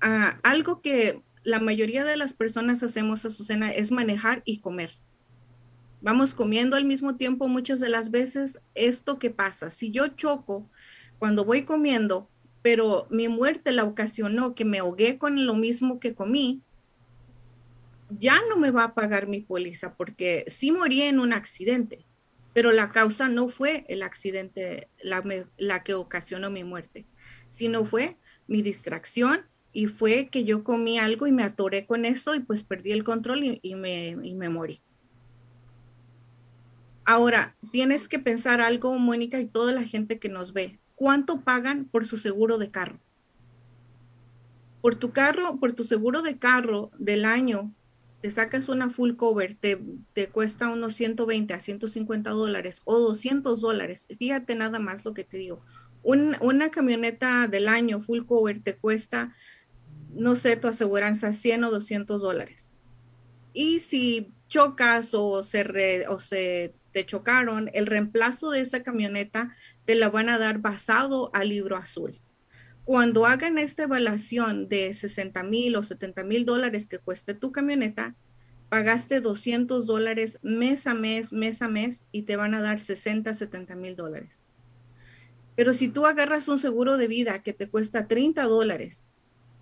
Ah, 0.00 0.40
algo 0.42 0.82
que 0.82 1.22
la 1.42 1.60
mayoría 1.60 2.04
de 2.04 2.16
las 2.16 2.34
personas 2.34 2.82
hacemos 2.82 3.24
a 3.24 3.30
su 3.30 3.44
cena 3.44 3.70
es 3.72 3.92
manejar 3.92 4.42
y 4.44 4.60
comer. 4.60 4.98
Vamos 6.02 6.34
comiendo 6.34 6.76
al 6.76 6.84
mismo 6.84 7.16
tiempo 7.16 7.48
muchas 7.48 7.80
de 7.80 7.88
las 7.88 8.10
veces. 8.10 8.60
Esto 8.74 9.18
que 9.18 9.30
pasa, 9.30 9.70
si 9.70 9.90
yo 9.90 10.08
choco 10.08 10.70
cuando 11.18 11.44
voy 11.44 11.64
comiendo, 11.64 12.30
pero 12.62 13.06
mi 13.10 13.28
muerte 13.28 13.72
la 13.72 13.84
ocasionó 13.84 14.54
que 14.54 14.64
me 14.64 14.78
ahogué 14.78 15.18
con 15.18 15.46
lo 15.46 15.54
mismo 15.54 16.00
que 16.00 16.14
comí, 16.14 16.62
ya 18.10 18.40
no 18.48 18.56
me 18.56 18.70
va 18.70 18.84
a 18.84 18.94
pagar 18.94 19.26
mi 19.26 19.40
póliza 19.40 19.94
porque 19.94 20.44
sí 20.48 20.72
morí 20.72 21.02
en 21.02 21.20
un 21.20 21.32
accidente, 21.32 22.04
pero 22.52 22.72
la 22.72 22.90
causa 22.90 23.28
no 23.28 23.48
fue 23.48 23.84
el 23.88 24.02
accidente 24.02 24.88
la, 25.02 25.22
la 25.56 25.84
que 25.84 25.94
ocasionó 25.94 26.50
mi 26.50 26.64
muerte, 26.64 27.06
sino 27.48 27.84
fue 27.84 28.16
mi 28.46 28.62
distracción 28.62 29.46
y 29.72 29.86
fue 29.86 30.28
que 30.28 30.44
yo 30.44 30.64
comí 30.64 30.98
algo 30.98 31.26
y 31.26 31.32
me 31.32 31.44
atoré 31.44 31.86
con 31.86 32.04
eso 32.04 32.34
y 32.34 32.40
pues 32.40 32.64
perdí 32.64 32.92
el 32.92 33.04
control 33.04 33.58
y, 33.62 33.74
me, 33.74 34.08
y 34.22 34.34
me 34.34 34.48
morí. 34.48 34.80
Ahora, 37.04 37.56
tienes 37.72 38.08
que 38.08 38.18
pensar 38.18 38.60
algo, 38.60 38.96
Mónica, 38.98 39.40
y 39.40 39.46
toda 39.46 39.72
la 39.72 39.84
gente 39.84 40.18
que 40.18 40.28
nos 40.28 40.52
ve. 40.52 40.78
¿Cuánto 40.94 41.40
pagan 41.40 41.86
por 41.86 42.04
su 42.04 42.18
seguro 42.18 42.58
de 42.58 42.70
carro? 42.70 42.98
Por 44.80 44.96
tu 44.96 45.12
carro, 45.12 45.58
por 45.58 45.72
tu 45.72 45.84
seguro 45.84 46.22
de 46.22 46.38
carro 46.38 46.90
del 46.98 47.24
año, 47.24 47.72
te 48.20 48.30
sacas 48.30 48.68
una 48.68 48.90
full 48.90 49.14
cover, 49.14 49.54
te, 49.54 49.80
te 50.12 50.28
cuesta 50.28 50.68
unos 50.68 50.94
120 50.94 51.54
a 51.54 51.60
150 51.60 52.30
dólares 52.30 52.82
o 52.84 52.98
200 52.98 53.60
dólares. 53.60 54.06
Fíjate 54.18 54.54
nada 54.54 54.78
más 54.78 55.04
lo 55.04 55.14
que 55.14 55.24
te 55.24 55.38
digo. 55.38 55.62
una 56.02 56.70
camioneta 56.70 57.46
del 57.48 57.68
año 57.68 58.00
full 58.00 58.24
cover 58.24 58.60
te 58.62 58.76
cuesta 58.76 59.34
no 60.14 60.36
sé, 60.36 60.56
tu 60.56 60.68
aseguranza 60.68 61.32
100 61.32 61.64
o 61.64 61.70
200 61.70 62.20
dólares. 62.20 62.74
Y 63.52 63.80
si 63.80 64.32
chocas 64.48 65.14
o 65.14 65.42
se, 65.42 66.06
o 66.08 66.18
se 66.18 66.74
te 66.92 67.06
chocaron, 67.06 67.70
el 67.72 67.86
reemplazo 67.86 68.50
de 68.50 68.60
esa 68.60 68.82
camioneta 68.82 69.54
te 69.84 69.94
la 69.94 70.10
van 70.10 70.28
a 70.28 70.38
dar 70.38 70.58
basado 70.58 71.30
al 71.34 71.48
libro 71.48 71.76
azul. 71.76 72.20
Cuando 72.84 73.26
hagan 73.26 73.58
esta 73.58 73.84
evaluación 73.84 74.68
de 74.68 74.92
60 74.92 75.42
mil 75.44 75.76
o 75.76 75.82
70 75.82 76.24
mil 76.24 76.44
dólares 76.44 76.88
que 76.88 76.98
cueste 76.98 77.34
tu 77.34 77.52
camioneta, 77.52 78.16
pagaste 78.68 79.20
200 79.20 79.86
dólares 79.86 80.38
mes 80.42 80.86
a 80.86 80.94
mes, 80.94 81.32
mes 81.32 81.62
a 81.62 81.68
mes, 81.68 82.04
y 82.10 82.22
te 82.22 82.36
van 82.36 82.54
a 82.54 82.62
dar 82.62 82.80
60, 82.80 83.32
70 83.34 83.76
mil 83.76 83.96
dólares. 83.96 84.44
Pero 85.56 85.72
si 85.72 85.88
tú 85.88 86.06
agarras 86.06 86.48
un 86.48 86.58
seguro 86.58 86.96
de 86.96 87.06
vida 87.06 87.42
que 87.42 87.52
te 87.52 87.68
cuesta 87.68 88.06
30 88.06 88.44
dólares 88.44 89.09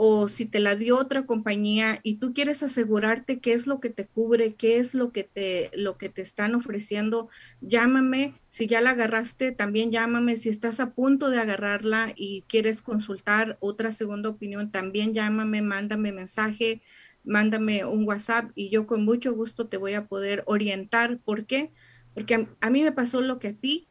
o 0.00 0.28
si 0.28 0.46
te 0.46 0.60
la 0.60 0.76
dio 0.76 0.96
otra 0.96 1.26
compañía 1.26 1.98
y 2.04 2.18
tú 2.18 2.32
quieres 2.32 2.62
asegurarte 2.62 3.40
qué 3.40 3.52
es 3.52 3.66
lo 3.66 3.80
que 3.80 3.90
te 3.90 4.06
cubre, 4.06 4.54
qué 4.54 4.78
es 4.78 4.94
lo 4.94 5.10
que 5.10 5.24
te, 5.24 5.72
lo 5.74 5.98
que 5.98 6.08
te 6.08 6.22
están 6.22 6.54
ofreciendo, 6.54 7.28
llámame. 7.60 8.34
Si 8.46 8.68
ya 8.68 8.80
la 8.80 8.90
agarraste, 8.90 9.50
también 9.50 9.90
llámame. 9.90 10.36
Si 10.36 10.50
estás 10.50 10.78
a 10.78 10.94
punto 10.94 11.30
de 11.30 11.40
agarrarla 11.40 12.12
y 12.14 12.44
quieres 12.46 12.80
consultar 12.80 13.58
otra 13.58 13.90
segunda 13.90 14.28
opinión, 14.28 14.70
también 14.70 15.14
llámame, 15.14 15.62
mándame 15.62 16.12
mensaje, 16.12 16.80
mándame 17.24 17.84
un 17.84 18.06
WhatsApp 18.06 18.52
y 18.54 18.70
yo 18.70 18.86
con 18.86 19.04
mucho 19.04 19.34
gusto 19.34 19.66
te 19.66 19.78
voy 19.78 19.94
a 19.94 20.06
poder 20.06 20.44
orientar. 20.46 21.18
¿Por 21.18 21.44
qué? 21.44 21.72
Porque 22.14 22.36
a, 22.36 22.46
a 22.60 22.70
mí 22.70 22.84
me 22.84 22.92
pasó 22.92 23.20
lo 23.20 23.40
que 23.40 23.48
a 23.48 23.54
ti 23.54 23.87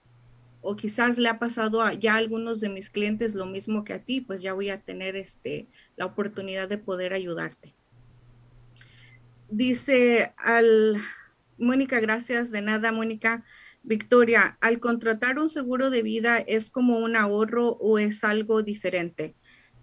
o 0.69 0.75
quizás 0.75 1.17
le 1.17 1.29
ha 1.29 1.39
pasado 1.39 1.81
a 1.81 1.93
ya 1.93 2.15
a 2.15 2.17
algunos 2.17 2.59
de 2.59 2.67
mis 2.67 2.89
clientes 2.89 3.35
lo 3.35 3.45
mismo 3.45 3.85
que 3.85 3.93
a 3.93 4.03
ti, 4.03 4.19
pues 4.19 4.41
ya 4.41 4.51
voy 4.51 4.69
a 4.69 4.81
tener 4.81 5.15
este, 5.15 5.65
la 5.95 6.05
oportunidad 6.05 6.67
de 6.67 6.77
poder 6.77 7.13
ayudarte. 7.13 7.73
Dice 9.49 10.33
al 10.35 11.01
Mónica, 11.57 12.01
gracias 12.01 12.51
de 12.51 12.61
nada, 12.61 12.91
Mónica. 12.91 13.45
Victoria, 13.83 14.57
al 14.59 14.81
contratar 14.81 15.39
un 15.39 15.47
seguro 15.47 15.89
de 15.89 16.01
vida, 16.01 16.37
¿es 16.39 16.69
como 16.69 16.99
un 16.99 17.15
ahorro 17.15 17.77
o 17.79 17.97
es 17.97 18.25
algo 18.25 18.61
diferente? 18.61 19.35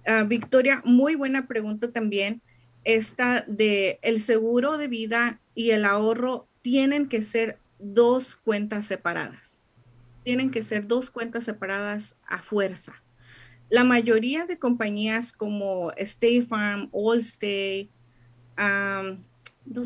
Uh, 0.06 0.26
Victoria, 0.28 0.82
muy 0.84 1.14
buena 1.14 1.46
pregunta 1.46 1.92
también. 1.92 2.42
Esta 2.84 3.42
de 3.48 3.98
el 4.02 4.20
seguro 4.20 4.76
de 4.76 4.88
vida 4.88 5.40
y 5.54 5.70
el 5.70 5.86
ahorro 5.86 6.46
tienen 6.60 7.08
que 7.08 7.22
ser 7.22 7.56
dos 7.78 8.36
cuentas 8.36 8.84
separadas 8.84 9.53
tienen 10.24 10.50
que 10.50 10.62
ser 10.62 10.86
dos 10.86 11.10
cuentas 11.10 11.44
separadas 11.44 12.16
a 12.26 12.42
fuerza. 12.42 13.02
La 13.68 13.84
mayoría 13.84 14.46
de 14.46 14.58
compañías 14.58 15.32
como 15.32 15.92
State 15.92 16.42
Farm, 16.42 16.90
Allstate, 16.92 17.90
um, 18.58 19.22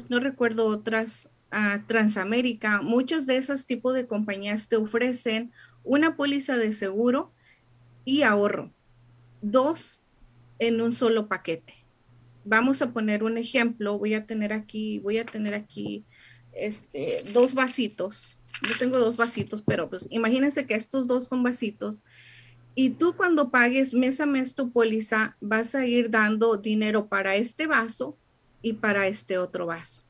no, 0.09 0.21
recuerdo 0.21 0.67
otras, 0.67 1.29
uh, 1.53 1.85
Transamérica, 1.87 2.81
muchos 2.83 3.27
de 3.27 3.37
esos 3.37 3.67
tipos 3.67 3.95
de 3.95 4.07
compañías 4.07 4.69
te 4.69 4.77
ofrecen 4.77 5.53
una 5.85 6.17
póliza 6.17 6.57
de 6.57 6.73
seguro 6.73 7.33
y 8.05 8.23
ahorro, 8.23 8.73
dos 9.43 10.03
en 10.59 10.81
un 10.81 10.93
solo 10.93 11.29
paquete. 11.29 11.75
Vamos 12.45 12.83
a 12.83 12.93
poner 12.93 13.23
un 13.23 13.39
ejemplo, 13.39 13.99
voy 13.99 14.15
a 14.15 14.27
tener 14.27 14.53
aquí, 14.53 14.99
voy 15.01 15.19
a 15.19 15.27
tener 15.27 15.55
aquí 15.55 16.05
este, 16.53 17.23
dos 17.33 17.55
vasitos 17.55 18.38
yo 18.63 18.75
tengo 18.79 18.99
dos 18.99 19.17
vasitos, 19.17 19.63
pero 19.63 19.89
pues 19.89 20.07
imagínense 20.11 20.67
que 20.67 20.75
estos 20.75 21.07
dos 21.07 21.27
son 21.27 21.43
vasitos. 21.43 22.03
Y 22.75 22.91
tú 22.91 23.15
cuando 23.17 23.51
pagues 23.51 23.95
mes 23.95 24.21
a 24.21 24.27
mes 24.27 24.55
tu 24.55 24.71
póliza, 24.71 25.37
vas 25.41 25.75
a 25.75 25.87
ir 25.87 26.11
dando 26.11 26.57
dinero 26.57 27.09
para 27.09 27.37
este 27.37 27.67
vaso 27.67 28.17
y 28.63 28.75
para 28.75 29.07
este 29.07 29.39
otro 29.39 29.67
vaso. 29.67 30.03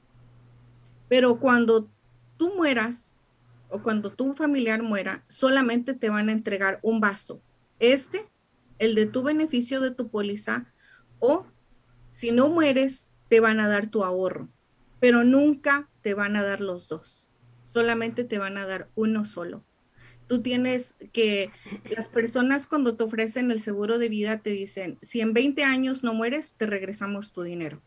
Pero 1.09 1.39
cuando 1.39 1.89
tú 2.37 2.55
mueras 2.55 3.17
o 3.71 3.83
cuando 3.83 4.13
tu 4.13 4.35
familiar 4.35 4.83
muera, 4.83 5.25
solamente 5.29 5.95
te 5.95 6.11
van 6.11 6.29
a 6.29 6.33
entregar 6.33 6.79
un 6.83 7.01
vaso. 7.01 7.41
Este, 7.79 8.29
el 8.79 8.95
de 8.95 9.07
tu 9.07 9.23
beneficio 9.23 9.81
de 9.81 9.91
tu 9.91 10.09
póliza, 10.09 10.73
o 11.21 11.47
si 12.11 12.33
no 12.33 12.49
mueres, 12.49 13.11
te 13.29 13.41
van 13.41 13.61
a 13.61 13.69
dar 13.69 13.89
tu 13.89 14.05
ahorro, 14.05 14.49
pero 15.01 15.25
nunca 15.25 15.89
te 16.03 16.15
van 16.15 16.37
a 16.37 16.43
dar 16.43 16.61
los 16.61 16.89
dos 16.89 17.28
solamente 17.73 18.25
te 18.25 18.39
van 18.39 18.57
a 18.57 18.67
dar 18.67 18.89
uno 18.95 19.25
solo. 19.25 19.63
Tú 20.27 20.43
tienes 20.43 20.95
que, 21.13 21.51
las 21.95 22.09
personas 22.09 22.67
cuando 22.67 22.97
te 22.97 23.05
ofrecen 23.05 23.51
el 23.51 23.61
seguro 23.61 23.99
de 23.99 24.09
vida 24.09 24.39
te 24.39 24.51
dicen, 24.51 24.99
si 25.01 25.21
en 25.21 25.33
20 25.33 25.65
años 25.65 26.03
no 26.03 26.15
mueres, 26.15 26.55
te 26.57 26.67
regresamos 26.67 27.33
tu 27.33 27.43
dinero. 27.43 27.81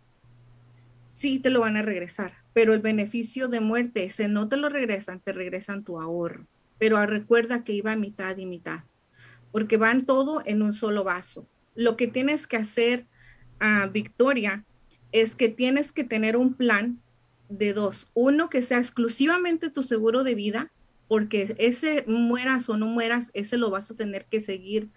Sí, 1.12 1.40
te 1.40 1.50
lo 1.50 1.60
van 1.62 1.78
a 1.78 1.82
regresar, 1.82 2.34
pero 2.54 2.74
el 2.74 2.80
beneficio 2.80 3.48
de 3.48 3.60
muerte, 3.60 4.06
ese 4.06 4.28
no 4.28 4.48
te 4.48 4.58
lo 4.58 4.70
regresan, 4.70 5.20
te 5.20 5.34
regresan 5.34 5.84
tu 5.84 6.00
ahorro. 6.00 6.48
Pero 6.80 7.04
recuerda 7.06 7.64
que 7.64 7.74
iba 7.74 7.96
mitad 7.96 8.38
y 8.38 8.46
mitad, 8.46 8.82
porque 9.52 9.78
van 9.78 10.06
todo 10.06 10.42
en 10.46 10.62
un 10.62 10.74
solo 10.74 11.04
vaso. 11.04 11.48
Lo 11.76 11.96
que 11.96 12.08
tienes 12.08 12.48
que 12.48 12.58
hacer, 12.58 13.06
a 13.60 13.84
ah, 13.84 13.88
Victoria, 13.88 14.64
es 15.12 15.36
que 15.36 15.50
tienes 15.50 15.92
que 15.92 16.04
tener 16.04 16.38
un 16.38 16.54
plan 16.54 17.00
de 17.52 17.74
dos. 17.74 18.08
Uno, 18.14 18.50
que 18.50 18.62
sea 18.62 18.78
exclusivamente 18.78 19.70
tu 19.70 19.84
seguro 19.84 20.24
de 20.24 20.36
vida, 20.36 20.72
porque 21.08 21.56
ese 21.58 22.06
mueras 22.08 22.70
o 22.70 22.78
no 22.78 22.86
mueras, 22.86 23.32
ese 23.34 23.58
lo 23.58 23.70
vas 23.70 23.92
a 23.92 23.96
tener 23.96 24.26
que 24.26 24.42
seguir 24.42 24.90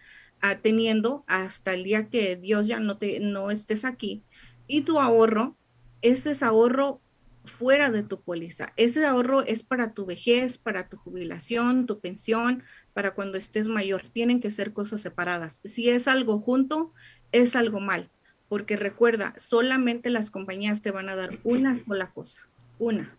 teniendo 0.62 1.24
hasta 1.26 1.72
el 1.72 1.84
día 1.84 2.08
que 2.10 2.36
Dios 2.36 2.66
ya 2.66 2.78
no, 2.78 2.98
te, 2.98 3.18
no 3.20 3.50
estés 3.50 3.84
aquí. 3.84 4.22
Y 4.66 4.82
tu 4.82 5.00
ahorro, 5.00 5.56
ese 6.02 6.32
es 6.32 6.42
ahorro 6.42 7.00
fuera 7.44 7.90
de 7.90 8.02
tu 8.02 8.20
póliza. 8.20 8.72
Ese 8.76 9.04
ahorro 9.06 9.42
es 9.42 9.62
para 9.62 9.94
tu 9.94 10.06
vejez, 10.06 10.58
para 10.58 10.88
tu 10.88 10.98
jubilación, 10.98 11.86
tu 11.86 11.98
pensión, 12.00 12.62
para 12.92 13.14
cuando 13.14 13.38
estés 13.38 13.68
mayor. 13.68 14.02
Tienen 14.08 14.40
que 14.40 14.50
ser 14.50 14.72
cosas 14.72 15.00
separadas. 15.00 15.60
Si 15.64 15.88
es 15.88 16.06
algo 16.08 16.38
junto, 16.40 16.92
es 17.32 17.56
algo 17.56 17.80
mal 17.80 18.10
porque 18.48 18.76
recuerda, 18.76 19.34
solamente 19.36 20.10
las 20.10 20.30
compañías 20.30 20.82
te 20.82 20.90
van 20.90 21.08
a 21.08 21.16
dar 21.16 21.38
una 21.44 21.82
sola 21.82 22.10
cosa, 22.10 22.40
una, 22.78 23.16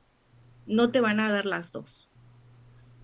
no 0.67 0.91
te 0.91 1.01
van 1.01 1.19
a 1.19 1.32
dar 1.32 1.45
las 1.45 1.71
dos. 1.71 2.09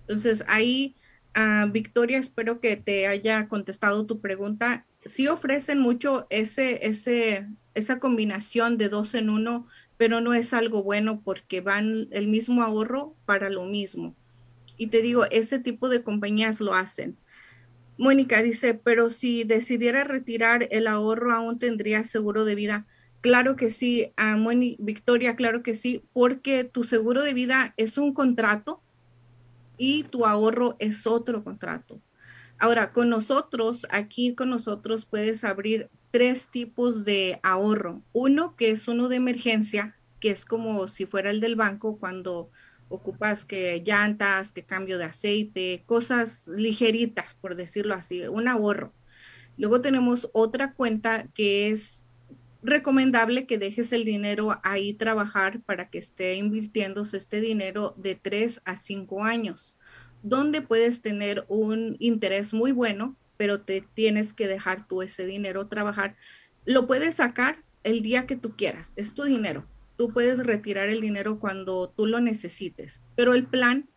Entonces 0.02 0.44
ahí, 0.48 0.94
uh, 1.36 1.70
Victoria, 1.70 2.18
espero 2.18 2.60
que 2.60 2.76
te 2.76 3.06
haya 3.06 3.48
contestado 3.48 4.06
tu 4.06 4.20
pregunta. 4.20 4.86
Sí 5.04 5.28
ofrecen 5.28 5.80
mucho 5.80 6.26
ese, 6.30 6.86
ese, 6.86 7.48
esa 7.74 7.98
combinación 7.98 8.78
de 8.78 8.88
dos 8.88 9.14
en 9.14 9.30
uno, 9.30 9.66
pero 9.96 10.20
no 10.20 10.34
es 10.34 10.52
algo 10.52 10.82
bueno 10.82 11.20
porque 11.22 11.60
van 11.60 12.08
el 12.10 12.28
mismo 12.28 12.62
ahorro 12.62 13.14
para 13.24 13.50
lo 13.50 13.64
mismo. 13.64 14.14
Y 14.76 14.88
te 14.88 15.02
digo, 15.02 15.26
ese 15.30 15.58
tipo 15.58 15.88
de 15.88 16.02
compañías 16.02 16.60
lo 16.60 16.74
hacen. 16.74 17.16
Mónica 17.98 18.42
dice, 18.42 18.74
pero 18.74 19.10
si 19.10 19.44
decidiera 19.44 20.04
retirar 20.04 20.68
el 20.70 20.86
ahorro, 20.86 21.32
aún 21.32 21.58
tendría 21.58 22.04
seguro 22.04 22.44
de 22.44 22.54
vida. 22.54 22.86
Claro 23.20 23.54
que 23.54 23.70
sí, 23.70 24.12
a 24.16 24.36
Victoria, 24.78 25.36
claro 25.36 25.62
que 25.62 25.74
sí, 25.74 26.02
porque 26.12 26.64
tu 26.64 26.84
seguro 26.84 27.22
de 27.22 27.34
vida 27.34 27.74
es 27.76 27.98
un 27.98 28.12
contrato 28.12 28.80
y 29.76 30.04
tu 30.04 30.26
ahorro 30.26 30.76
es 30.78 31.06
otro 31.06 31.44
contrato. 31.44 32.00
Ahora, 32.58 32.92
con 32.92 33.08
nosotros, 33.08 33.86
aquí 33.90 34.34
con 34.34 34.50
nosotros 34.50 35.04
puedes 35.04 35.44
abrir 35.44 35.88
tres 36.10 36.48
tipos 36.48 37.04
de 37.04 37.40
ahorro. 37.42 38.02
Uno 38.12 38.54
que 38.56 38.70
es 38.70 38.86
uno 38.86 39.08
de 39.08 39.16
emergencia, 39.16 39.96
que 40.20 40.30
es 40.30 40.44
como 40.44 40.86
si 40.86 41.06
fuera 41.06 41.30
el 41.30 41.40
del 41.40 41.56
banco 41.56 41.98
cuando 41.98 42.50
ocupas 42.92 43.44
que 43.44 43.82
llantas, 43.84 44.52
que 44.52 44.64
cambio 44.64 44.98
de 44.98 45.04
aceite, 45.04 45.82
cosas 45.86 46.46
ligeritas, 46.48 47.34
por 47.34 47.56
decirlo 47.56 47.94
así, 47.94 48.22
un 48.28 48.48
ahorro. 48.48 48.92
Luego 49.56 49.80
tenemos 49.80 50.28
otra 50.32 50.74
cuenta 50.74 51.26
que 51.34 51.70
es 51.70 52.06
recomendable 52.62 53.46
que 53.46 53.58
dejes 53.58 53.92
el 53.92 54.04
dinero 54.04 54.60
ahí 54.62 54.92
trabajar 54.92 55.60
para 55.62 55.88
que 55.88 55.98
esté 55.98 56.34
invirtiéndose 56.36 57.16
este 57.16 57.40
dinero 57.40 57.94
de 57.96 58.14
tres 58.14 58.60
a 58.64 58.76
cinco 58.76 59.24
años, 59.24 59.74
donde 60.22 60.60
puedes 60.60 61.00
tener 61.00 61.44
un 61.48 61.96
interés 61.98 62.52
muy 62.52 62.72
bueno, 62.72 63.16
pero 63.36 63.62
te 63.62 63.82
tienes 63.94 64.32
que 64.32 64.48
dejar 64.48 64.86
tú 64.86 65.02
ese 65.02 65.26
dinero 65.26 65.66
trabajar. 65.66 66.14
Lo 66.64 66.86
puedes 66.86 67.16
sacar 67.16 67.56
el 67.84 68.02
día 68.02 68.26
que 68.26 68.36
tú 68.36 68.54
quieras, 68.54 68.92
es 68.96 69.14
tu 69.14 69.24
dinero. 69.24 69.66
Tú 70.02 70.12
puedes 70.12 70.44
retirar 70.44 70.88
el 70.88 71.00
dinero 71.00 71.38
cuando 71.38 71.88
tú 71.88 72.06
lo 72.06 72.18
necesites, 72.18 73.00
pero 73.14 73.34
el 73.34 73.46
plan 73.46 73.88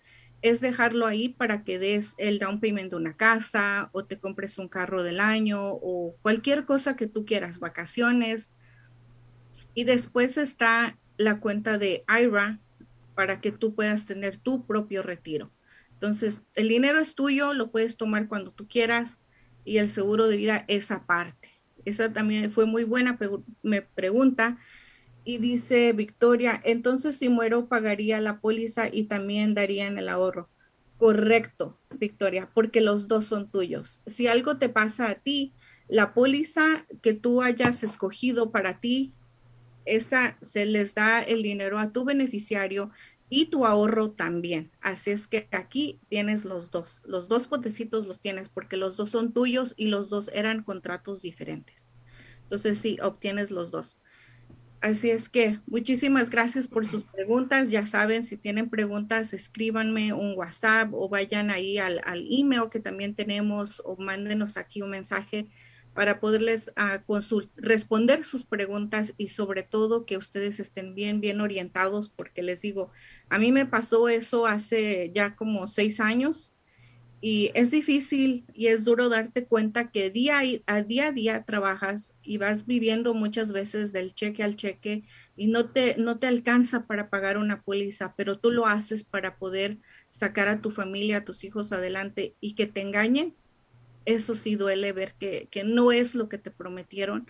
es 0.43 0.61
dejarlo 0.61 1.07
ahí 1.07 1.29
para 1.29 1.63
que 1.63 1.79
des 1.79 2.13
el 2.19 2.37
down 2.37 2.59
payment 2.59 2.91
de 2.91 2.95
una 2.95 3.17
casa 3.17 3.89
o 3.91 4.05
te 4.05 4.19
compres 4.19 4.59
un 4.59 4.67
carro 4.67 5.01
del 5.01 5.19
año 5.19 5.59
o 5.63 6.15
cualquier 6.21 6.65
cosa 6.65 6.95
que 6.95 7.07
tú 7.07 7.25
quieras, 7.25 7.57
vacaciones. 7.57 8.51
Y 9.73 9.85
después 9.85 10.37
está 10.37 10.99
la 11.17 11.39
cuenta 11.39 11.79
de 11.79 12.03
IRA 12.07 12.59
para 13.15 13.41
que 13.41 13.51
tú 13.51 13.73
puedas 13.73 14.05
tener 14.05 14.37
tu 14.37 14.67
propio 14.67 15.01
retiro. 15.01 15.49
Entonces, 15.93 16.43
el 16.53 16.69
dinero 16.69 16.99
es 16.99 17.15
tuyo, 17.15 17.55
lo 17.55 17.71
puedes 17.71 17.97
tomar 17.97 18.27
cuando 18.27 18.51
tú 18.51 18.67
quieras 18.67 19.23
y 19.63 19.79
el 19.79 19.89
seguro 19.89 20.27
de 20.27 20.37
vida 20.37 20.65
es 20.67 20.91
aparte. 20.91 21.49
Esa 21.83 22.13
también 22.13 22.51
fue 22.51 22.67
muy 22.67 22.83
buena 22.83 23.17
me 23.63 23.81
pregunta 23.81 24.59
y 25.25 25.39
dice 25.39 25.91
Victoria, 25.91 26.61
entonces 26.63 27.17
si 27.17 27.29
muero 27.29 27.67
pagaría 27.67 28.21
la 28.21 28.39
póliza 28.39 28.87
y 28.91 29.05
también 29.05 29.55
darían 29.55 29.97
el 29.97 30.07
ahorro. 30.07 30.47
Correcto, 30.97 31.77
Victoria, 31.97 32.49
porque 32.53 32.79
los 32.79 33.07
dos 33.07 33.25
son 33.25 33.49
tuyos. 33.49 34.01
Si 34.05 34.27
algo 34.27 34.57
te 34.57 34.69
pasa 34.69 35.09
a 35.09 35.15
ti, 35.15 35.51
la 35.89 36.13
póliza 36.13 36.85
que 37.01 37.13
tú 37.13 37.41
hayas 37.41 37.83
escogido 37.83 38.51
para 38.51 38.79
ti, 38.79 39.13
esa 39.83 40.37
se 40.41 40.65
les 40.65 40.95
da 40.95 41.21
el 41.21 41.43
dinero 41.43 41.79
a 41.79 41.91
tu 41.91 42.05
beneficiario 42.05 42.91
y 43.29 43.47
tu 43.47 43.65
ahorro 43.65 44.11
también. 44.11 44.71
Así 44.79 45.11
es 45.11 45.27
que 45.27 45.47
aquí 45.51 45.99
tienes 46.07 46.45
los 46.45 46.71
dos. 46.71 47.03
Los 47.05 47.27
dos 47.27 47.47
potecitos 47.47 48.05
los 48.05 48.19
tienes 48.19 48.49
porque 48.49 48.77
los 48.77 48.95
dos 48.95 49.09
son 49.09 49.33
tuyos 49.33 49.73
y 49.75 49.87
los 49.87 50.09
dos 50.09 50.29
eran 50.33 50.63
contratos 50.63 51.21
diferentes. 51.21 51.91
Entonces 52.43 52.77
sí, 52.77 52.97
obtienes 53.01 53.51
los 53.51 53.71
dos. 53.71 53.97
Así 54.85 55.09
es 55.09 55.29
que 55.29 55.59
muchísimas 55.65 56.29
gracias 56.29 56.67
por 56.67 56.85
sus 56.85 57.01
preguntas. 57.01 57.71
Ya 57.71 57.87
saben, 57.87 58.23
si 58.23 58.37
tienen 58.37 58.69
preguntas, 58.69 59.33
escríbanme 59.33 60.13
un 60.13 60.37
WhatsApp 60.37 60.93
o 60.93 61.09
vayan 61.09 61.49
ahí 61.49 61.79
al, 61.79 62.03
email 62.29 62.69
que 62.69 62.79
también 62.79 63.15
tenemos 63.15 63.81
o 63.83 63.95
mándenos 63.97 64.57
aquí 64.57 64.83
un 64.83 64.91
mensaje 64.91 65.47
para 65.95 66.19
poderles 66.19 66.71
uh, 66.77 67.39
responder 67.55 68.23
sus 68.23 68.45
preguntas 68.45 69.15
y 69.17 69.29
sobre 69.29 69.63
todo 69.63 70.05
que 70.05 70.17
ustedes 70.17 70.59
estén 70.59 70.93
bien, 70.93 71.19
bien 71.19 71.41
orientados, 71.41 72.09
porque 72.09 72.43
les 72.43 72.61
digo, 72.61 72.91
a 73.27 73.39
mí 73.39 73.51
me 73.51 73.65
pasó 73.65 74.07
eso 74.07 74.45
hace 74.45 75.11
ya 75.15 75.35
como 75.35 75.65
seis 75.65 75.99
años 75.99 76.53
y 77.27 77.49
es 77.55 77.71
difícil 77.71 78.45
y 78.53 78.67
es 78.67 78.85
duro 78.85 79.09
darte 79.09 79.47
cuenta 79.47 79.89
que 79.89 80.11
día 80.11 80.41
a 80.67 80.81
día 80.83 81.07
a 81.07 81.11
día 81.11 81.43
trabajas 81.43 82.13
y 82.21 82.37
vas 82.37 82.67
viviendo 82.67 83.15
muchas 83.15 83.51
veces 83.51 83.91
del 83.91 84.13
cheque 84.13 84.43
al 84.43 84.55
cheque 84.55 85.05
y 85.35 85.47
no 85.47 85.71
te, 85.71 85.97
no 85.97 86.19
te 86.19 86.27
alcanza 86.27 86.85
para 86.85 87.09
pagar 87.09 87.39
una 87.39 87.63
póliza, 87.63 88.13
pero 88.15 88.37
tú 88.37 88.51
lo 88.51 88.67
haces 88.67 89.03
para 89.03 89.39
poder 89.39 89.79
sacar 90.07 90.47
a 90.47 90.61
tu 90.61 90.69
familia, 90.69 91.17
a 91.17 91.25
tus 91.25 91.43
hijos 91.43 91.71
adelante 91.71 92.35
y 92.41 92.53
que 92.53 92.67
te 92.67 92.81
engañen. 92.81 93.35
Eso 94.05 94.35
sí 94.35 94.55
duele 94.55 94.91
ver 94.91 95.15
que, 95.17 95.47
que 95.49 95.63
no 95.63 95.91
es 95.91 96.13
lo 96.13 96.29
que 96.29 96.37
te 96.37 96.51
prometieron. 96.51 97.25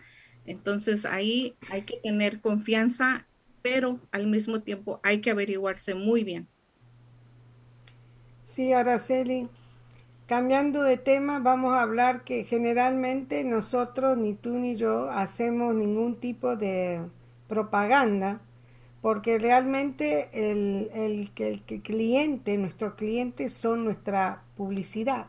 Entonces 0.46 1.06
ahí 1.06 1.56
hay 1.72 1.84
que 1.84 2.02
tener 2.04 2.42
confianza, 2.42 3.30
pero 3.62 4.02
al 4.12 4.28
mismo 4.28 4.62
tiempo 4.62 5.00
hay 5.04 5.22
que 5.22 5.32
averiguarse 5.32 5.96
muy 5.96 6.26
bien. 6.26 6.50
Sí, 8.44 8.74
Araceli, 8.74 9.50
Cambiando 10.28 10.82
de 10.82 10.98
tema, 10.98 11.38
vamos 11.38 11.76
a 11.76 11.84
hablar 11.84 12.24
que 12.24 12.46
generalmente 12.46 13.44
nosotros, 13.44 14.18
ni 14.18 14.34
tú 14.34 14.58
ni 14.58 14.76
yo, 14.76 15.12
hacemos 15.12 15.76
ningún 15.76 16.20
tipo 16.20 16.56
de 16.56 17.04
propaganda, 17.48 18.42
porque 19.02 19.38
realmente 19.38 20.30
el, 20.34 20.90
el, 20.96 21.30
el, 21.38 21.62
cliente, 21.84 22.58
nuestros 22.58 22.96
clientes 22.96 23.54
son 23.54 23.86
nuestra 23.86 24.42
publicidad, 24.58 25.28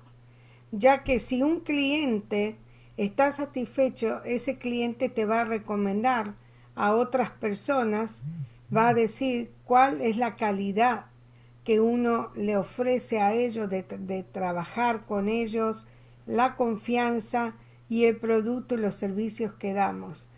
ya 0.72 1.04
que 1.04 1.20
si 1.20 1.42
un 1.42 1.60
cliente 1.60 2.56
está 2.96 3.32
satisfecho, 3.32 4.22
ese 4.24 4.56
cliente 4.56 5.10
te 5.10 5.26
va 5.26 5.42
a 5.42 5.44
recomendar 5.44 6.36
a 6.74 6.94
otras 6.94 7.30
personas, 7.30 8.24
va 8.74 8.88
a 8.88 8.94
decir 8.94 9.50
cuál 9.66 10.00
es 10.00 10.16
la 10.16 10.36
calidad 10.36 11.10
que 11.66 11.80
uno 11.80 12.30
le 12.36 12.56
ofrece 12.56 13.20
a 13.20 13.32
ellos 13.32 13.68
de, 13.68 13.82
trabajar 14.30 15.04
con 15.04 15.28
ellos, 15.28 15.84
la 16.24 16.54
confianza 16.54 17.56
y 17.88 18.04
el 18.04 18.18
producto 18.18 18.76
y 18.76 18.78
los 18.78 18.94
servicios 18.94 19.52
que 19.54 19.74
damos. 19.74 20.30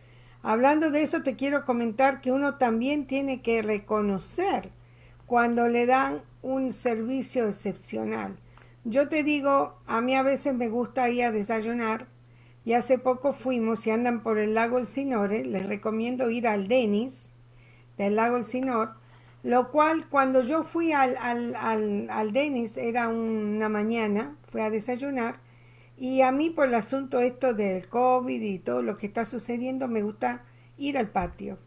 Hablando 0.43 0.91
de 0.91 1.03
eso, 1.03 1.23
te 1.23 1.37
quiero 1.37 1.67
comentar 1.67 2.23
que 2.23 2.33
uno 2.33 2.55
también 2.55 3.07
tiene 3.07 3.43
que 3.43 3.61
reconocer 3.61 4.71
cuando 5.27 5.69
le 5.69 5.85
dan 5.85 6.23
un 6.41 6.73
servicio 6.73 7.47
excepcional. 7.47 8.39
Yo 8.85 9.11
te 9.11 9.23
digo, 9.23 9.77
a 9.87 10.01
mí 10.01 10.17
a 10.17 10.23
veces 10.23 10.55
me 10.55 10.71
gusta 10.71 11.11
ir 11.11 11.25
a 11.25 11.31
desayunar 11.31 12.07
y 12.65 12.73
hace 12.73 12.99
poco 12.99 13.35
fuimos, 13.35 13.81
si 13.81 13.91
andan 13.91 14.23
por 14.23 14.39
el 14.39 14.55
lago 14.55 14.79
El 14.79 14.87
Sinore, 14.87 15.45
les 15.45 15.67
recomiendo 15.67 16.31
ir 16.31 16.49
al 16.49 16.69
Denis 16.69 17.33
del 17.99 18.17
lago 18.17 18.39
El 18.39 18.47
Sinor, 18.47 18.98
lo 19.43 19.71
cual, 19.71 20.09
cuando 20.09 20.43
yo 20.43 20.65
fui 20.65 20.93
al, 20.93 21.17
al, 21.19 21.55
al, 21.55 22.11
al 22.11 22.33
Denis, 22.33 22.77
era 22.77 23.09
una 23.09 23.69
mañana, 23.69 24.37
fui 24.51 24.61
a 24.61 24.71
desayunar, 24.71 25.37
y 25.97 26.23
a 26.23 26.33
mí 26.33 26.51
por 26.51 26.69
el 26.69 26.75
asunto 26.75 27.21
esto 27.21 27.55
del 27.55 27.89
COVID 27.89 28.41
y 28.41 28.59
todo 28.59 28.83
lo 28.83 28.97
que 28.97 29.07
está 29.07 29.25
sucediendo, 29.25 29.89
me 29.89 30.03
gusta 30.03 30.45
ir 30.77 30.97
al 30.97 31.11
patio. 31.11 31.59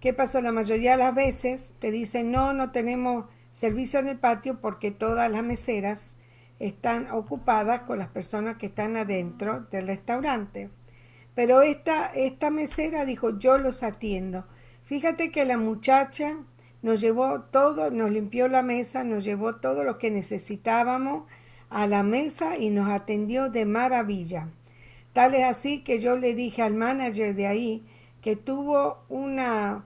¿Qué 0.00 0.12
pasó? 0.12 0.40
La 0.40 0.52
mayoría 0.52 0.92
de 0.92 0.98
las 0.98 1.14
veces 1.14 1.72
te 1.78 1.90
dicen, 1.90 2.30
no, 2.30 2.52
no 2.52 2.70
tenemos 2.70 3.26
servicio 3.52 4.00
en 4.00 4.08
el 4.08 4.18
patio 4.18 4.60
porque 4.60 4.90
todas 4.90 5.30
las 5.30 5.42
meseras 5.42 6.16
están 6.58 7.10
ocupadas 7.10 7.82
con 7.82 7.98
las 7.98 8.08
personas 8.08 8.56
que 8.56 8.66
están 8.66 8.96
adentro 8.96 9.66
del 9.70 9.86
restaurante. 9.86 10.70
Pero 11.34 11.60
esta, 11.62 12.06
esta 12.14 12.50
mesera 12.50 13.04
dijo, 13.04 13.38
yo 13.38 13.58
los 13.58 13.82
atiendo. 13.82 14.46
Fíjate 14.84 15.30
que 15.30 15.44
la 15.44 15.58
muchacha 15.58 16.38
nos 16.86 17.00
llevó 17.00 17.40
todo, 17.40 17.90
nos 17.90 18.12
limpió 18.12 18.46
la 18.46 18.62
mesa, 18.62 19.02
nos 19.02 19.24
llevó 19.24 19.56
todo 19.56 19.82
lo 19.82 19.98
que 19.98 20.08
necesitábamos 20.08 21.24
a 21.68 21.88
la 21.88 22.04
mesa 22.04 22.58
y 22.58 22.70
nos 22.70 22.88
atendió 22.88 23.50
de 23.50 23.64
maravilla. 23.64 24.50
Tal 25.12 25.34
es 25.34 25.42
así 25.42 25.80
que 25.80 25.98
yo 25.98 26.14
le 26.14 26.36
dije 26.36 26.62
al 26.62 26.74
manager 26.74 27.34
de 27.34 27.48
ahí 27.48 27.84
que 28.20 28.36
tuvo 28.36 29.02
una, 29.08 29.84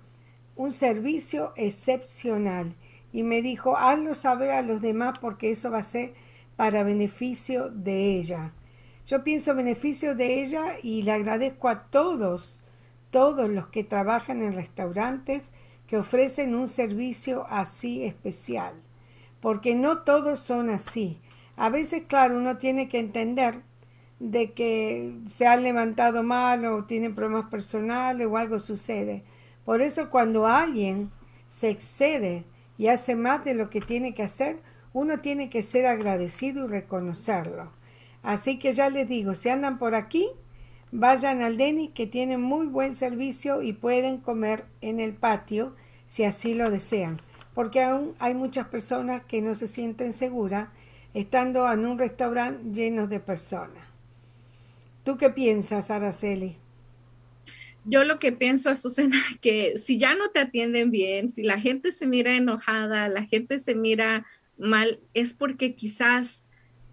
un 0.57 0.72
servicio 0.72 1.55
excepcional 1.57 2.74
y 3.14 3.22
me 3.22 3.40
dijo, 3.40 3.78
hazlo 3.78 4.14
saber 4.14 4.51
a 4.51 4.61
los 4.61 4.82
demás 4.82 5.18
porque 5.20 5.53
eso 5.53 5.70
va 5.70 5.78
a 5.78 5.82
ser 5.82 6.12
para 6.55 6.82
beneficio 6.82 7.70
de 7.70 8.18
ella. 8.18 8.53
Yo 9.07 9.24
pienso 9.24 9.55
beneficio 9.55 10.14
de 10.14 10.42
ella 10.42 10.74
y 10.82 11.01
le 11.01 11.12
agradezco 11.12 11.70
a 11.70 11.84
todos, 11.84 12.61
todos 13.09 13.48
los 13.48 13.68
que 13.68 13.84
trabajan 13.84 14.42
en 14.42 14.53
restaurantes, 14.53 15.44
que 15.91 15.99
ofrecen 15.99 16.55
un 16.55 16.68
servicio 16.68 17.45
así 17.49 18.05
especial, 18.05 18.74
porque 19.41 19.74
no 19.74 20.03
todos 20.03 20.38
son 20.38 20.70
así. 20.70 21.18
A 21.57 21.68
veces, 21.68 22.05
claro, 22.07 22.36
uno 22.36 22.59
tiene 22.59 22.88
que 22.88 23.01
entender 23.01 23.62
de 24.20 24.53
que 24.53 25.18
se 25.26 25.49
han 25.49 25.64
levantado 25.64 26.22
mal 26.22 26.64
o 26.64 26.84
tienen 26.84 27.16
problemas 27.16 27.51
personales 27.51 28.28
o 28.28 28.36
algo 28.36 28.61
sucede. 28.61 29.24
Por 29.64 29.82
eso 29.82 30.11
cuando 30.11 30.47
alguien 30.47 31.11
se 31.49 31.70
excede 31.70 32.45
y 32.78 32.86
hace 32.86 33.16
más 33.16 33.45
de 33.45 33.55
lo 33.55 33.68
que 33.68 33.80
tiene 33.80 34.14
que 34.14 34.22
hacer, 34.22 34.61
uno 34.93 35.18
tiene 35.18 35.51
que 35.51 35.64
ser 35.64 35.86
agradecido 35.86 36.66
y 36.66 36.68
reconocerlo. 36.68 37.72
Así 38.22 38.61
que 38.61 38.72
ya 38.72 38.91
les 38.91 39.09
digo, 39.09 39.34
si 39.34 39.49
andan 39.49 39.76
por 39.76 39.97
aquí, 39.97 40.28
vayan 40.93 41.43
al 41.43 41.57
Denis 41.57 41.91
que 41.95 42.07
tiene 42.07 42.38
muy 42.38 42.66
buen 42.66 42.95
servicio 42.95 43.62
y 43.62 43.72
pueden 43.72 44.18
comer 44.18 44.64
en 44.80 45.01
el 45.01 45.14
patio 45.14 45.74
si 46.09 46.24
así 46.24 46.55
lo 46.55 46.70
desean, 46.70 47.16
porque 47.55 47.82
aún 47.82 48.14
hay 48.18 48.34
muchas 48.34 48.66
personas 48.66 49.24
que 49.24 49.43
no 49.43 49.55
se 49.55 49.66
sienten 49.66 50.12
seguras 50.12 50.68
estando 51.14 51.70
en 51.72 51.86
un 51.86 51.99
restaurante 51.99 52.72
lleno 52.72 53.07
de 53.07 53.20
personas. 53.20 53.84
¿Tú 55.05 55.16
qué 55.16 55.30
piensas, 55.30 55.91
Araceli? 55.91 56.57
Yo 57.84 58.05
lo 58.05 58.18
que 58.18 58.32
pienso, 58.32 58.74
Susana, 58.76 59.20
que 59.41 59.76
si 59.76 59.99
ya 59.99 60.14
no 60.14 60.30
te 60.30 60.41
atienden 60.41 60.91
bien, 60.91 61.30
si 61.30 61.43
la 61.43 61.61
gente 61.61 61.93
se 61.93 62.07
mira 62.07 62.36
enojada, 62.36 63.09
la 63.09 63.24
gente 63.24 63.59
se 63.59 63.74
mira 63.74 64.26
mal, 64.59 65.01
es 65.14 65.32
porque 65.32 65.74
quizás 65.74 66.45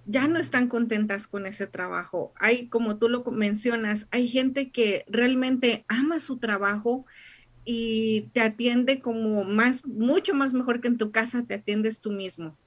ya 0.07 0.27
no 0.27 0.39
están 0.39 0.69
contentas 0.69 1.27
con 1.27 1.45
ese 1.45 1.67
trabajo. 1.67 2.33
Hay, 2.39 2.67
como 2.69 2.97
tú 2.97 3.09
lo 3.09 3.23
mencionas, 3.25 4.07
hay 4.09 4.27
gente 4.27 4.71
que 4.71 5.03
realmente 5.07 5.85
ama 5.89 6.19
su 6.19 6.37
trabajo 6.37 7.05
y 7.65 8.29
te 8.33 8.39
atiende 8.39 9.01
como 9.01 9.43
más, 9.43 9.85
mucho 9.85 10.33
más 10.33 10.53
mejor 10.53 10.79
que 10.79 10.87
en 10.87 10.97
tu 10.97 11.11
casa 11.11 11.43
te 11.43 11.55
atiendes 11.55 11.99
tú 11.99 12.11
mismo. 12.11 12.57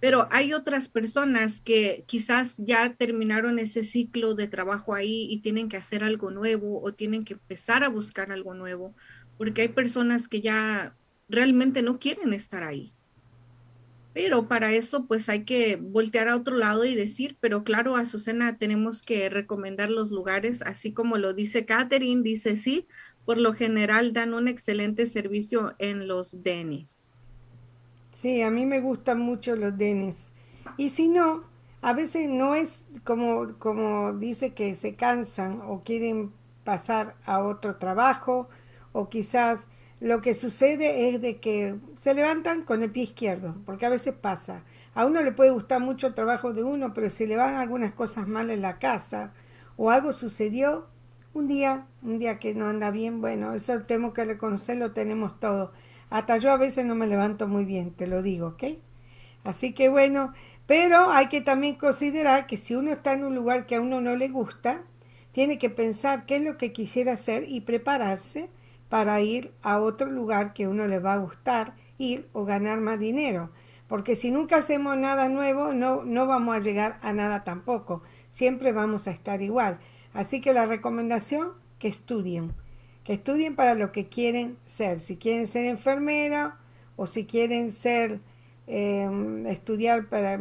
Pero 0.00 0.26
hay 0.30 0.54
otras 0.54 0.88
personas 0.88 1.60
que 1.60 2.04
quizás 2.06 2.56
ya 2.58 2.94
terminaron 2.94 3.58
ese 3.58 3.84
ciclo 3.84 4.34
de 4.34 4.48
trabajo 4.48 4.94
ahí 4.94 5.26
y 5.30 5.40
tienen 5.40 5.68
que 5.68 5.76
hacer 5.76 6.02
algo 6.02 6.30
nuevo 6.30 6.82
o 6.82 6.94
tienen 6.94 7.24
que 7.24 7.34
empezar 7.34 7.84
a 7.84 7.88
buscar 7.90 8.32
algo 8.32 8.54
nuevo, 8.54 8.94
porque 9.36 9.62
hay 9.62 9.68
personas 9.68 10.28
que 10.28 10.40
ya 10.40 10.96
realmente 11.28 11.82
no 11.82 11.98
quieren 11.98 12.32
estar 12.32 12.62
ahí. 12.62 12.95
Pero 14.16 14.48
para 14.48 14.72
eso 14.72 15.04
pues 15.04 15.28
hay 15.28 15.44
que 15.44 15.76
voltear 15.76 16.28
a 16.28 16.36
otro 16.36 16.56
lado 16.56 16.86
y 16.86 16.94
decir, 16.94 17.36
pero 17.38 17.64
claro, 17.64 17.96
Azucena 17.96 18.56
tenemos 18.56 19.02
que 19.02 19.28
recomendar 19.28 19.90
los 19.90 20.10
lugares, 20.10 20.62
así 20.62 20.90
como 20.90 21.18
lo 21.18 21.34
dice 21.34 21.66
Catherine, 21.66 22.22
dice 22.22 22.56
sí, 22.56 22.86
por 23.26 23.36
lo 23.36 23.52
general 23.52 24.14
dan 24.14 24.32
un 24.32 24.48
excelente 24.48 25.04
servicio 25.04 25.74
en 25.78 26.08
los 26.08 26.42
Denis. 26.42 27.16
Sí, 28.10 28.40
a 28.40 28.50
mí 28.50 28.64
me 28.64 28.80
gustan 28.80 29.20
mucho 29.20 29.54
los 29.54 29.76
Denis. 29.76 30.32
Y 30.78 30.88
si 30.88 31.08
no, 31.08 31.44
a 31.82 31.92
veces 31.92 32.30
no 32.30 32.54
es 32.54 32.86
como, 33.04 33.58
como 33.58 34.14
dice 34.14 34.54
que 34.54 34.76
se 34.76 34.94
cansan 34.94 35.60
o 35.60 35.82
quieren 35.84 36.32
pasar 36.64 37.16
a 37.26 37.44
otro 37.44 37.76
trabajo 37.76 38.48
o 38.92 39.10
quizás 39.10 39.68
lo 40.00 40.20
que 40.20 40.34
sucede 40.34 41.08
es 41.08 41.20
de 41.20 41.38
que 41.38 41.76
se 41.96 42.14
levantan 42.14 42.62
con 42.62 42.82
el 42.82 42.90
pie 42.90 43.04
izquierdo, 43.04 43.56
porque 43.64 43.86
a 43.86 43.90
veces 43.90 44.14
pasa. 44.14 44.62
A 44.94 45.06
uno 45.06 45.22
le 45.22 45.32
puede 45.32 45.50
gustar 45.50 45.80
mucho 45.80 46.08
el 46.08 46.14
trabajo 46.14 46.52
de 46.52 46.62
uno, 46.62 46.92
pero 46.92 47.08
si 47.08 47.26
le 47.26 47.36
van 47.36 47.54
algunas 47.54 47.92
cosas 47.92 48.28
mal 48.28 48.50
en 48.50 48.62
la 48.62 48.78
casa 48.78 49.32
o 49.76 49.90
algo 49.90 50.12
sucedió, 50.12 50.86
un 51.32 51.48
día, 51.48 51.86
un 52.02 52.18
día 52.18 52.38
que 52.38 52.54
no 52.54 52.68
anda 52.68 52.90
bien, 52.90 53.20
bueno, 53.20 53.52
eso 53.52 53.82
tenemos 53.82 54.12
que 54.12 54.24
reconocer, 54.24 54.78
lo 54.78 54.92
tenemos 54.92 55.38
todo. 55.38 55.72
Hasta 56.10 56.38
yo 56.38 56.50
a 56.50 56.56
veces 56.56 56.84
no 56.84 56.94
me 56.94 57.06
levanto 57.06 57.46
muy 57.46 57.64
bien, 57.64 57.90
te 57.90 58.06
lo 58.06 58.22
digo, 58.22 58.48
¿ok? 58.48 58.64
Así 59.44 59.72
que 59.72 59.88
bueno, 59.88 60.32
pero 60.66 61.10
hay 61.10 61.28
que 61.28 61.40
también 61.40 61.76
considerar 61.76 62.46
que 62.46 62.56
si 62.56 62.74
uno 62.74 62.90
está 62.90 63.12
en 63.12 63.24
un 63.24 63.34
lugar 63.34 63.66
que 63.66 63.76
a 63.76 63.80
uno 63.80 64.00
no 64.00 64.16
le 64.16 64.28
gusta, 64.28 64.82
tiene 65.32 65.58
que 65.58 65.70
pensar 65.70 66.26
qué 66.26 66.36
es 66.36 66.42
lo 66.42 66.56
que 66.56 66.72
quisiera 66.72 67.12
hacer 67.12 67.44
y 67.48 67.60
prepararse 67.60 68.48
para 68.88 69.20
ir 69.20 69.52
a 69.62 69.80
otro 69.80 70.10
lugar 70.10 70.52
que 70.52 70.68
uno 70.68 70.86
le 70.86 70.98
va 70.98 71.14
a 71.14 71.18
gustar 71.18 71.74
ir 71.98 72.28
o 72.32 72.44
ganar 72.44 72.80
más 72.80 72.98
dinero. 72.98 73.50
Porque 73.88 74.16
si 74.16 74.30
nunca 74.30 74.56
hacemos 74.56 74.96
nada 74.96 75.28
nuevo, 75.28 75.72
no, 75.72 76.04
no 76.04 76.26
vamos 76.26 76.56
a 76.56 76.60
llegar 76.60 76.98
a 77.02 77.12
nada 77.12 77.44
tampoco. 77.44 78.02
Siempre 78.30 78.72
vamos 78.72 79.06
a 79.06 79.12
estar 79.12 79.42
igual. 79.42 79.78
Así 80.12 80.40
que 80.40 80.52
la 80.52 80.66
recomendación, 80.66 81.52
que 81.78 81.88
estudien. 81.88 82.52
Que 83.04 83.14
estudien 83.14 83.54
para 83.54 83.74
lo 83.74 83.92
que 83.92 84.06
quieren 84.06 84.56
ser. 84.66 84.98
Si 84.98 85.16
quieren 85.16 85.46
ser 85.46 85.66
enfermera 85.66 86.58
o 86.96 87.06
si 87.06 87.26
quieren 87.26 87.70
ser, 87.70 88.20
em, 88.66 89.46
estudiar 89.46 90.08
para, 90.08 90.38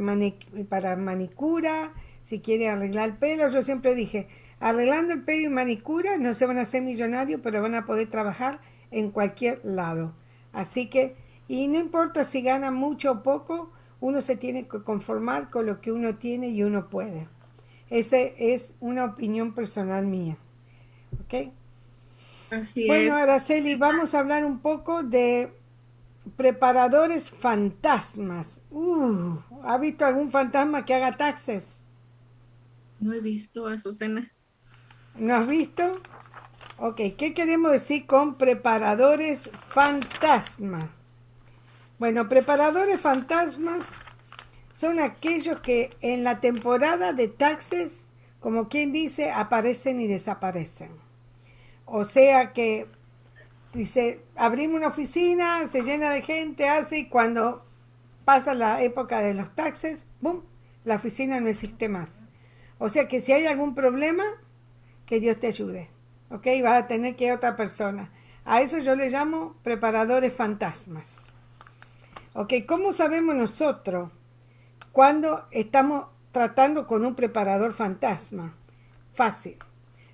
para 0.69 0.95
manicura, 0.95 1.93
si 2.23 2.39
quieren 2.39 2.71
arreglar 2.71 3.09
el 3.09 3.17
pelo. 3.17 3.49
Yo 3.49 3.61
siempre 3.61 3.93
dije, 3.93 4.27
Arreglando 4.59 5.13
el 5.13 5.23
pelo 5.23 5.47
y 5.47 5.49
manicura 5.49 6.17
no 6.17 6.33
se 6.33 6.45
van 6.45 6.57
a 6.57 6.63
hacer 6.63 6.81
millonarios, 6.81 7.41
pero 7.43 7.61
van 7.61 7.75
a 7.75 7.85
poder 7.85 8.09
trabajar 8.09 8.59
en 8.91 9.11
cualquier 9.11 9.59
lado. 9.63 10.13
Así 10.53 10.87
que, 10.89 11.15
y 11.47 11.67
no 11.67 11.77
importa 11.77 12.25
si 12.25 12.41
gana 12.41 12.71
mucho 12.71 13.11
o 13.11 13.23
poco, 13.23 13.71
uno 13.99 14.21
se 14.21 14.35
tiene 14.35 14.67
que 14.67 14.81
conformar 14.81 15.49
con 15.49 15.65
lo 15.65 15.81
que 15.81 15.91
uno 15.91 16.15
tiene 16.15 16.49
y 16.49 16.63
uno 16.63 16.89
puede. 16.89 17.27
Esa 17.89 18.17
es 18.17 18.73
una 18.79 19.05
opinión 19.05 19.53
personal 19.53 20.05
mía. 20.05 20.37
¿Ok? 21.23 21.51
Así 22.51 22.87
bueno, 22.87 23.15
Araceli, 23.15 23.75
vamos 23.75 24.13
a 24.13 24.19
hablar 24.19 24.45
un 24.45 24.59
poco 24.59 25.03
de 25.03 25.53
preparadores 26.35 27.29
fantasmas. 27.29 28.61
Uh, 28.71 29.37
¿Ha 29.63 29.77
visto 29.77 30.05
algún 30.05 30.31
fantasma 30.31 30.85
que 30.85 30.93
haga 30.93 31.17
taxes? 31.17 31.79
No 32.99 33.13
he 33.13 33.19
visto, 33.19 33.67
a 33.67 33.73
Azucena. 33.73 34.31
¿No 35.17 35.33
has 35.35 35.47
visto? 35.47 35.93
Ok, 36.77 36.99
¿qué 37.17 37.33
queremos 37.33 37.71
decir 37.71 38.05
con 38.05 38.35
preparadores 38.35 39.49
fantasma? 39.69 40.89
Bueno, 41.97 42.27
preparadores 42.27 42.99
fantasmas 42.99 43.87
son 44.73 44.99
aquellos 44.99 45.61
que 45.61 45.91
en 46.01 46.25
la 46.25 46.41
temporada 46.41 47.13
de 47.13 47.29
taxes, 47.29 48.07
como 48.41 48.67
quien 48.67 48.91
dice, 48.91 49.31
aparecen 49.31 50.01
y 50.01 50.07
desaparecen. 50.07 50.91
O 51.85 52.03
sea 52.03 52.51
que 52.51 52.87
dice, 53.73 54.21
abrimos 54.35 54.79
una 54.79 54.89
oficina, 54.89 55.65
se 55.69 55.81
llena 55.81 56.11
de 56.11 56.23
gente, 56.23 56.67
hace 56.67 56.99
y 56.99 57.07
cuando 57.07 57.63
pasa 58.25 58.53
la 58.53 58.83
época 58.83 59.21
de 59.21 59.33
los 59.33 59.55
taxes, 59.55 60.07
¡boom! 60.19 60.43
La 60.83 60.95
oficina 60.95 61.39
no 61.39 61.47
existe 61.47 61.87
más. 61.87 62.25
O 62.79 62.89
sea 62.89 63.07
que 63.07 63.21
si 63.21 63.31
hay 63.31 63.45
algún 63.45 63.75
problema, 63.75 64.25
que 65.05 65.19
Dios 65.19 65.39
te 65.39 65.47
ayude. 65.47 65.89
¿Ok? 66.29 66.47
Vas 66.63 66.83
a 66.83 66.87
tener 66.87 67.15
que 67.15 67.31
otra 67.31 67.55
persona. 67.55 68.11
A 68.43 68.61
eso 68.61 68.79
yo 68.79 68.95
le 68.95 69.09
llamo 69.09 69.55
preparadores 69.63 70.33
fantasmas. 70.33 71.35
¿Ok? 72.33 72.53
¿Cómo 72.67 72.91
sabemos 72.91 73.35
nosotros 73.35 74.11
cuando 74.91 75.47
estamos 75.51 76.05
tratando 76.31 76.87
con 76.87 77.05
un 77.05 77.15
preparador 77.15 77.73
fantasma? 77.73 78.55
Fácil. 79.13 79.57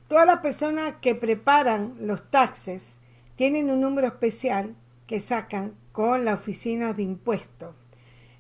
Todas 0.08 0.28
las 0.28 0.40
personas 0.40 0.96
que 1.02 1.16
preparan 1.16 1.96
los 2.00 2.30
taxes 2.30 3.00
tienen 3.36 3.70
un 3.70 3.82
número 3.82 4.08
especial 4.08 4.76
que 5.08 5.20
sacan 5.20 5.74
con 5.92 6.26
la 6.26 6.36
oficina 6.36 6.94
de 6.94 7.04
impuestos. 7.04 7.76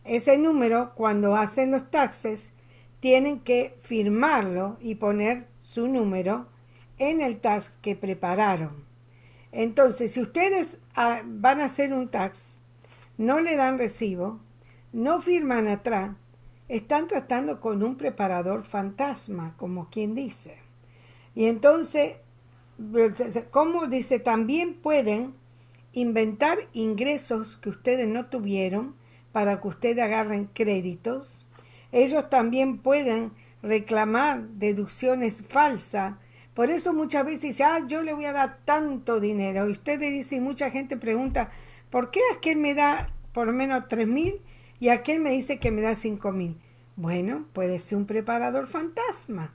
Ese 0.04 0.38
número, 0.38 0.94
cuando 0.96 1.36
hacen 1.36 1.72
los 1.72 1.90
taxes, 1.90 2.54
tienen 3.00 3.40
que 3.40 3.78
firmarlo 3.82 4.78
y 4.80 4.96
poner 4.96 5.48
su 5.62 5.88
número 5.88 6.48
en 6.98 7.22
el 7.22 7.40
tax 7.40 7.70
que 7.82 7.96
prepararon. 7.96 8.86
Entonces, 9.52 10.12
si 10.12 10.22
ustedes 10.22 10.80
ah, 10.96 11.22
van 11.26 11.62
a 11.62 11.66
hacer 11.66 11.94
un 11.94 12.10
tax, 12.10 12.62
no 13.18 13.40
le 13.40 13.56
dan 13.56 13.78
recibo, 13.78 14.40
no 14.94 15.22
firman 15.22 15.68
atrás, 15.68 16.12
están 16.68 17.08
tratando 17.08 17.60
con 17.60 17.84
un 17.84 17.96
preparador 17.96 18.64
fantasma, 18.64 19.56
como 19.58 19.90
quien 19.90 20.16
dice. 20.16 20.58
Y 21.36 21.46
entonces, 21.46 22.18
como 23.52 23.88
dice, 23.88 24.20
también 24.20 24.76
pueden 24.76 25.34
inventar 25.94 26.58
ingresos 26.74 27.58
que 27.58 27.70
ustedes 27.70 28.08
no 28.08 28.28
tuvieron 28.28 28.96
para 29.32 29.62
que 29.62 29.68
ustedes 29.68 30.04
agarren 30.04 30.50
créditos. 30.54 31.46
Ellos 31.92 32.30
también 32.30 32.78
pueden 32.78 33.32
reclamar 33.62 34.48
deducciones 34.50 35.44
falsas. 35.48 36.16
Por 36.54 36.70
eso 36.70 36.94
muchas 36.94 37.26
veces 37.26 37.42
dice, 37.42 37.64
ah, 37.64 37.80
yo 37.88 38.02
le 38.02 38.14
voy 38.14 38.26
a 38.26 38.34
dar 38.34 38.60
tanto 38.66 39.20
dinero. 39.20 39.68
Y 39.68 39.72
ustedes 39.72 40.12
dicen, 40.12 40.44
mucha 40.44 40.70
gente 40.70 40.98
pregunta, 40.98 41.50
¿por 41.90 42.12
qué 42.12 42.20
aquel 42.36 42.58
me 42.58 42.76
da 42.76 43.10
por 43.34 43.48
lo 43.48 43.54
menos 43.54 43.88
tres 43.88 44.08
mil 44.08 44.42
y 44.80 44.90
aquel 44.90 45.20
me 45.20 45.32
dice 45.32 45.60
que 45.60 45.72
me 45.72 45.82
da 45.82 45.96
cinco 45.96 46.32
mil? 46.32 46.58
Bueno, 46.96 47.46
puede 47.54 47.80
ser 47.80 47.98
un 47.98 48.06
preparador 48.06 48.68
fantasma. 48.68 49.54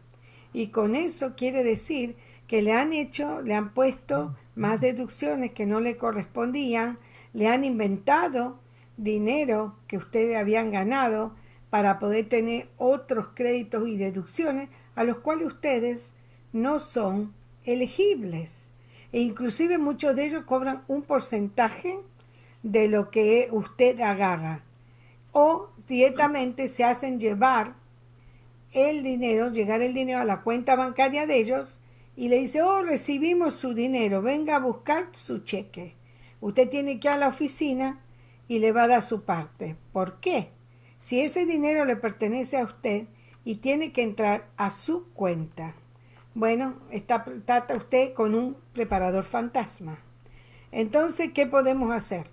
Y 0.52 0.68
con 0.68 0.96
eso 0.96 1.34
quiere 1.36 1.62
decir 1.62 2.16
que 2.46 2.62
le 2.62 2.72
han 2.72 2.92
hecho, 2.92 3.42
le 3.42 3.54
han 3.54 3.74
puesto 3.74 4.36
más 4.54 4.80
deducciones 4.80 5.50
que 5.50 5.66
no 5.66 5.80
le 5.80 5.96
correspondían, 5.96 6.98
le 7.34 7.48
han 7.48 7.64
inventado 7.64 8.58
dinero 8.96 9.76
que 9.86 9.98
ustedes 9.98 10.36
habían 10.36 10.70
ganado 10.70 11.34
para 11.70 11.98
poder 11.98 12.28
tener 12.28 12.68
otros 12.78 13.28
créditos 13.34 13.88
y 13.88 13.96
deducciones 13.96 14.68
a 14.94 15.04
los 15.04 15.18
cuales 15.18 15.46
ustedes 15.48 16.14
no 16.52 16.78
son 16.80 17.34
elegibles. 17.64 18.70
E 19.12 19.20
inclusive 19.20 19.78
muchos 19.78 20.14
de 20.16 20.26
ellos 20.26 20.44
cobran 20.44 20.84
un 20.88 21.02
porcentaje 21.02 21.98
de 22.62 22.88
lo 22.88 23.10
que 23.10 23.48
usted 23.50 24.00
agarra. 24.00 24.62
O 25.32 25.70
directamente 25.86 26.68
se 26.68 26.84
hacen 26.84 27.20
llevar 27.20 27.74
el 28.72 29.02
dinero, 29.02 29.50
llegar 29.50 29.82
el 29.82 29.94
dinero 29.94 30.20
a 30.20 30.24
la 30.24 30.42
cuenta 30.42 30.76
bancaria 30.76 31.26
de 31.26 31.38
ellos 31.38 31.80
y 32.16 32.28
le 32.28 32.38
dice, 32.38 32.62
oh, 32.62 32.82
recibimos 32.82 33.54
su 33.54 33.74
dinero, 33.74 34.22
venga 34.22 34.56
a 34.56 34.60
buscar 34.60 35.08
su 35.12 35.40
cheque. 35.40 35.94
Usted 36.40 36.68
tiene 36.68 36.98
que 36.98 37.08
ir 37.08 37.14
a 37.14 37.18
la 37.18 37.28
oficina 37.28 38.00
y 38.48 38.58
le 38.58 38.72
va 38.72 38.84
a 38.84 38.88
dar 38.88 39.02
su 39.02 39.22
parte. 39.22 39.76
¿Por 39.92 40.20
qué? 40.20 40.50
Si 41.06 41.20
ese 41.20 41.46
dinero 41.46 41.84
le 41.84 41.94
pertenece 41.94 42.58
a 42.58 42.64
usted 42.64 43.06
y 43.44 43.58
tiene 43.58 43.92
que 43.92 44.02
entrar 44.02 44.48
a 44.56 44.72
su 44.72 45.04
cuenta. 45.12 45.72
Bueno, 46.34 46.74
está, 46.90 47.24
trata 47.44 47.74
usted 47.74 48.12
con 48.12 48.34
un 48.34 48.56
preparador 48.72 49.22
fantasma. 49.22 50.00
Entonces, 50.72 51.30
¿qué 51.32 51.46
podemos 51.46 51.92
hacer? 51.92 52.26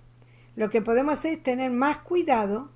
Lo 0.56 0.70
que 0.70 0.82
podemos 0.82 1.14
hacer 1.14 1.34
es 1.34 1.42
tener 1.44 1.70
más 1.70 1.98
cuidado 1.98 2.68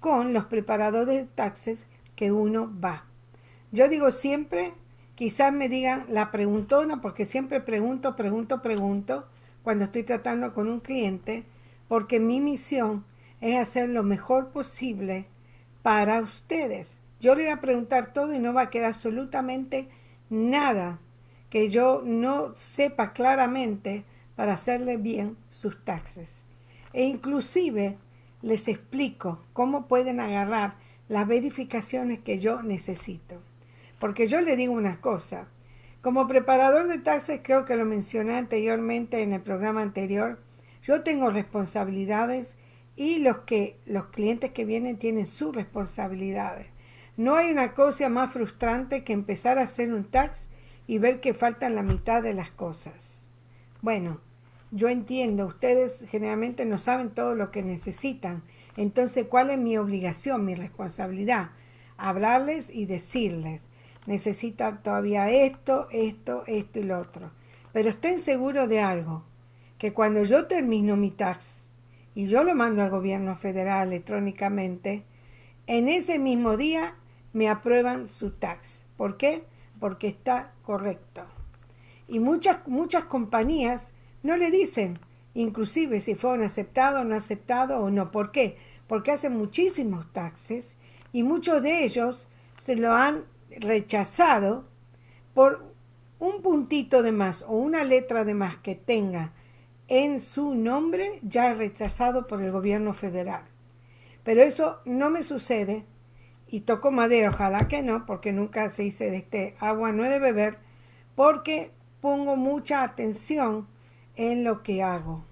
con 0.00 0.34
los 0.34 0.44
preparadores 0.44 1.16
de 1.16 1.24
taxes 1.24 1.86
que 2.14 2.30
uno 2.30 2.70
va. 2.84 3.06
Yo 3.70 3.88
digo 3.88 4.10
siempre, 4.10 4.74
quizás 5.14 5.50
me 5.50 5.70
digan 5.70 6.04
la 6.10 6.30
preguntona, 6.30 7.00
porque 7.00 7.24
siempre 7.24 7.62
pregunto, 7.62 8.16
pregunto, 8.16 8.60
pregunto 8.60 9.26
cuando 9.62 9.86
estoy 9.86 10.02
tratando 10.02 10.52
con 10.52 10.68
un 10.68 10.80
cliente, 10.80 11.44
porque 11.88 12.20
mi 12.20 12.38
misión 12.38 13.06
es 13.42 13.58
hacer 13.58 13.90
lo 13.90 14.04
mejor 14.04 14.50
posible 14.50 15.26
para 15.82 16.20
ustedes. 16.20 17.00
Yo 17.20 17.34
le 17.34 17.42
voy 17.42 17.52
a 17.52 17.60
preguntar 17.60 18.12
todo 18.12 18.32
y 18.32 18.38
no 18.38 18.54
va 18.54 18.62
a 18.62 18.70
quedar 18.70 18.90
absolutamente 18.90 19.88
nada 20.30 21.00
que 21.50 21.68
yo 21.68 22.02
no 22.04 22.52
sepa 22.56 23.12
claramente 23.12 24.04
para 24.36 24.54
hacerle 24.54 24.96
bien 24.96 25.36
sus 25.50 25.84
taxes. 25.84 26.46
E 26.92 27.04
inclusive 27.04 27.98
les 28.42 28.68
explico 28.68 29.40
cómo 29.52 29.86
pueden 29.86 30.20
agarrar 30.20 30.76
las 31.08 31.26
verificaciones 31.26 32.20
que 32.20 32.38
yo 32.38 32.62
necesito. 32.62 33.42
Porque 33.98 34.26
yo 34.28 34.40
le 34.40 34.56
digo 34.56 34.72
una 34.72 35.00
cosa, 35.00 35.48
como 36.00 36.28
preparador 36.28 36.86
de 36.86 36.98
taxes, 36.98 37.40
creo 37.42 37.64
que 37.64 37.76
lo 37.76 37.84
mencioné 37.84 38.36
anteriormente 38.36 39.20
en 39.22 39.32
el 39.32 39.40
programa 39.40 39.82
anterior, 39.82 40.38
yo 40.82 41.02
tengo 41.02 41.30
responsabilidades 41.30 42.56
y 42.96 43.18
los 43.18 43.38
que 43.38 43.78
los 43.86 44.06
clientes 44.06 44.52
que 44.52 44.64
vienen 44.64 44.98
tienen 44.98 45.26
sus 45.26 45.54
responsabilidades. 45.54 46.66
No 47.16 47.34
hay 47.34 47.50
una 47.50 47.74
cosa 47.74 48.08
más 48.08 48.32
frustrante 48.32 49.04
que 49.04 49.12
empezar 49.12 49.58
a 49.58 49.62
hacer 49.62 49.92
un 49.92 50.04
tax 50.04 50.50
y 50.86 50.98
ver 50.98 51.20
que 51.20 51.34
faltan 51.34 51.74
la 51.74 51.82
mitad 51.82 52.22
de 52.22 52.34
las 52.34 52.50
cosas. 52.50 53.28
Bueno, 53.80 54.20
yo 54.70 54.88
entiendo, 54.88 55.46
ustedes 55.46 56.06
generalmente 56.08 56.64
no 56.64 56.78
saben 56.78 57.10
todo 57.10 57.34
lo 57.34 57.50
que 57.50 57.62
necesitan. 57.62 58.42
Entonces, 58.76 59.26
¿cuál 59.28 59.50
es 59.50 59.58
mi 59.58 59.76
obligación, 59.76 60.44
mi 60.44 60.54
responsabilidad? 60.54 61.50
Hablarles 61.98 62.70
y 62.70 62.86
decirles, 62.86 63.60
necesita 64.06 64.82
todavía 64.82 65.30
esto, 65.30 65.88
esto, 65.92 66.44
esto 66.46 66.78
y 66.78 66.84
lo 66.84 66.98
otro. 66.98 67.30
Pero 67.72 67.90
estén 67.90 68.18
seguros 68.18 68.68
de 68.68 68.80
algo, 68.80 69.24
que 69.76 69.92
cuando 69.92 70.22
yo 70.24 70.46
termino 70.46 70.96
mi 70.96 71.10
tax 71.10 71.61
y 72.14 72.26
yo 72.26 72.44
lo 72.44 72.54
mando 72.54 72.82
al 72.82 72.90
gobierno 72.90 73.36
federal 73.36 73.88
electrónicamente, 73.88 75.04
en 75.66 75.88
ese 75.88 76.18
mismo 76.18 76.56
día 76.56 76.96
me 77.32 77.48
aprueban 77.48 78.08
su 78.08 78.30
tax. 78.30 78.86
¿Por 78.96 79.16
qué? 79.16 79.44
Porque 79.80 80.08
está 80.08 80.52
correcto. 80.62 81.22
Y 82.08 82.18
muchas, 82.18 82.66
muchas 82.66 83.04
compañías 83.04 83.94
no 84.22 84.36
le 84.36 84.50
dicen, 84.50 84.98
inclusive 85.34 86.00
si 86.00 86.14
fueron 86.14 86.44
aceptados 86.44 87.02
o 87.02 87.04
no 87.04 87.16
aceptados 87.16 87.80
o 87.80 87.90
no. 87.90 88.10
¿Por 88.10 88.32
qué? 88.32 88.56
Porque 88.86 89.12
hacen 89.12 89.36
muchísimos 89.36 90.12
taxes 90.12 90.76
y 91.12 91.22
muchos 91.22 91.62
de 91.62 91.84
ellos 91.84 92.28
se 92.56 92.76
lo 92.76 92.92
han 92.92 93.24
rechazado 93.50 94.64
por 95.34 95.72
un 96.18 96.42
puntito 96.42 97.02
de 97.02 97.12
más 97.12 97.42
o 97.42 97.52
una 97.52 97.84
letra 97.84 98.24
de 98.24 98.34
más 98.34 98.56
que 98.56 98.74
tenga 98.74 99.32
en 99.94 100.20
su 100.20 100.54
nombre 100.54 101.18
ya 101.20 101.52
rechazado 101.52 102.26
por 102.26 102.40
el 102.40 102.50
gobierno 102.50 102.94
federal. 102.94 103.42
Pero 104.24 104.40
eso 104.40 104.80
no 104.86 105.10
me 105.10 105.22
sucede 105.22 105.84
y 106.46 106.60
toco 106.60 106.90
madera, 106.90 107.28
ojalá 107.28 107.68
que 107.68 107.82
no, 107.82 108.06
porque 108.06 108.32
nunca 108.32 108.70
se 108.70 108.84
hice 108.84 109.10
de 109.10 109.18
este 109.18 109.54
agua 109.60 109.92
no 109.92 110.06
he 110.06 110.08
de 110.08 110.18
beber, 110.18 110.56
porque 111.14 111.72
pongo 112.00 112.36
mucha 112.36 112.84
atención 112.84 113.68
en 114.16 114.44
lo 114.44 114.62
que 114.62 114.82
hago. 114.82 115.26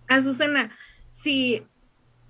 Azucena, 0.08 0.70
sí, 1.10 1.62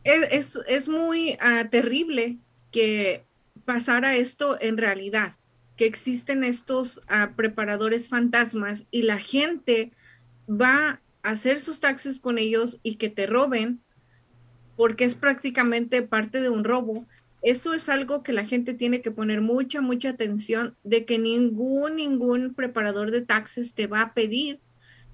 es, 0.04 0.58
es, 0.66 0.88
muy 0.88 1.32
uh, 1.34 1.68
terrible 1.68 2.38
que 2.70 3.24
pasara 3.64 4.16
esto 4.16 4.58
en 4.60 4.78
realidad, 4.78 5.34
que 5.76 5.86
existen 5.86 6.44
estos 6.44 6.98
uh, 6.98 7.34
preparadores 7.34 8.08
fantasmas 8.08 8.86
y 8.90 9.02
la 9.02 9.18
gente 9.18 9.92
va 10.48 11.00
a 11.22 11.30
hacer 11.30 11.60
sus 11.60 11.80
taxes 11.80 12.20
con 12.20 12.38
ellos 12.38 12.78
y 12.82 12.96
que 12.96 13.10
te 13.10 13.26
roben 13.26 13.80
porque 14.76 15.04
es 15.04 15.14
prácticamente 15.14 16.02
parte 16.02 16.40
de 16.40 16.48
un 16.48 16.64
robo. 16.64 17.06
Eso 17.42 17.72
es 17.72 17.88
algo 17.88 18.22
que 18.22 18.32
la 18.32 18.44
gente 18.44 18.74
tiene 18.74 19.00
que 19.00 19.10
poner 19.10 19.40
mucha, 19.40 19.80
mucha 19.80 20.10
atención 20.10 20.76
de 20.82 21.04
que 21.04 21.18
ningún, 21.18 21.96
ningún 21.96 22.54
preparador 22.54 23.10
de 23.10 23.22
taxes 23.22 23.74
te 23.74 23.86
va 23.86 24.00
a 24.00 24.14
pedir 24.14 24.60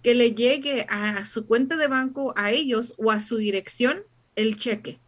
que 0.03 0.14
le 0.14 0.35
llegue 0.35 0.87
a 0.89 1.25
su 1.27 1.47
cuenta 1.47 1.77
de 1.77 1.87
banco, 1.87 2.35
a 2.37 2.51
ellos 2.51 2.95
o 2.99 3.11
a 3.11 3.20
su 3.20 3.37
dirección 3.37 4.03
el 4.37 4.57
cheque. 4.57 5.01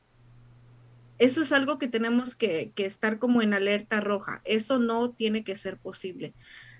Eso 1.18 1.40
es 1.40 1.52
algo 1.52 1.78
que 1.78 1.88
tenemos 1.88 2.34
que, 2.34 2.72
estar 2.76 3.18
como 3.18 3.40
en 3.40 3.54
alerta 3.54 4.00
roja. 4.00 4.42
Eso 4.44 4.78
no 4.78 5.10
tiene 5.10 5.44
que 5.44 5.56
ser 5.56 5.78
posible. 5.78 6.34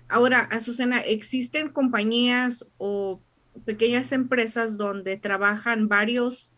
Ahora, 0.07 0.41
Azucena, 0.41 0.99
existen 0.99 1.69
compañías 1.69 2.65
o 2.77 3.21
pequeñas 3.65 4.11
empresas 4.11 4.77
donde 4.77 5.17
trabajan 5.17 5.87
varios 5.87 6.51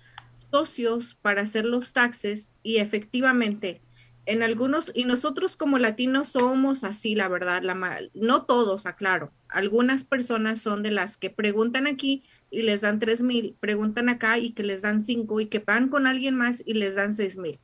socios 0.51 1.15
para 1.21 1.41
hacer 1.41 1.65
los 1.65 1.93
taxes 1.93 2.51
y 2.63 2.77
efectivamente 2.77 3.81
en 4.29 4.43
algunos, 4.43 4.91
y 4.93 5.05
nosotros 5.05 5.55
como 5.55 5.79
latinos 5.79 6.29
somos 6.29 6.83
así, 6.83 7.15
la 7.15 7.27
verdad, 7.27 7.63
la, 7.63 7.99
no 8.13 8.45
todos, 8.45 8.85
aclaro, 8.85 9.33
algunas 9.47 10.03
personas 10.03 10.61
son 10.61 10.83
de 10.83 10.91
las 10.91 11.17
que 11.17 11.31
preguntan 11.31 11.87
aquí 11.87 12.23
y 12.51 12.61
les 12.61 12.81
dan 12.81 12.99
tres 12.99 13.23
mil, 13.23 13.55
preguntan 13.59 14.07
acá 14.07 14.37
y 14.37 14.51
que 14.51 14.61
les 14.61 14.83
dan 14.83 15.01
cinco 15.01 15.39
y 15.39 15.47
que 15.47 15.57
van 15.57 15.89
con 15.89 16.05
alguien 16.05 16.35
más 16.35 16.61
y 16.63 16.75
les 16.75 16.93
dan 16.93 17.13
seis 17.13 17.37
mil. 17.37 17.59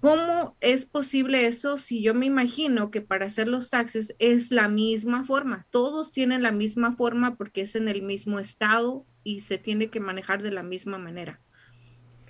¿Cómo 0.00 0.56
es 0.60 0.86
posible 0.86 1.46
eso 1.46 1.76
si 1.76 2.00
yo 2.00 2.14
me 2.14 2.26
imagino 2.26 2.92
que 2.92 3.00
para 3.00 3.26
hacer 3.26 3.48
los 3.48 3.70
taxes 3.70 4.14
es 4.20 4.52
la 4.52 4.68
misma 4.68 5.24
forma? 5.24 5.66
Todos 5.70 6.12
tienen 6.12 6.44
la 6.44 6.52
misma 6.52 6.94
forma 6.94 7.34
porque 7.34 7.62
es 7.62 7.74
en 7.74 7.88
el 7.88 8.02
mismo 8.02 8.38
estado 8.38 9.04
y 9.24 9.40
se 9.40 9.58
tiene 9.58 9.88
que 9.88 9.98
manejar 9.98 10.42
de 10.42 10.52
la 10.52 10.62
misma 10.62 10.96
manera. 10.96 11.40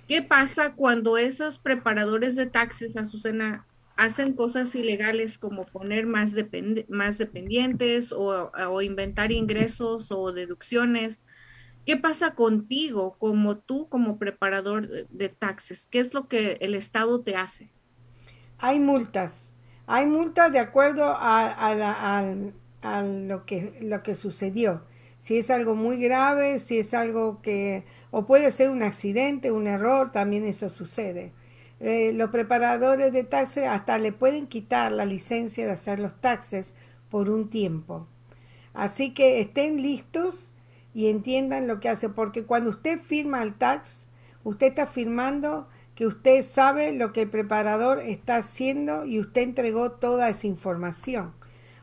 ¿Qué 0.07 0.21
pasa 0.21 0.73
cuando 0.73 1.17
esos 1.17 1.59
preparadores 1.59 2.35
de 2.35 2.45
taxes, 2.45 2.97
Azucena, 2.97 3.65
hacen 3.95 4.33
cosas 4.33 4.73
ilegales 4.75 5.37
como 5.37 5.65
poner 5.65 6.05
más, 6.05 6.33
dependientes 6.33 8.11
o, 8.11 8.81
inventar 8.81 9.31
ingresos 9.31 10.11
o 10.11 10.31
deducciones? 10.31 11.23
¿Qué 11.85 11.97
pasa 11.97 12.35
contigo 12.35 13.15
como 13.17 13.57
tú, 13.57 13.87
como 13.89 14.17
preparador 14.17 15.07
de, 15.09 15.29
taxes? 15.29 15.85
¿Qué 15.85 15.99
es 15.99 16.13
lo 16.13 16.27
que 16.27 16.57
el 16.61 16.75
Estado 16.75 17.21
te 17.21 17.35
hace? 17.35 17.71
Hay 18.57 18.79
multas. 18.79 19.53
Hay 19.87 20.05
multas 20.05 20.51
de 20.51 20.59
acuerdo 20.59 21.05
a, 21.05 22.23
lo 22.83 23.45
que 23.45 24.15
sucedió 24.15 24.83
si 25.21 25.37
es 25.37 25.51
algo 25.51 25.75
muy 25.75 25.97
grave, 25.97 26.59
si 26.59 26.79
es 26.79 26.93
algo 26.93 27.41
que, 27.41 27.85
o 28.11 28.25
puede 28.25 28.51
ser 28.51 28.69
un 28.69 28.83
accidente, 28.83 29.51
un 29.51 29.67
error, 29.67 30.11
también 30.11 30.45
eso 30.45 30.69
sucede. 30.69 31.31
Eh, 31.79 32.13
los 32.13 32.29
preparadores 32.29 33.11
de 33.11 33.23
taxes 33.23 33.65
hasta 33.65 33.97
le 33.97 34.11
pueden 34.11 34.45
quitar 34.45 34.91
la 34.91 35.05
licencia 35.05 35.65
de 35.65 35.71
hacer 35.71 35.99
los 35.99 36.19
taxes 36.21 36.75
por 37.09 37.29
un 37.29 37.49
tiempo. 37.49 38.07
Así 38.73 39.13
que 39.13 39.39
estén 39.39 39.81
listos 39.81 40.53
y 40.93 41.07
entiendan 41.07 41.67
lo 41.67 41.79
que 41.79 41.89
hace, 41.89 42.09
porque 42.09 42.43
cuando 42.43 42.69
usted 42.69 42.99
firma 42.99 43.41
el 43.41 43.53
tax, 43.53 44.07
usted 44.43 44.67
está 44.67 44.85
firmando 44.85 45.67
que 45.95 46.05
usted 46.05 46.43
sabe 46.43 46.93
lo 46.93 47.13
que 47.13 47.23
el 47.23 47.29
preparador 47.29 47.99
está 47.99 48.37
haciendo 48.37 49.05
y 49.05 49.19
usted 49.19 49.41
entregó 49.41 49.91
toda 49.91 50.29
esa 50.29 50.47
información. 50.47 51.33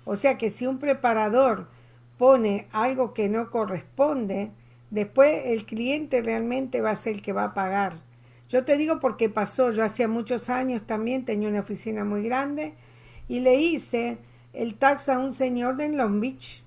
O 0.04 0.16
sea 0.16 0.38
que 0.38 0.50
si 0.50 0.66
un 0.66 0.78
preparador 0.78 1.68
pone 2.16 2.68
algo 2.72 3.14
que 3.14 3.28
no 3.28 3.50
corresponde, 3.50 4.52
Después 4.90 5.42
el 5.46 5.66
cliente 5.66 6.22
realmente 6.22 6.80
va 6.80 6.90
a 6.90 6.96
ser 6.96 7.16
el 7.16 7.22
que 7.22 7.32
va 7.32 7.44
a 7.44 7.54
pagar. 7.54 7.94
Yo 8.48 8.64
te 8.64 8.78
digo 8.78 8.98
porque 9.00 9.28
pasó, 9.28 9.72
yo 9.72 9.84
hacía 9.84 10.08
muchos 10.08 10.48
años 10.48 10.86
también 10.86 11.24
tenía 11.24 11.48
una 11.48 11.60
oficina 11.60 12.04
muy 12.04 12.22
grande 12.22 12.74
y 13.28 13.40
le 13.40 13.56
hice 13.56 14.18
el 14.54 14.74
tax 14.74 15.10
a 15.10 15.18
un 15.18 15.34
señor 15.34 15.76
de 15.76 15.90
Long 15.90 16.20
Beach, 16.20 16.62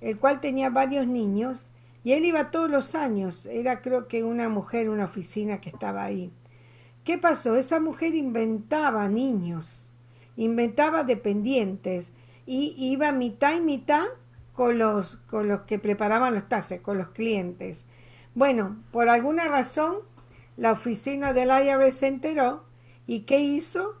el 0.00 0.18
cual 0.18 0.40
tenía 0.40 0.70
varios 0.70 1.06
niños 1.06 1.72
y 2.02 2.12
él 2.12 2.24
iba 2.24 2.50
todos 2.50 2.70
los 2.70 2.94
años. 2.94 3.44
Era 3.46 3.82
creo 3.82 4.08
que 4.08 4.24
una 4.24 4.48
mujer, 4.48 4.88
una 4.88 5.04
oficina 5.04 5.60
que 5.60 5.68
estaba 5.68 6.04
ahí. 6.04 6.30
¿Qué 7.04 7.18
pasó? 7.18 7.56
Esa 7.56 7.80
mujer 7.80 8.14
inventaba 8.14 9.08
niños, 9.08 9.92
inventaba 10.36 11.04
dependientes 11.04 12.14
y 12.46 12.74
iba 12.78 13.12
mitad 13.12 13.54
y 13.54 13.60
mitad 13.60 14.06
con 14.56 14.78
los, 14.78 15.16
con 15.28 15.46
los 15.46 15.60
que 15.62 15.78
preparaban 15.78 16.34
los 16.34 16.48
taxes, 16.48 16.80
con 16.80 16.98
los 16.98 17.10
clientes. 17.10 17.84
Bueno, 18.34 18.76
por 18.90 19.08
alguna 19.08 19.46
razón, 19.48 19.96
la 20.56 20.72
oficina 20.72 21.32
del 21.32 21.50
IRS 21.50 21.96
se 21.96 22.06
enteró 22.08 22.64
y 23.06 23.20
¿qué 23.20 23.40
hizo? 23.40 23.94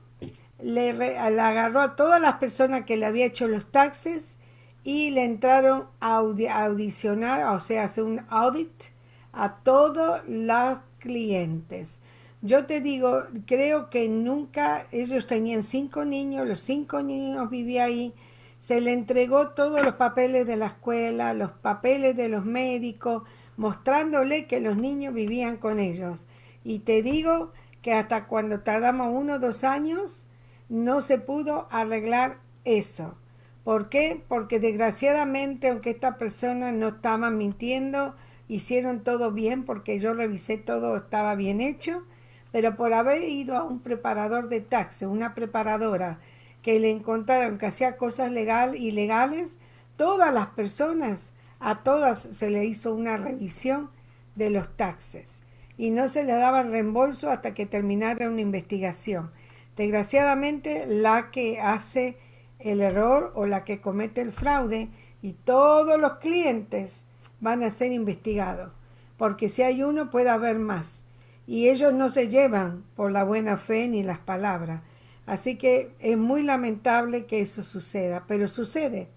Le, 0.58 0.94
le, 0.94 1.18
agarró 1.18 1.80
a 1.80 1.94
todas 1.96 2.20
las 2.20 2.34
personas 2.34 2.86
que 2.86 2.96
le 2.96 3.04
había 3.04 3.26
hecho 3.26 3.46
los 3.46 3.70
taxes 3.70 4.38
y 4.82 5.10
le 5.10 5.24
entraron 5.24 5.86
a 6.00 6.16
audicionar, 6.16 7.44
o 7.54 7.60
sea, 7.60 7.84
hacer 7.84 8.04
un 8.04 8.22
audit 8.30 8.84
a 9.32 9.56
todos 9.56 10.22
los 10.26 10.78
clientes. 10.98 12.00
Yo 12.40 12.64
te 12.64 12.80
digo, 12.80 13.24
creo 13.46 13.90
que 13.90 14.08
nunca, 14.08 14.86
ellos 14.92 15.26
tenían 15.26 15.62
cinco 15.62 16.04
niños, 16.04 16.46
los 16.46 16.60
cinco 16.60 17.02
niños 17.02 17.50
vivían 17.50 17.88
ahí, 17.88 18.14
se 18.58 18.80
le 18.80 18.92
entregó 18.92 19.50
todos 19.50 19.82
los 19.82 19.94
papeles 19.94 20.46
de 20.46 20.56
la 20.56 20.66
escuela, 20.66 21.34
los 21.34 21.50
papeles 21.50 22.16
de 22.16 22.28
los 22.28 22.44
médicos, 22.44 23.22
mostrándole 23.56 24.46
que 24.46 24.60
los 24.60 24.76
niños 24.76 25.14
vivían 25.14 25.56
con 25.56 25.78
ellos. 25.78 26.26
Y 26.64 26.80
te 26.80 27.02
digo 27.02 27.52
que 27.82 27.94
hasta 27.94 28.26
cuando 28.26 28.60
tardamos 28.60 29.12
uno 29.12 29.34
o 29.34 29.38
dos 29.38 29.64
años, 29.64 30.26
no 30.68 31.00
se 31.00 31.18
pudo 31.18 31.68
arreglar 31.70 32.38
eso. 32.64 33.16
¿Por 33.62 33.88
qué? 33.88 34.22
Porque 34.28 34.60
desgraciadamente, 34.60 35.68
aunque 35.68 35.90
esta 35.90 36.18
persona 36.18 36.72
no 36.72 36.88
estaba 36.88 37.30
mintiendo, 37.30 38.14
hicieron 38.48 39.02
todo 39.02 39.32
bien 39.32 39.64
porque 39.64 39.98
yo 39.98 40.14
revisé 40.14 40.58
todo, 40.58 40.96
estaba 40.96 41.34
bien 41.34 41.60
hecho, 41.60 42.04
pero 42.52 42.76
por 42.76 42.92
haber 42.92 43.22
ido 43.22 43.56
a 43.56 43.64
un 43.64 43.80
preparador 43.80 44.48
de 44.48 44.60
taxi, 44.60 45.04
una 45.04 45.34
preparadora, 45.34 46.20
que 46.66 46.80
le 46.80 46.90
encontraron 46.90 47.58
que 47.58 47.66
hacía 47.66 47.96
cosas 47.96 48.32
legal, 48.32 48.74
ilegales, 48.74 49.60
todas 49.96 50.34
las 50.34 50.48
personas, 50.48 51.32
a 51.60 51.76
todas 51.76 52.18
se 52.18 52.50
le 52.50 52.64
hizo 52.64 52.92
una 52.92 53.16
revisión 53.16 53.88
de 54.34 54.50
los 54.50 54.76
taxes 54.76 55.44
y 55.78 55.90
no 55.90 56.08
se 56.08 56.24
le 56.24 56.32
daba 56.32 56.64
reembolso 56.64 57.30
hasta 57.30 57.54
que 57.54 57.66
terminara 57.66 58.28
una 58.28 58.40
investigación. 58.40 59.30
Desgraciadamente, 59.76 60.86
la 60.88 61.30
que 61.30 61.60
hace 61.60 62.18
el 62.58 62.80
error 62.80 63.30
o 63.36 63.46
la 63.46 63.62
que 63.62 63.80
comete 63.80 64.20
el 64.20 64.32
fraude 64.32 64.88
y 65.22 65.34
todos 65.34 66.00
los 66.00 66.14
clientes 66.14 67.04
van 67.38 67.62
a 67.62 67.70
ser 67.70 67.92
investigados, 67.92 68.72
porque 69.16 69.50
si 69.50 69.62
hay 69.62 69.84
uno 69.84 70.10
puede 70.10 70.30
haber 70.30 70.58
más 70.58 71.06
y 71.46 71.68
ellos 71.68 71.94
no 71.94 72.08
se 72.08 72.26
llevan 72.26 72.82
por 72.96 73.12
la 73.12 73.22
buena 73.22 73.56
fe 73.56 73.86
ni 73.86 74.02
las 74.02 74.18
palabras. 74.18 74.80
Así 75.26 75.56
que 75.56 75.92
es 75.98 76.16
muy 76.16 76.42
lamentable 76.42 77.26
que 77.26 77.40
eso 77.40 77.62
suceda, 77.62 78.24
pero 78.28 78.48
sucede, 78.48 79.08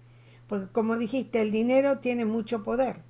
porque 0.48 0.70
como 0.72 0.96
dijiste, 0.96 1.40
el 1.40 1.52
dinero 1.52 1.98
tiene 1.98 2.24
mucho 2.24 2.64
poder. 2.64 3.02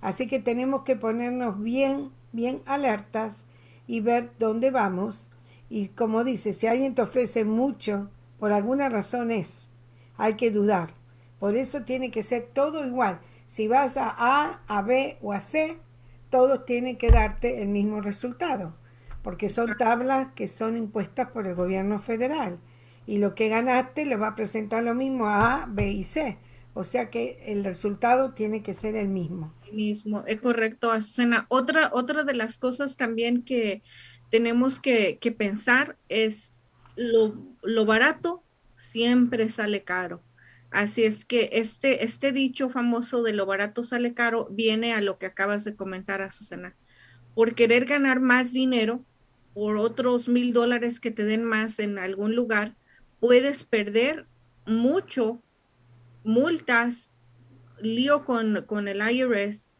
Así 0.00 0.28
que 0.28 0.38
tenemos 0.38 0.82
que 0.82 0.94
ponernos 0.94 1.60
bien, 1.60 2.12
bien 2.32 2.62
alertas 2.66 3.46
y 3.88 4.00
ver 4.00 4.30
dónde 4.38 4.70
vamos. 4.70 5.28
Y 5.68 5.88
como 5.88 6.22
dice, 6.22 6.52
si 6.52 6.68
alguien 6.68 6.94
te 6.94 7.02
ofrece 7.02 7.44
mucho, 7.44 8.08
por 8.38 8.52
alguna 8.52 8.88
razón 8.88 9.32
es. 9.32 9.70
Hay 10.16 10.34
que 10.34 10.50
dudar. 10.50 10.90
Por 11.40 11.56
eso 11.56 11.82
tiene 11.82 12.10
que 12.10 12.22
ser 12.22 12.48
todo 12.52 12.86
igual. 12.86 13.20
Si 13.48 13.68
vas 13.68 13.96
a 13.96 14.14
A, 14.16 14.62
a 14.68 14.82
B 14.82 15.18
o 15.20 15.32
a 15.32 15.40
C, 15.40 15.78
todos 16.30 16.64
tienen 16.64 16.96
que 16.96 17.10
darte 17.10 17.62
el 17.62 17.68
mismo 17.68 18.00
resultado, 18.00 18.74
porque 19.26 19.48
son 19.48 19.76
tablas 19.76 20.28
que 20.36 20.46
son 20.46 20.76
impuestas 20.76 21.32
por 21.32 21.48
el 21.48 21.56
gobierno 21.56 21.98
federal. 21.98 22.60
Y 23.06 23.18
lo 23.18 23.34
que 23.34 23.48
ganaste 23.48 24.06
le 24.06 24.14
va 24.14 24.28
a 24.28 24.36
presentar 24.36 24.84
lo 24.84 24.94
mismo 24.94 25.26
a 25.26 25.64
A, 25.64 25.66
B 25.66 25.90
y 25.90 26.04
C. 26.04 26.38
O 26.74 26.84
sea 26.84 27.10
que 27.10 27.36
el 27.46 27.64
resultado 27.64 28.34
tiene 28.34 28.62
que 28.62 28.72
ser 28.72 28.94
el 28.94 29.08
mismo. 29.08 29.52
Mismo, 29.72 30.22
es 30.28 30.40
correcto, 30.40 30.92
Azucena. 30.92 31.46
Otra, 31.48 31.90
otra 31.92 32.22
de 32.22 32.34
las 32.34 32.56
cosas 32.56 32.96
también 32.96 33.42
que 33.42 33.82
tenemos 34.30 34.78
que, 34.78 35.18
que 35.18 35.32
pensar 35.32 35.96
es 36.08 36.52
lo, 36.94 37.34
lo 37.62 37.84
barato 37.84 38.44
siempre 38.78 39.48
sale 39.48 39.82
caro. 39.82 40.22
Así 40.70 41.02
es 41.02 41.24
que 41.24 41.50
este, 41.50 42.04
este 42.04 42.30
dicho 42.30 42.70
famoso 42.70 43.24
de 43.24 43.32
lo 43.32 43.44
barato 43.44 43.82
sale 43.82 44.14
caro 44.14 44.46
viene 44.52 44.94
a 44.94 45.00
lo 45.00 45.18
que 45.18 45.26
acabas 45.26 45.64
de 45.64 45.74
comentar, 45.74 46.22
a 46.22 46.30
Susana. 46.30 46.76
Por 47.34 47.56
querer 47.56 47.86
ganar 47.86 48.20
más 48.20 48.52
dinero, 48.52 49.04
por 49.56 49.78
otros 49.78 50.28
mil 50.28 50.52
dólares 50.52 51.00
que 51.00 51.10
te 51.10 51.24
den 51.24 51.42
más 51.42 51.78
en 51.78 51.98
algún 51.98 52.36
lugar, 52.36 52.76
puedes 53.20 53.64
perder 53.64 54.26
mucho, 54.66 55.42
multas, 56.24 57.10
lío 57.80 58.22
con, 58.26 58.66
con 58.66 58.86
el 58.86 59.00
IRS 59.00 59.72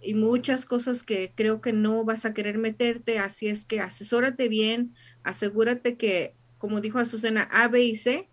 y 0.00 0.14
muchas 0.14 0.66
cosas 0.66 1.02
que 1.02 1.32
creo 1.34 1.60
que 1.60 1.72
no 1.72 2.04
vas 2.04 2.24
a 2.24 2.32
querer 2.32 2.58
meterte. 2.58 3.18
Así 3.18 3.48
es 3.48 3.66
que 3.66 3.80
asesórate 3.80 4.48
bien, 4.48 4.94
asegúrate 5.24 5.96
que, 5.96 6.36
como 6.58 6.80
dijo 6.80 7.00
Azucena, 7.00 7.48
A, 7.50 7.66
B 7.66 7.82
y 7.82 7.96
C 7.96 8.28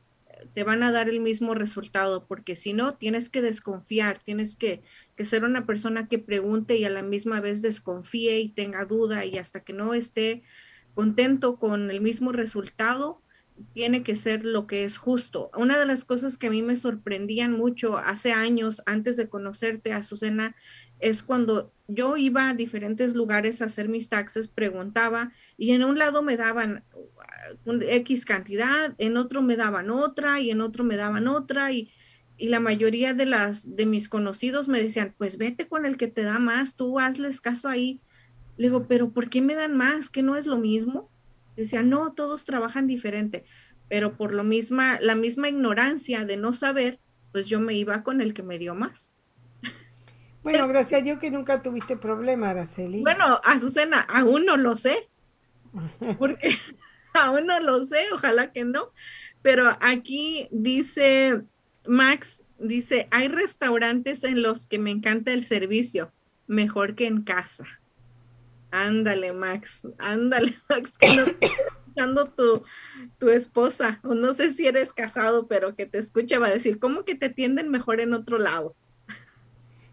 te 0.54 0.64
van 0.64 0.84
a 0.84 0.92
dar 0.92 1.10
el 1.10 1.20
mismo 1.20 1.56
resultado, 1.56 2.28
porque 2.28 2.56
si 2.56 2.74
no, 2.74 2.94
tienes 2.94 3.28
que 3.30 3.42
desconfiar, 3.42 4.20
tienes 4.20 4.56
que, 4.56 4.84
que, 5.16 5.26
ser 5.26 5.46
una 5.46 5.66
persona 5.66 6.08
que 6.08 6.20
pregunte 6.20 6.78
y 6.78 6.86
a 6.86 6.90
la 6.92 7.02
misma 7.02 7.42
vez 7.42 7.64
desconfíe 7.64 8.40
y 8.40 8.50
tenga 8.50 8.86
duda 8.86 9.26
y 9.26 9.40
hasta 9.40 9.62
que 9.62 9.74
no 9.74 9.96
esté 9.96 10.44
contento 10.94 11.58
con 11.58 11.90
el 11.90 12.02
mismo 12.02 12.32
resultado, 12.32 13.22
tiene 13.74 14.04
que 14.04 14.16
ser 14.16 14.46
lo 14.46 14.68
que 14.68 14.84
es 14.84 14.98
justo. 14.98 15.52
Una 15.56 15.78
de 15.78 15.86
las 15.86 16.06
cosas 16.06 16.38
que 16.38 16.48
a 16.48 16.50
mí 16.52 16.62
me 16.62 16.76
sorprendían 16.76 17.52
mucho 17.52 17.98
hace 17.98 18.32
años, 18.32 18.82
antes 18.86 19.18
de 19.18 19.30
conocerte, 19.30 19.94
Azucena, 19.94 20.56
es 21.00 21.24
cuando 21.24 21.74
yo 21.88 22.18
iba 22.18 22.50
a 22.50 22.54
diferentes 22.54 23.16
lugares 23.16 23.62
a 23.62 23.66
hacer 23.66 23.90
mis 23.90 24.08
taxes, 24.08 24.48
preguntaba 24.48 25.32
y 25.58 25.72
en 25.72 25.84
un 25.84 25.98
lado 25.98 26.22
me 26.22 26.38
daban 26.38 26.84
X 27.66 28.26
cantidad, 28.26 28.94
en 28.98 29.18
otro 29.18 29.42
me 29.42 29.56
daban 29.56 29.90
otra 29.90 30.40
y 30.40 30.52
en 30.52 30.62
otro 30.62 30.84
me 30.84 30.96
daban 30.96 31.28
otra 31.28 31.72
y, 31.72 31.92
y 32.38 32.50
la 32.50 32.60
mayoría 32.60 33.14
de 33.14 33.26
las 33.26 33.76
de 33.76 33.86
mis 33.86 34.10
conocidos 34.10 34.68
me 34.68 34.82
decían, 34.82 35.16
pues 35.18 35.38
vete 35.38 35.68
con 35.68 35.86
el 35.86 35.98
que 35.98 36.08
te 36.08 36.22
da 36.22 36.40
más, 36.40 36.76
tú 36.76 37.00
hazles 37.00 37.42
caso 37.42 37.68
ahí. 37.68 38.00
Le 38.62 38.68
digo, 38.68 38.86
pero 38.88 39.10
¿por 39.10 39.28
qué 39.32 39.42
me 39.42 39.56
dan 39.56 39.76
más? 39.76 40.12
¿Que 40.12 40.22
no 40.22 40.36
es 40.36 40.46
lo 40.46 40.56
mismo? 40.56 41.10
Decía, 41.56 41.82
no, 41.82 42.14
todos 42.14 42.46
trabajan 42.46 42.86
diferente, 42.86 43.44
pero 43.90 44.16
por 44.16 44.36
lo 44.36 44.44
misma, 44.44 45.00
la 45.02 45.16
misma 45.16 45.50
ignorancia 45.50 46.26
de 46.26 46.38
no 46.38 46.54
saber, 46.54 47.00
pues 47.32 47.48
yo 47.48 47.60
me 47.60 47.74
iba 47.74 48.04
con 48.04 48.22
el 48.22 48.36
que 48.36 48.44
me 48.44 48.60
dio 48.60 48.76
más. 48.76 49.10
Bueno, 50.44 50.68
gracias 50.68 51.02
a 51.02 51.04
Dios 51.04 51.18
que 51.18 51.32
nunca 51.32 51.64
tuviste 51.64 51.98
problema, 51.98 52.52
Araceli. 52.52 53.02
Bueno, 53.02 53.42
Azucena, 53.44 54.02
aún 54.02 54.46
no 54.46 54.58
lo 54.58 54.78
sé. 54.78 55.10
Porque 56.20 56.56
aún 57.16 57.48
no 57.48 57.60
lo 57.62 57.82
sé, 57.82 57.98
ojalá 58.14 58.52
que 58.52 58.64
no. 58.64 58.92
Pero 59.42 59.76
aquí 59.82 60.48
dice 60.52 61.42
Max, 61.88 62.44
dice, 62.60 63.08
hay 63.10 63.28
restaurantes 63.28 64.24
en 64.24 64.44
los 64.44 64.68
que 64.68 64.78
me 64.78 64.92
encanta 64.92 65.32
el 65.32 65.46
servicio, 65.46 66.12
mejor 66.46 66.94
que 66.94 67.08
en 67.08 67.24
casa. 67.24 67.81
Ándale, 68.72 69.34
Max, 69.34 69.86
ándale, 69.98 70.58
Max, 70.70 70.98
que 70.98 71.16
no 71.16 71.24
escuchando 71.24 72.30
tu, 72.30 72.64
tu 73.20 73.30
esposa, 73.30 74.00
o 74.04 74.16
no 74.16 74.34
sé 74.34 74.52
si 74.52 74.66
eres 74.66 74.94
casado, 74.94 75.48
pero 75.48 75.76
que 75.76 75.86
te 75.86 75.98
escuche, 75.98 76.38
va 76.38 76.48
a 76.48 76.52
decir, 76.52 76.80
¿cómo 76.80 77.04
que 77.04 77.16
te 77.16 77.28
atienden 77.28 77.70
mejor 77.70 78.00
en 78.00 78.14
otro 78.14 78.38
lado? 78.38 78.76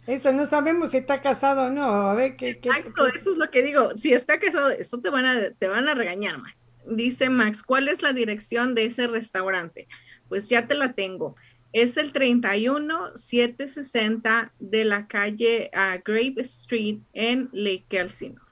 Eso 0.07 0.33
no 0.33 0.47
sabemos 0.47 0.93
si 0.93 0.99
está 0.99 1.21
casado 1.21 1.67
o 1.67 1.71
no. 1.71 1.83
A 1.83 2.15
ver 2.15 2.37
qué. 2.37 2.51
Exacto, 2.51 3.09
eso 3.09 3.33
es 3.33 3.37
lo 3.37 3.51
que 3.51 3.63
digo. 3.63 3.91
Si 3.99 4.15
está 4.15 4.39
casado, 4.39 4.71
eso 4.71 5.01
te 5.01 5.11
van 5.11 5.27
a, 5.27 5.51
te 5.51 5.69
van 5.69 5.87
a 5.87 5.95
regañar, 5.95 6.39
Max 6.39 6.69
dice 6.89 7.31
Max, 7.31 7.63
¿cuál 7.63 7.87
es 7.89 8.03
la 8.03 8.13
dirección 8.13 8.75
de 8.75 8.87
ese 8.87 9.07
restaurante? 9.07 9.87
Pues 10.29 10.49
ya 10.49 10.67
te 10.67 10.75
la 10.75 10.95
tengo. 10.95 11.37
Es 11.73 11.97
el 11.99 12.13
31760 12.13 14.53
de 14.59 14.85
la 14.85 15.07
calle 15.07 15.71
uh, 15.75 16.01
Grape 16.05 16.41
Street 16.41 16.99
en 17.13 17.49
Lake 17.53 17.87
Elsinore. 17.91 18.48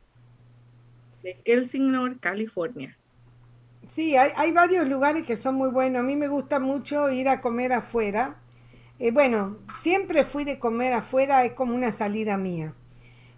Elsinore, 1.44 2.16
California. 2.20 2.96
Sí, 3.88 4.16
hay, 4.16 4.30
hay, 4.36 4.52
varios 4.52 4.88
lugares 4.88 5.24
que 5.24 5.36
son 5.36 5.54
muy 5.54 5.70
buenos. 5.70 6.00
A 6.00 6.02
mí 6.02 6.16
me 6.16 6.28
gusta 6.28 6.58
mucho 6.58 7.10
ir 7.10 7.28
a 7.28 7.40
comer 7.40 7.72
afuera. 7.72 8.36
Eh, 8.98 9.10
bueno, 9.10 9.58
siempre 9.78 10.24
fui 10.24 10.44
de 10.44 10.58
comer 10.58 10.94
afuera, 10.94 11.44
es 11.44 11.52
como 11.52 11.74
una 11.74 11.92
salida 11.92 12.36
mía. 12.36 12.74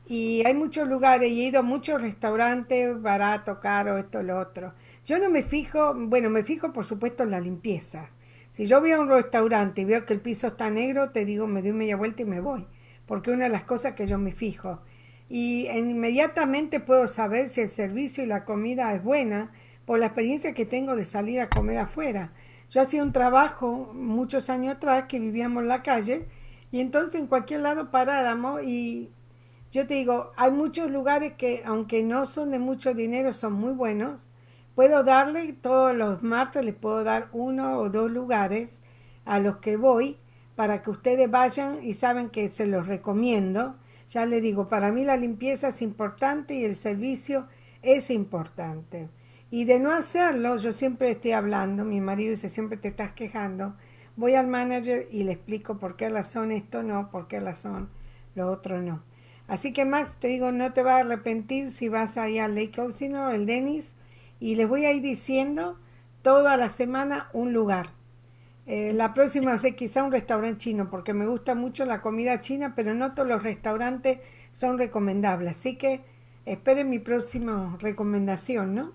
y 0.07 0.43
hay 0.47 0.55
muchos 0.55 0.89
lugares 0.89 1.31
y 1.31 1.43
he 1.43 1.49
ido 1.49 1.61
a 1.61 1.63
muchos 1.63 2.01
restaurantes, 2.01 3.01
barato, 3.03 3.61
caro, 3.61 3.99
esto, 3.99 4.23
lo 4.23 4.39
otro. 4.39 4.75
Yo 5.05 5.19
no 5.19 5.29
me 5.31 5.43
fijo, 5.43 5.95
bueno, 5.95 6.31
me 6.31 6.45
fijo 6.45 6.73
por 6.73 6.85
supuesto 6.87 7.25
en 7.25 7.31
la 7.33 7.41
limpieza. 7.41 8.11
Si 8.53 8.67
yo 8.67 8.81
voy 8.81 8.93
a 8.93 9.01
un 9.01 9.09
restaurante 9.09 9.83
y 9.83 9.85
veo 9.85 10.07
que 10.07 10.15
el 10.15 10.21
piso 10.21 10.49
está 10.49 10.71
negro, 10.71 11.11
te 11.11 11.25
digo, 11.25 11.47
me 11.47 11.63
doy 11.63 11.73
media 11.73 11.97
vuelta 11.97 12.23
y 12.23 12.25
me 12.25 12.41
voy, 12.41 12.67
porque 13.07 13.31
una 13.31 13.45
de 13.45 13.51
las 13.51 13.65
cosas 13.65 13.95
que 13.95 14.07
yo 14.07 14.19
me 14.19 14.33
fijo. 14.33 14.81
Y 15.29 15.69
inmediatamente 15.69 16.81
puedo 16.81 17.07
saber 17.07 17.49
si 17.49 17.61
el 17.61 17.71
servicio 17.71 18.25
y 18.25 18.27
la 18.27 18.45
comida 18.45 18.95
es 18.95 19.03
buena 19.03 19.53
por 19.85 19.99
la 19.99 20.07
experiencia 20.07 20.55
que 20.55 20.67
tengo 20.67 20.97
de 20.97 21.05
salir 21.05 21.41
a 21.41 21.49
comer 21.49 21.79
afuera. 21.79 22.33
Yo 22.71 22.83
hacía 22.83 23.03
un 23.03 23.13
trabajo 23.13 23.91
muchos 23.95 24.51
años 24.51 24.77
atrás 24.77 25.05
que 25.09 25.19
vivíamos 25.19 25.63
en 25.63 25.69
la 25.69 25.83
calle 25.83 26.27
y 26.71 26.81
entonces 26.81 27.21
en 27.21 27.27
cualquier 27.27 27.61
lado 27.61 27.91
paráramos 27.91 28.63
y 28.63 29.11
yo 29.71 29.87
te 29.87 29.95
digo, 29.95 30.33
hay 30.37 30.51
muchos 30.51 30.91
lugares 30.91 31.35
que 31.35 31.63
aunque 31.65 32.03
no 32.03 32.27
son 32.27 32.51
de 32.51 32.59
mucho 32.59 32.95
dinero 32.95 33.33
son 33.33 33.55
muy 33.55 33.73
buenos. 33.73 34.31
Puedo 34.75 35.03
darle 35.03 35.53
todos 35.55 35.95
los 35.95 36.23
martes, 36.23 36.65
les 36.65 36.75
puedo 36.75 37.05
dar 37.05 37.29
uno 37.33 37.79
o 37.79 37.91
dos 37.91 38.11
lugares 38.11 38.83
a 39.25 39.41
los 39.41 39.57
que 39.59 39.77
voy 39.77 40.19
para 40.55 40.83
que 40.83 40.91
ustedes 40.91 41.31
vayan 41.31 41.83
y 41.83 41.95
saben 41.95 42.31
que 42.31 42.49
se 42.49 42.67
los 42.67 42.87
recomiendo. 42.87 43.77
Ya 44.09 44.27
les 44.27 44.43
digo, 44.43 44.69
para 44.69 44.91
mí 44.91 45.05
la 45.05 45.17
limpieza 45.17 45.69
es 45.69 45.83
importante 45.83 46.55
y 46.55 46.65
el 46.65 46.77
servicio 46.77 47.47
es 47.83 48.11
importante. 48.11 49.09
Y 49.51 49.65
de 49.65 49.81
no 49.81 49.93
hacerlo, 49.93 50.57
yo 50.57 50.73
siempre 50.73 51.11
estoy 51.11 51.33
hablando, 51.33 51.85
mi 51.85 52.01
marido 52.01 52.31
dice, 52.31 52.49
siempre 52.49 52.77
te 52.77 52.89
estás 52.89 53.13
quejando, 53.13 53.77
voy 54.17 54.35
al 54.35 54.47
manager 54.47 55.07
y 55.11 55.25
le 55.25 55.33
explico 55.33 55.79
por 55.79 55.97
qué 55.97 56.09
razón 56.09 56.53
esto 56.53 56.83
no, 56.83 57.11
por 57.11 57.29
qué 57.29 57.41
razón 57.41 57.89
lo 58.35 58.51
otro 58.51 58.81
no. 58.81 59.03
Así 59.47 59.73
que 59.73 59.87
Max, 59.87 60.17
te 60.19 60.29
digo, 60.29 60.53
no 60.53 60.73
te 60.73 60.83
vas 60.83 61.03
a 61.03 61.07
arrepentir 61.07 61.71
si 61.71 61.89
vas 61.89 62.19
allá 62.19 62.45
al 62.45 62.55
Lake 62.55 62.81
Olsino, 62.81 63.31
el 63.31 63.47
Dennis, 63.47 63.95
y 64.41 64.57
les 64.57 64.69
voy 64.69 64.85
a 64.85 64.93
ir 64.93 65.03
diciendo 65.03 65.79
toda 66.23 66.57
la 66.57 66.69
semana 66.69 67.31
un 67.33 67.53
lugar. 67.55 67.98
Eh, 68.71 68.93
la 68.93 69.15
próxima 69.15 69.57
va 69.57 69.71
quizá 69.71 70.05
un 70.05 70.13
restaurante 70.13 70.59
chino, 70.59 70.91
porque 70.91 71.15
me 71.15 71.27
gusta 71.27 71.55
mucho 71.55 71.87
la 71.87 72.03
comida 72.03 72.43
china, 72.43 72.75
pero 72.77 72.93
no 72.93 73.15
todos 73.15 73.27
los 73.27 73.43
restaurantes 73.43 74.19
son 74.53 74.77
recomendables. 74.77 75.53
Así 75.53 75.77
que 75.77 76.03
esperen 76.45 76.91
mi 76.91 76.99
próxima 76.99 77.79
recomendación, 77.81 78.75
¿no? 78.75 78.93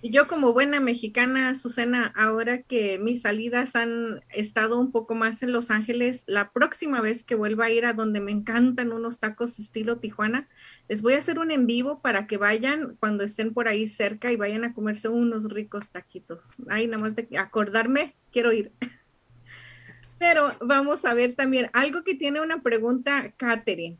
Y 0.00 0.10
yo 0.10 0.26
como 0.26 0.52
buena 0.52 0.80
mexicana, 0.80 1.54
Susana, 1.54 2.12
ahora 2.16 2.62
que 2.62 2.98
mis 2.98 3.22
salidas 3.22 3.76
han 3.76 4.20
estado 4.30 4.78
un 4.78 4.90
poco 4.90 5.14
más 5.14 5.42
en 5.42 5.52
Los 5.52 5.70
Ángeles, 5.70 6.24
la 6.26 6.50
próxima 6.50 7.00
vez 7.00 7.24
que 7.24 7.36
vuelva 7.36 7.66
a 7.66 7.70
ir 7.70 7.86
a 7.86 7.92
donde 7.92 8.20
me 8.20 8.32
encantan 8.32 8.92
unos 8.92 9.20
tacos 9.20 9.58
estilo 9.58 9.98
Tijuana, 9.98 10.48
les 10.88 11.02
voy 11.02 11.14
a 11.14 11.18
hacer 11.18 11.38
un 11.38 11.50
en 11.50 11.66
vivo 11.66 12.02
para 12.02 12.26
que 12.26 12.36
vayan 12.36 12.96
cuando 12.98 13.22
estén 13.22 13.54
por 13.54 13.68
ahí 13.68 13.86
cerca 13.86 14.32
y 14.32 14.36
vayan 14.36 14.64
a 14.64 14.74
comerse 14.74 15.08
unos 15.08 15.44
ricos 15.44 15.90
taquitos. 15.90 16.48
Ay, 16.68 16.86
nada 16.86 16.98
más 16.98 17.14
de 17.14 17.28
acordarme, 17.38 18.16
quiero 18.32 18.52
ir. 18.52 18.72
Pero 20.18 20.52
vamos 20.60 21.04
a 21.04 21.14
ver 21.14 21.34
también 21.34 21.70
algo 21.72 22.04
que 22.04 22.14
tiene 22.14 22.40
una 22.40 22.62
pregunta, 22.62 23.32
Katherine. 23.36 23.98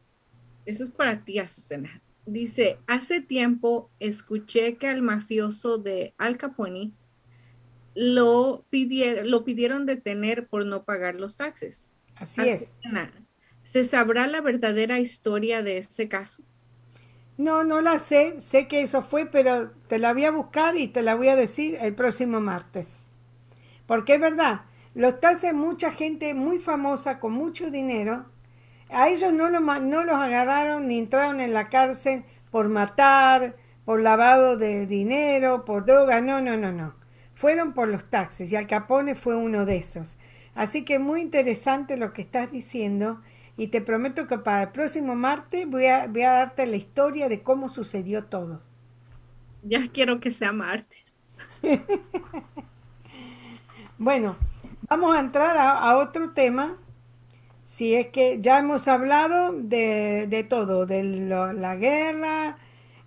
Eso 0.66 0.84
es 0.84 0.90
para 0.90 1.24
ti, 1.24 1.38
Susana. 1.46 2.00
Dice, 2.26 2.78
hace 2.86 3.20
tiempo 3.20 3.90
escuché 3.98 4.76
que 4.76 4.86
al 4.86 5.02
mafioso 5.02 5.78
de 5.78 6.14
Al 6.18 6.36
Capone 6.36 6.92
lo, 7.94 8.64
pidieron, 8.70 9.30
lo 9.30 9.44
pidieron 9.44 9.86
detener 9.86 10.46
por 10.46 10.64
no 10.64 10.84
pagar 10.84 11.16
los 11.16 11.36
taxes. 11.36 11.94
Así 12.16 12.48
es. 12.48 12.78
¿Se 13.64 13.84
sabrá 13.84 14.26
la 14.26 14.40
verdadera 14.40 14.98
historia 14.98 15.62
de 15.62 15.78
ese 15.78 16.08
caso? 16.08 16.42
No, 17.36 17.64
no 17.64 17.80
la 17.80 17.98
sé. 17.98 18.40
Sé 18.40 18.68
que 18.68 18.82
eso 18.82 19.02
fue, 19.02 19.26
pero 19.26 19.72
te 19.88 19.98
la 19.98 20.12
voy 20.12 20.24
a 20.24 20.30
buscar 20.30 20.76
y 20.76 20.88
te 20.88 21.02
la 21.02 21.14
voy 21.14 21.28
a 21.28 21.36
decir 21.36 21.76
el 21.80 21.94
próximo 21.94 22.40
martes. 22.40 23.08
Porque 23.86 24.14
es 24.14 24.20
verdad, 24.20 24.62
los 24.94 25.20
taxes, 25.20 25.54
mucha 25.54 25.90
gente 25.90 26.34
muy 26.34 26.58
famosa 26.58 27.18
con 27.18 27.32
mucho 27.32 27.70
dinero 27.70 28.26
a 28.92 29.08
ellos 29.08 29.32
no, 29.32 29.48
no 29.50 30.04
los 30.04 30.14
agarraron 30.14 30.88
ni 30.88 30.98
entraron 30.98 31.40
en 31.40 31.54
la 31.54 31.68
cárcel 31.68 32.24
por 32.50 32.68
matar, 32.68 33.56
por 33.84 34.00
lavado 34.00 34.56
de 34.56 34.86
dinero, 34.86 35.64
por 35.64 35.84
droga, 35.84 36.20
no, 36.20 36.40
no, 36.40 36.56
no, 36.56 36.72
no. 36.72 36.94
Fueron 37.34 37.72
por 37.72 37.88
los 37.88 38.04
taxis 38.04 38.52
y 38.52 38.56
Al 38.56 38.66
Capone 38.66 39.14
fue 39.14 39.36
uno 39.36 39.64
de 39.64 39.76
esos. 39.76 40.18
Así 40.54 40.84
que 40.84 40.98
muy 40.98 41.20
interesante 41.20 41.96
lo 41.96 42.12
que 42.12 42.22
estás 42.22 42.50
diciendo 42.52 43.20
y 43.56 43.68
te 43.68 43.80
prometo 43.80 44.26
que 44.26 44.38
para 44.38 44.64
el 44.64 44.68
próximo 44.68 45.14
martes 45.14 45.68
voy 45.68 45.86
a, 45.86 46.06
voy 46.06 46.22
a 46.22 46.32
darte 46.32 46.66
la 46.66 46.76
historia 46.76 47.28
de 47.28 47.42
cómo 47.42 47.68
sucedió 47.68 48.24
todo. 48.24 48.62
Ya 49.62 49.88
quiero 49.92 50.20
que 50.20 50.30
sea 50.30 50.52
martes. 50.52 51.18
bueno, 53.98 54.36
vamos 54.88 55.16
a 55.16 55.20
entrar 55.20 55.56
a 55.56 55.96
otro 55.96 56.30
tema 56.30 56.76
Sí, 57.72 57.94
es 57.94 58.08
que 58.08 58.38
ya 58.38 58.58
hemos 58.58 58.86
hablado 58.86 59.54
de, 59.54 60.26
de 60.28 60.44
todo, 60.44 60.84
de 60.84 61.02
la 61.04 61.74
guerra, 61.76 62.58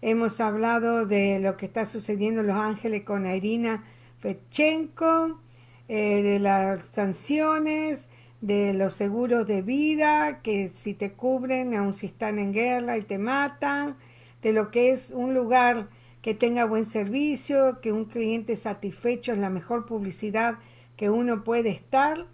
hemos 0.01 0.41
hablado 0.41 1.05
de 1.05 1.39
lo 1.39 1.55
que 1.55 1.67
está 1.67 1.85
sucediendo 1.85 2.41
en 2.41 2.47
Los 2.47 2.55
Ángeles 2.55 3.03
con 3.03 3.27
Irina 3.27 3.83
Fechenko, 4.21 5.39
eh, 5.87 6.23
de 6.23 6.39
las 6.39 6.81
sanciones, 6.81 8.09
de 8.41 8.73
los 8.73 8.95
seguros 8.95 9.45
de 9.45 9.61
vida, 9.61 10.41
que 10.41 10.71
si 10.73 10.95
te 10.95 11.13
cubren, 11.13 11.75
aun 11.75 11.93
si 11.93 12.07
están 12.07 12.39
en 12.39 12.51
guerra 12.51 12.97
y 12.97 13.03
te 13.03 13.19
matan, 13.19 13.97
de 14.41 14.51
lo 14.51 14.71
que 14.71 14.89
es 14.89 15.11
un 15.11 15.35
lugar 15.35 15.89
que 16.23 16.33
tenga 16.33 16.65
buen 16.65 16.85
servicio, 16.85 17.81
que 17.81 17.91
un 17.91 18.05
cliente 18.05 18.55
satisfecho 18.55 19.31
es 19.31 19.37
la 19.37 19.51
mejor 19.51 19.85
publicidad 19.85 20.57
que 20.97 21.11
uno 21.11 21.43
puede 21.43 21.69
estar. 21.69 22.25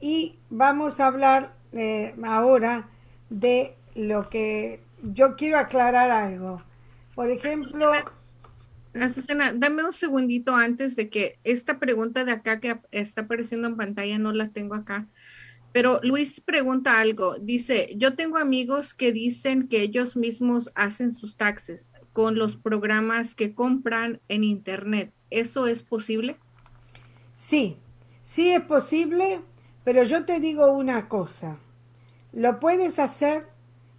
Y 0.00 0.38
vamos 0.48 1.00
a 1.00 1.08
hablar 1.08 1.60
eh, 1.72 2.14
ahora 2.24 2.88
de 3.30 3.74
lo 3.94 4.28
que 4.28 4.80
yo 5.02 5.36
quiero 5.36 5.58
aclarar 5.58 6.10
algo. 6.10 6.62
Por 7.14 7.30
ejemplo... 7.30 7.92
Susana, 9.08 9.54
dame 9.54 9.84
un 9.84 9.92
segundito 9.92 10.54
antes 10.54 10.96
de 10.96 11.08
que 11.08 11.38
esta 11.44 11.78
pregunta 11.78 12.24
de 12.24 12.32
acá 12.32 12.60
que 12.60 12.78
está 12.90 13.22
apareciendo 13.22 13.66
en 13.66 13.76
pantalla 13.78 14.18
no 14.18 14.32
la 14.32 14.50
tengo 14.50 14.74
acá. 14.74 15.08
Pero 15.72 16.00
Luis 16.02 16.40
pregunta 16.40 17.00
algo. 17.00 17.36
Dice, 17.38 17.94
yo 17.96 18.14
tengo 18.14 18.36
amigos 18.36 18.92
que 18.92 19.10
dicen 19.10 19.68
que 19.68 19.80
ellos 19.80 20.16
mismos 20.16 20.70
hacen 20.74 21.10
sus 21.10 21.36
taxes 21.36 21.92
con 22.12 22.38
los 22.38 22.56
programas 22.56 23.34
que 23.34 23.54
compran 23.54 24.20
en 24.28 24.44
Internet. 24.44 25.12
¿Eso 25.30 25.66
es 25.66 25.82
posible? 25.82 26.36
Sí, 27.34 27.78
sí 28.24 28.50
es 28.50 28.60
posible, 28.60 29.40
pero 29.82 30.04
yo 30.04 30.26
te 30.26 30.40
digo 30.40 30.70
una 30.72 31.08
cosa. 31.08 31.58
Lo 32.32 32.60
puedes 32.60 32.98
hacer, 32.98 33.46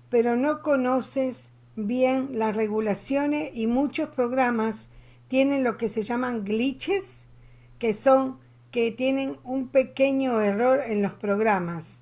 pero 0.10 0.36
no 0.36 0.62
conoces 0.62 1.54
bien 1.76 2.30
las 2.34 2.56
regulaciones 2.56 3.52
y 3.54 3.68
muchos 3.68 4.10
programas 4.10 4.90
tienen 5.28 5.64
lo 5.64 5.78
que 5.78 5.90
se 5.90 6.02
llaman 6.02 6.44
glitches, 6.44 7.30
que 7.80 7.94
son 7.94 8.38
que 8.72 8.92
tienen 8.92 9.38
un 9.44 9.68
pequeño 9.68 10.42
error 10.42 10.82
en 10.84 11.04
los 11.04 11.14
programas. 11.14 12.02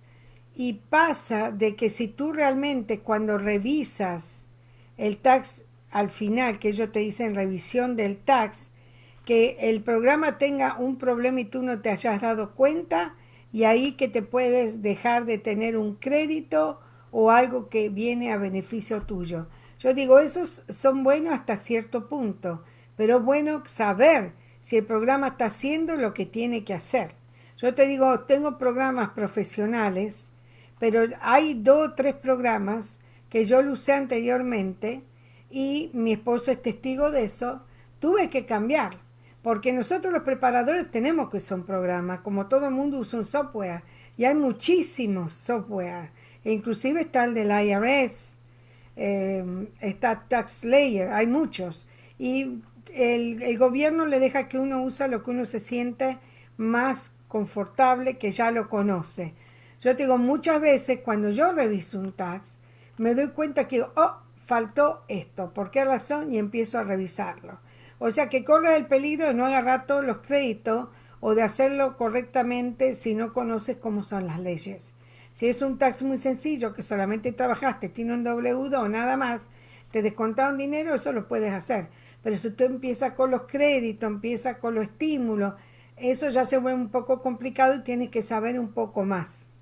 Y 0.56 0.82
pasa 0.90 1.52
de 1.52 1.76
que 1.76 1.90
si 1.90 2.08
tú 2.08 2.32
realmente 2.32 3.00
cuando 3.00 3.38
revisas 3.38 4.46
el 4.98 5.18
tax 5.18 5.66
al 5.92 6.10
final, 6.10 6.60
que 6.60 6.70
ellos 6.70 6.92
te 6.94 7.00
dicen 7.00 7.36
revisión 7.36 7.98
del 7.98 8.18
tax, 8.18 8.72
que 9.26 9.58
el 9.60 9.82
programa 9.82 10.38
tenga 10.38 10.78
un 10.78 10.98
problema 10.98 11.42
y 11.42 11.46
tú 11.46 11.62
no 11.62 11.82
te 11.82 11.90
hayas 11.90 12.22
dado 12.22 12.52
cuenta, 12.56 13.16
y 13.52 13.66
ahí 13.66 13.94
que 13.94 14.08
te 14.08 14.22
puedes 14.22 14.82
dejar 14.82 15.26
de 15.26 15.38
tener 15.38 15.78
un 15.78 15.96
crédito 15.96 16.80
o 17.12 17.32
algo 17.32 17.70
que 17.70 17.90
viene 17.90 18.32
a 18.32 18.38
beneficio 18.38 19.02
tuyo. 19.02 19.48
Yo 19.80 19.94
digo, 19.94 20.20
esos 20.20 20.64
son 20.70 21.04
buenos 21.04 21.34
hasta 21.34 21.58
cierto 21.58 22.08
punto, 22.08 22.64
pero 22.96 23.18
es 23.18 23.24
bueno 23.24 23.64
saber 23.66 24.34
si 24.62 24.78
el 24.78 24.86
programa 24.86 25.30
está 25.30 25.46
haciendo 25.46 25.96
lo 25.96 26.14
que 26.14 26.26
tiene 26.26 26.64
que 26.64 26.74
hacer. 26.74 27.16
Yo 27.58 27.74
te 27.74 27.88
digo, 27.88 28.22
tengo 28.22 28.58
programas 28.58 29.10
profesionales, 29.10 30.32
pero 30.80 31.02
hay 31.22 31.56
dos 31.56 31.90
o 31.90 31.94
tres 31.94 32.16
programas 32.16 33.02
que 33.30 33.46
yo 33.46 33.62
lo 33.62 33.74
usé 33.74 33.94
anteriormente 33.94 35.04
y 35.50 35.90
mi 35.94 36.14
esposo 36.14 36.52
es 36.52 36.62
testigo 36.62 37.12
de 37.12 37.26
eso, 37.26 37.62
tuve 38.00 38.30
que 38.30 38.46
cambiar 38.46 38.98
porque 39.42 39.74
nosotros 39.74 40.14
los 40.14 40.24
preparadores 40.24 40.90
tenemos 40.92 41.30
que 41.30 41.38
usar 41.38 41.60
un 41.60 41.66
programa, 41.66 42.22
como 42.22 42.48
todo 42.48 42.68
el 42.68 42.74
mundo 42.74 43.00
usa 43.00 43.20
un 43.20 43.26
software, 43.26 43.84
y 44.18 44.26
hay 44.26 44.36
muchísimos 44.36 45.34
software, 45.34 46.12
e 46.44 46.52
inclusive 46.52 47.02
está 47.02 47.24
el 47.24 47.34
del 47.34 47.50
IRS, 47.50 48.38
eh, 48.96 49.68
está 49.80 50.26
Tax 50.28 50.64
Layer, 50.64 51.10
hay 51.10 51.28
muchos, 51.28 51.88
y 52.20 52.62
el, 52.94 53.58
gobierno 53.58 54.06
le 54.06 54.20
deja 54.20 54.48
que 54.48 54.60
uno 54.60 54.84
usa 54.84 55.08
lo 55.08 55.24
que 55.24 55.32
uno 55.32 55.46
se 55.46 55.60
siente 55.60 56.20
más 56.58 57.16
confortable, 57.28 58.18
que 58.18 58.32
ya 58.32 58.52
lo 58.52 58.70
conoce. 58.70 59.34
Yo 59.80 59.94
digo, 59.96 60.18
muchas 60.18 60.62
veces 60.62 61.00
cuando 61.04 61.32
yo 61.32 61.52
reviso 61.54 62.00
un 62.00 62.12
tax, 62.12 62.60
me 62.98 63.16
doy 63.16 63.30
cuenta 63.30 63.68
que, 63.68 63.82
oh, 63.82 64.18
faltó 64.46 65.04
esto, 65.08 65.54
¿por 65.54 65.72
qué 65.72 65.86
razón? 65.86 66.34
Y 66.34 66.38
empiezo 66.38 66.78
a 66.78 66.84
revisarlo. 66.84 67.60
O 68.04 68.10
sea 68.10 68.30
que 68.30 68.44
corre 68.44 68.76
el 68.76 68.88
peligro 68.88 69.28
de 69.28 69.36
no 69.36 69.46
agarrar 69.46 69.86
todos 69.86 70.04
los 70.04 70.18
créditos 70.18 70.90
o 71.20 71.36
de 71.36 71.44
hacerlo 71.44 71.98
correctamente 71.98 72.96
si 72.96 73.14
no 73.14 73.32
conoces 73.32 73.78
cómo 73.78 74.02
son 74.02 74.26
las 74.26 74.40
leyes. 74.40 74.96
Si 75.34 75.48
es 75.48 75.62
un 75.62 75.78
tax 75.78 76.02
muy 76.02 76.18
sencillo 76.18 76.74
que 76.74 76.82
solamente 76.82 77.32
trabajaste, 77.32 77.90
tiene 77.90 78.16
un 78.16 78.24
W 78.24 78.76
o 78.76 78.88
nada 78.88 79.18
más, 79.18 79.50
te 79.92 80.02
descontaron 80.02 80.58
dinero, 80.58 80.96
eso 80.96 81.12
lo 81.12 81.28
puedes 81.28 81.54
hacer. 81.54 81.90
Pero 82.24 82.38
si 82.38 82.50
tú 82.50 82.64
empiezas 82.64 83.12
con 83.12 83.30
los 83.30 83.44
créditos, 83.44 84.10
empiezas 84.10 84.58
con 84.58 84.74
los 84.74 84.86
estímulos, 84.86 85.54
eso 85.96 86.28
ya 86.30 86.44
se 86.44 86.58
vuelve 86.58 86.82
un 86.82 86.90
poco 86.90 87.22
complicado 87.22 87.76
y 87.76 87.84
tienes 87.84 88.10
que 88.10 88.24
saber 88.24 88.60
un 88.60 88.72
poco 88.72 89.04
más. 89.04 89.54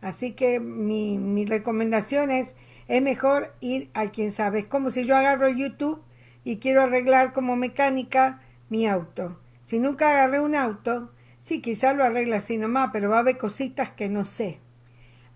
Así 0.00 0.32
que 0.32 0.58
mi, 0.58 1.16
mi 1.16 1.44
recomendación 1.44 2.32
es, 2.32 2.56
es 2.88 3.00
mejor 3.00 3.54
ir 3.60 3.88
a 3.94 4.08
quien 4.08 4.32
sabe. 4.32 4.58
Es 4.58 4.66
como 4.66 4.90
si 4.90 5.04
yo 5.04 5.16
agarro 5.16 5.48
YouTube 5.48 6.02
y 6.44 6.58
quiero 6.58 6.82
arreglar 6.82 7.32
como 7.32 7.56
mecánica 7.56 8.40
mi 8.68 8.86
auto. 8.86 9.38
Si 9.62 9.78
nunca 9.78 10.10
agarré 10.10 10.40
un 10.40 10.54
auto, 10.54 11.10
sí, 11.40 11.62
quizás 11.62 11.96
lo 11.96 12.04
arregla 12.04 12.36
así 12.36 12.58
nomás, 12.58 12.90
pero 12.92 13.10
va 13.10 13.16
a 13.16 13.20
haber 13.20 13.38
cositas 13.38 13.90
que 13.90 14.08
no 14.08 14.24
sé. 14.24 14.60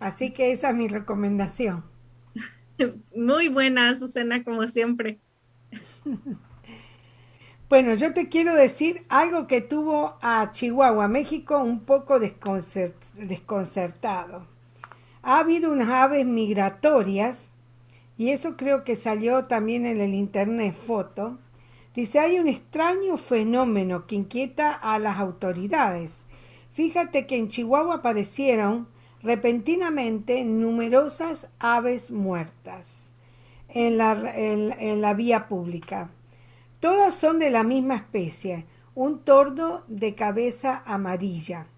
Así 0.01 0.32
que 0.32 0.52
esa 0.52 0.70
es 0.70 0.76
mi 0.76 0.89
recomendación. 0.89 1.85
Muy 3.16 3.48
buena, 3.48 3.94
Susana, 3.98 4.44
como 4.44 4.66
siempre. 4.68 5.20
Bueno, 7.68 7.93
yo 7.94 8.14
te 8.14 8.28
quiero 8.30 8.55
decir 8.55 9.05
algo 9.10 9.47
que 9.47 9.60
tuvo 9.60 10.16
a 10.22 10.51
Chihuahua, 10.52 11.06
México, 11.06 11.59
un 11.59 11.80
poco 11.80 12.18
desconcertado. 12.18 14.47
Ha 15.22 15.40
habido 15.40 15.70
unas 15.70 15.90
aves 15.90 16.24
migratorias, 16.24 17.52
y 18.18 18.30
eso 18.30 18.56
creo 18.56 18.82
que 18.82 18.96
salió 18.96 19.44
también 19.44 19.86
en 19.86 20.00
el 20.00 20.12
internet 20.12 20.74
foto. 20.74 21.38
Dice, 21.94 22.18
hay 22.18 22.40
un 22.40 22.48
extraño 22.48 23.16
fenómeno 23.16 24.06
que 24.08 24.16
inquieta 24.16 24.72
a 24.72 24.98
las 24.98 25.18
autoridades. 25.18 26.26
Fíjate 26.72 27.26
que 27.26 27.36
en 27.36 27.46
Chihuahua 27.46 27.96
aparecieron 27.96 28.88
repentinamente 29.22 30.44
numerosas 30.44 31.50
aves 31.60 32.10
muertas 32.10 33.14
en 33.68 33.98
la, 33.98 34.16
en 34.34 35.00
la 35.00 35.14
vía 35.14 35.46
pública. 35.46 36.10
Todas 36.80 37.14
son 37.14 37.38
de 37.38 37.50
la 37.50 37.62
misma 37.62 37.94
especie, 37.94 38.66
un 38.96 39.20
tordo 39.20 39.84
de 39.86 40.16
cabeza 40.16 40.82
amarilla. 40.86 41.68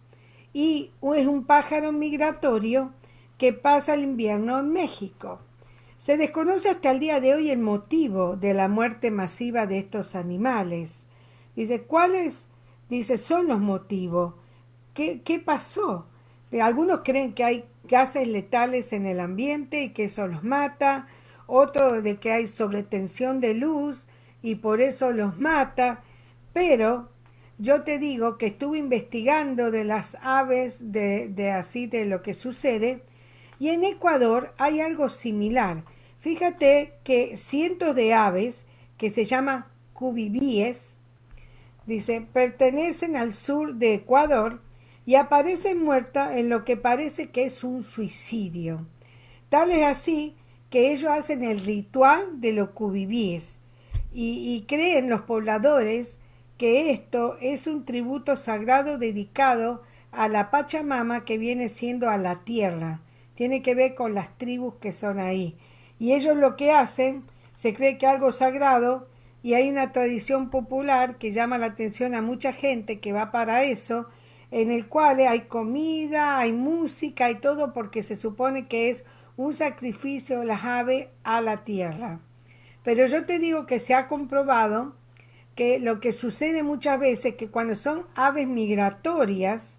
Y 0.55 0.93
es 1.15 1.27
un 1.27 1.45
pájaro 1.45 1.93
migratorio 1.93 2.93
que 3.37 3.53
pasa 3.53 3.93
el 3.93 4.05
invierno 4.05 4.59
en 4.59 4.73
México. 4.73 5.41
Se 6.01 6.17
desconoce 6.17 6.71
hasta 6.71 6.93
el 6.93 6.99
día 6.99 7.21
de 7.21 7.35
hoy 7.35 7.51
el 7.51 7.59
motivo 7.59 8.35
de 8.35 8.55
la 8.55 8.69
muerte 8.69 9.11
masiva 9.11 9.67
de 9.67 9.77
estos 9.77 10.17
animales. 10.17 11.09
Dice, 11.55 11.83
¿cuáles? 11.83 12.49
Dice, 12.89 13.19
son 13.19 13.49
los 13.49 13.61
motivos. 13.61 14.33
¿Qué, 14.95 15.43
pasó? 15.45 16.07
Algunos 16.59 17.03
creen 17.05 17.35
que 17.35 17.45
hay 17.45 17.65
gases 17.85 18.27
letales 18.27 18.95
en 18.95 19.05
el 19.05 19.21
ambiente 19.21 19.83
y 19.83 19.91
que 19.91 20.05
eso 20.05 20.27
los 20.27 20.43
mata, 20.43 21.07
otros 21.47 22.03
de 22.03 22.17
que 22.17 22.33
hay 22.33 22.47
sobretensión 22.47 23.43
de 23.43 23.53
luz 23.53 24.09
y 24.41 24.55
por 24.55 24.81
eso 24.81 25.13
los 25.13 25.39
mata, 25.39 26.03
pero 26.55 27.11
yo 27.59 27.83
te 27.83 27.99
digo 27.99 28.39
que 28.39 28.47
estuve 28.47 28.79
investigando 28.79 29.71
de 29.71 29.85
las 29.85 30.17
aves, 30.23 30.93
de, 30.93 31.29
de 31.29 31.51
así 31.51 31.87
de 31.87 32.07
lo 32.07 32.23
que 32.23 32.33
sucede, 32.33 33.03
y 33.61 33.69
en 33.69 33.85
Ecuador 33.85 34.53
hay 34.59 34.81
algo 34.81 35.09
similar. 35.11 35.85
Fíjate 36.19 36.95
que 37.05 37.37
cientos 37.37 37.95
de 37.95 38.15
aves, 38.15 38.65
que 38.97 39.11
se 39.11 39.25
llama 39.25 39.71
cubibíes, 39.93 40.99
dice, 41.87 42.27
pertenecen 42.33 43.17
al 43.17 43.33
sur 43.33 43.75
de 43.75 43.95
Ecuador 43.95 44.61
y 45.07 45.15
aparecen 45.15 45.85
muertas 45.85 46.37
en 46.37 46.49
lo 46.49 46.65
que 46.65 46.77
parece 46.77 47.31
que 47.31 47.45
es 47.45 47.63
un 47.63 47.85
suicidio. 47.85 48.87
Tal 49.51 49.71
es 49.71 49.85
así 49.85 50.35
que 50.71 50.93
ellos 50.93 51.11
hacen 51.11 51.45
el 51.45 51.61
ritual 51.61 52.41
de 52.41 52.53
los 52.53 52.71
cubibíes, 52.71 53.61
y, 54.13 54.65
creen 54.67 55.09
los 55.09 55.21
pobladores 55.21 56.19
que 56.59 56.91
esto 56.91 57.37
es 57.41 57.69
un 57.69 57.85
tributo 57.85 58.37
sagrado 58.37 58.99
dedicado 58.99 59.83
a 60.11 60.29
la 60.29 60.51
Pachamama 60.51 61.25
que 61.25 61.39
viene 61.39 61.69
siendo 61.69 62.11
a 62.11 62.19
la 62.19 62.43
tierra. 62.43 63.01
Tiene 63.41 63.63
que 63.63 63.75
ver 63.75 63.95
con 63.95 64.13
las 64.13 64.37
tribus 64.37 64.75
que 64.83 64.93
son 64.93 65.19
ahí. 65.19 65.57
Y 65.99 66.13
ellos 66.13 66.37
lo 66.37 66.57
que 66.57 66.73
hacen, 66.73 67.25
se 67.55 67.73
cree 67.73 67.97
que 67.97 68.07
algo 68.07 68.33
sagrado 68.33 69.09
y 69.43 69.55
hay 69.55 69.71
una 69.71 69.93
tradición 69.93 70.51
popular 70.51 71.17
que 71.17 71.33
llama 71.33 71.57
la 71.57 71.65
atención 71.65 72.15
a 72.15 72.21
mucha 72.21 72.53
gente 72.53 73.01
que 73.01 73.15
va 73.15 73.31
para 73.33 73.65
eso, 73.65 74.09
en 74.51 74.71
el 74.71 74.89
cual 74.89 75.21
hay 75.21 75.41
comida, 75.47 76.39
hay 76.39 76.53
música 76.53 77.31
y 77.31 77.37
todo 77.37 77.73
porque 77.73 78.03
se 78.03 78.15
supone 78.15 78.69
que 78.69 78.91
es 78.91 79.07
un 79.39 79.55
sacrificio 79.55 80.41
de 80.41 80.45
las 80.45 80.65
aves 80.65 81.09
a 81.25 81.41
la 81.41 81.63
tierra. 81.63 82.21
Pero 82.85 83.07
yo 83.07 83.25
te 83.25 83.39
digo 83.39 83.65
que 83.65 83.81
se 83.81 83.95
ha 83.95 84.07
comprobado 84.07 84.97
que 85.55 85.81
lo 85.81 85.99
que 85.99 86.13
sucede 86.13 86.63
muchas 86.63 87.01
veces 87.01 87.37
que 87.37 87.49
cuando 87.49 87.75
son 87.75 88.05
aves 88.15 88.47
migratorias, 88.47 89.79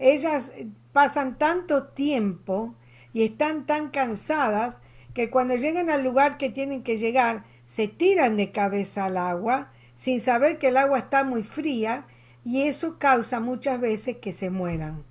ellas 0.00 0.52
pasan 0.92 1.38
tanto 1.38 1.84
tiempo 1.84 2.74
y 3.18 3.24
están 3.24 3.66
tan 3.66 3.88
cansadas 3.88 4.76
que 5.12 5.28
cuando 5.28 5.56
llegan 5.56 5.90
al 5.90 6.04
lugar 6.04 6.38
que 6.38 6.50
tienen 6.50 6.84
que 6.84 6.98
llegar, 6.98 7.42
se 7.66 7.88
tiran 7.88 8.36
de 8.36 8.52
cabeza 8.52 9.06
al 9.06 9.16
agua 9.16 9.72
sin 9.96 10.20
saber 10.20 10.58
que 10.58 10.68
el 10.68 10.76
agua 10.76 10.98
está 10.98 11.24
muy 11.24 11.42
fría 11.42 12.06
y 12.44 12.68
eso 12.68 12.96
causa 13.00 13.40
muchas 13.40 13.80
veces 13.80 14.18
que 14.18 14.32
se 14.32 14.50
mueran. 14.50 15.02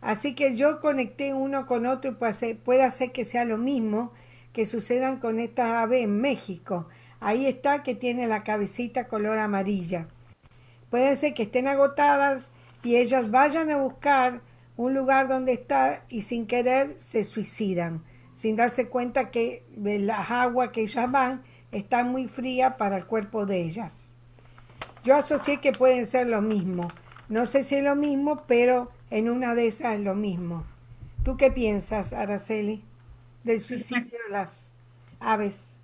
Así 0.00 0.34
que 0.34 0.56
yo 0.56 0.80
conecté 0.80 1.34
uno 1.34 1.68
con 1.68 1.86
otro 1.86 2.10
y 2.10 2.54
puede 2.54 2.82
hacer 2.82 3.12
que 3.12 3.24
sea 3.24 3.44
lo 3.44 3.58
mismo 3.58 4.12
que 4.52 4.66
sucedan 4.66 5.20
con 5.20 5.38
esta 5.38 5.82
ave 5.82 6.02
en 6.02 6.20
México. 6.20 6.88
Ahí 7.20 7.46
está 7.46 7.84
que 7.84 7.94
tiene 7.94 8.26
la 8.26 8.42
cabecita 8.42 9.06
color 9.06 9.38
amarilla. 9.38 10.08
Puede 10.90 11.14
ser 11.14 11.32
que 11.32 11.44
estén 11.44 11.68
agotadas 11.68 12.50
y 12.82 12.96
ellas 12.96 13.30
vayan 13.30 13.70
a 13.70 13.76
buscar 13.76 14.40
un 14.76 14.94
lugar 14.94 15.28
donde 15.28 15.52
está 15.52 16.04
y 16.08 16.22
sin 16.22 16.46
querer 16.46 16.94
se 16.98 17.24
suicidan, 17.24 18.02
sin 18.34 18.56
darse 18.56 18.88
cuenta 18.88 19.30
que 19.30 19.64
las 19.76 20.30
aguas 20.30 20.70
que 20.70 20.82
ellas 20.82 21.10
van 21.10 21.42
están 21.70 22.10
muy 22.10 22.28
frías 22.28 22.74
para 22.76 22.96
el 22.96 23.06
cuerpo 23.06 23.46
de 23.46 23.62
ellas. 23.62 24.10
Yo 25.04 25.16
asocié 25.16 25.58
que 25.58 25.72
pueden 25.72 26.06
ser 26.06 26.28
lo 26.28 26.40
mismo. 26.40 26.88
No 27.28 27.46
sé 27.46 27.64
si 27.64 27.76
es 27.76 27.84
lo 27.84 27.96
mismo, 27.96 28.44
pero 28.46 28.90
en 29.10 29.28
una 29.28 29.54
de 29.54 29.66
esas 29.66 29.94
es 29.94 30.00
lo 30.00 30.14
mismo. 30.14 30.64
¿Tú 31.24 31.36
qué 31.36 31.50
piensas, 31.50 32.12
Araceli? 32.12 32.84
del 33.44 33.60
suicidio 33.60 34.18
de 34.26 34.32
las 34.32 34.74
aves. 35.20 35.78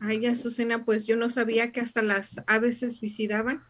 Ay, 0.00 0.26
Azucena, 0.26 0.84
pues 0.84 1.06
yo 1.06 1.16
no 1.16 1.28
sabía 1.28 1.72
que 1.72 1.80
hasta 1.80 2.02
las 2.02 2.40
aves 2.46 2.78
se 2.78 2.90
suicidaban. 2.90 3.62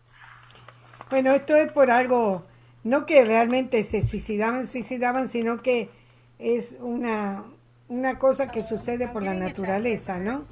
Bueno, 1.10 1.32
esto 1.32 1.56
es 1.56 1.72
por 1.72 1.90
algo, 1.90 2.46
no 2.84 3.06
que 3.06 3.24
realmente 3.24 3.84
se 3.84 4.02
suicidaban, 4.02 4.66
suicidaban, 4.66 5.28
sino 5.28 5.62
que 5.62 5.90
es 6.38 6.78
una, 6.80 7.44
una 7.88 8.18
cosa 8.18 8.50
que 8.50 8.62
sucede 8.62 9.08
por 9.08 9.22
la 9.22 9.34
naturaleza, 9.34 10.18
¿no? 10.18 10.42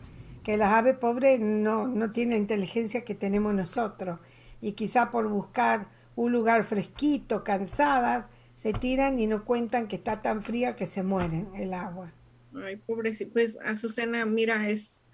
Que 0.43 0.57
las 0.57 0.73
aves 0.73 0.97
pobres 0.97 1.41
no, 1.41 1.87
no 1.87 2.11
tienen 2.11 2.33
la 2.33 2.39
inteligencia 2.39 3.05
que 3.05 3.15
tenemos 3.15 3.55
nosotros 3.55 4.21
y 4.61 4.73
quizá 4.73 5.11
por 5.11 5.29
buscar 5.29 5.87
un 6.17 6.33
lugar 6.33 6.65
fresquito, 6.65 7.45
cansadas, 7.45 8.27
se 8.55 8.73
tiran 8.73 9.21
y 9.21 9.29
no 9.29 9.45
cuentan 9.45 9.87
que 9.87 9.97
está 9.97 10.21
tan 10.21 10.43
fría 10.43 10.75
que 10.75 10.87
se 10.87 11.05
mueren 11.05 11.49
el 11.55 11.73
agua. 11.73 12.13
Ay, 12.55 12.77
pobrecito. 12.77 13.33
Pues, 13.33 13.57
Azucena, 13.65 14.27
mira, 14.27 14.69
es, 14.69 15.05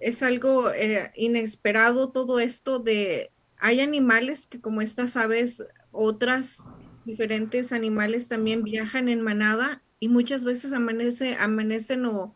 es 0.00 0.22
algo 0.22 0.70
eh, 0.70 1.10
inesperado 1.16 2.10
todo 2.10 2.40
esto 2.40 2.78
de, 2.78 3.30
hay 3.56 3.80
animales 3.80 4.46
que 4.46 4.60
como 4.60 4.82
estas 4.82 5.16
aves, 5.16 5.62
otras 5.94 6.58
diferentes 7.04 7.72
animales 7.72 8.28
también 8.28 8.62
viajan 8.62 9.08
en 9.08 9.20
manada 9.20 9.82
y 10.00 10.08
muchas 10.08 10.44
veces 10.44 10.72
amanece, 10.72 11.36
amanecen 11.38 12.04
o 12.06 12.34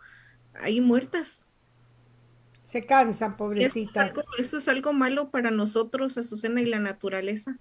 ahí 0.55 0.81
muertas. 0.81 1.47
Se 2.65 2.87
cansan, 2.87 3.37
pobrecitas. 3.37 4.09
Esto 4.09 4.21
es, 4.21 4.27
algo, 4.27 4.43
esto 4.43 4.57
es 4.59 4.69
algo 4.69 4.93
malo 4.93 5.31
para 5.31 5.51
nosotros, 5.51 6.19
Azucena, 6.19 6.61
y 6.61 6.67
la 6.67 6.79
naturaleza. 6.79 7.59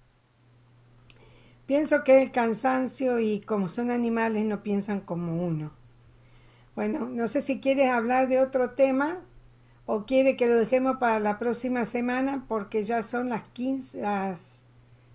Pienso 1.66 2.04
que 2.04 2.22
el 2.22 2.32
cansancio 2.32 3.18
y 3.18 3.40
como 3.40 3.68
son 3.68 3.90
animales 3.90 4.44
no 4.44 4.62
piensan 4.62 5.00
como 5.00 5.46
uno. 5.46 5.72
Bueno, 6.74 7.08
no 7.08 7.28
sé 7.28 7.42
si 7.42 7.60
quieres 7.60 7.90
hablar 7.90 8.28
de 8.28 8.40
otro 8.40 8.70
tema 8.70 9.20
o 9.84 10.06
quiere 10.06 10.36
que 10.36 10.46
lo 10.46 10.56
dejemos 10.56 10.98
para 10.98 11.20
la 11.20 11.38
próxima 11.38 11.84
semana 11.86 12.44
porque 12.46 12.84
ya 12.84 13.02
son 13.02 13.28
las 13.28 13.42
15, 13.50 14.00
las 14.00 14.57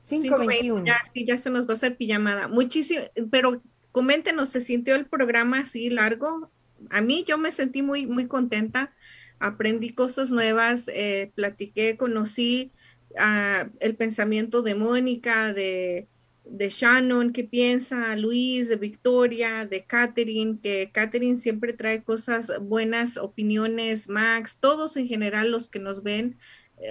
5.21. 0.08 0.86
Ya, 0.86 1.00
ya 1.14 1.38
se 1.38 1.50
nos 1.50 1.68
va 1.68 1.72
a 1.72 1.78
hacer 1.78 1.96
pijamada. 1.96 2.48
Muchísimo, 2.48 3.04
pero 3.32 3.62
coméntenos, 3.92 4.50
¿se 4.50 4.62
sintió 4.62 4.96
el 4.96 5.06
programa 5.06 5.60
así 5.60 5.90
largo? 5.90 6.50
a 6.90 7.02
mí 7.02 7.24
yo 7.28 7.38
me 7.38 7.52
sentí 7.52 7.82
muy, 7.82 8.08
muy 8.08 8.28
contenta, 8.28 8.94
aprendí 9.40 9.94
cosas 9.94 10.32
nuevas, 10.32 10.90
eh, 10.94 11.32
platiqué, 11.36 11.98
conocí 11.98 12.72
uh, 13.12 13.70
el 13.80 13.96
pensamiento 13.96 14.62
de 14.62 14.76
Mónica, 14.76 15.54
de, 15.54 16.08
de 16.46 16.70
Shannon, 16.70 17.34
que 17.34 17.44
piensa, 17.44 18.16
Luis, 18.16 18.70
de 18.70 18.76
Victoria, 18.76 19.66
de 19.66 19.84
Catherine, 19.86 20.60
que 20.62 20.92
Catherine 20.92 21.38
siempre 21.38 21.74
trae 21.74 22.04
cosas 22.04 22.52
buenas, 22.62 23.18
opiniones, 23.18 24.08
Max, 24.10 24.58
todos 24.60 24.98
en 24.98 25.08
general 25.08 25.52
los 25.52 25.70
que 25.70 25.80
nos 25.80 26.04
ven. 26.04 26.38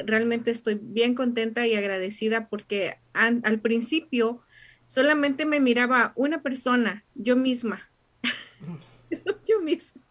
Realmente 0.06 0.51
estoy 0.51 0.78
bien 0.81 1.14
contenta 1.14 1.66
y 1.66 1.74
agradecida 1.74 2.48
porque 2.48 2.98
al 3.12 3.60
principio 3.60 4.43
solamente 4.86 5.47
me 5.47 5.60
miraba 5.60 6.12
una 6.16 6.43
persona, 6.43 7.05
yo 7.14 7.36
misma. 7.36 7.90
yo 9.48 9.60
misma. 9.60 10.02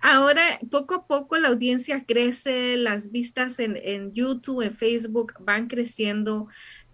Ahora, 0.00 0.58
poco 0.70 0.94
a 0.94 1.06
poco 1.06 1.36
la 1.36 1.48
audiencia 1.48 2.04
crece, 2.04 2.76
las 2.76 3.12
vistas 3.12 3.60
en, 3.60 3.78
en, 3.80 4.12
YouTube, 4.12 4.62
en 4.62 4.74
Facebook 4.74 5.34
van 5.40 5.68
creciendo 5.68 6.48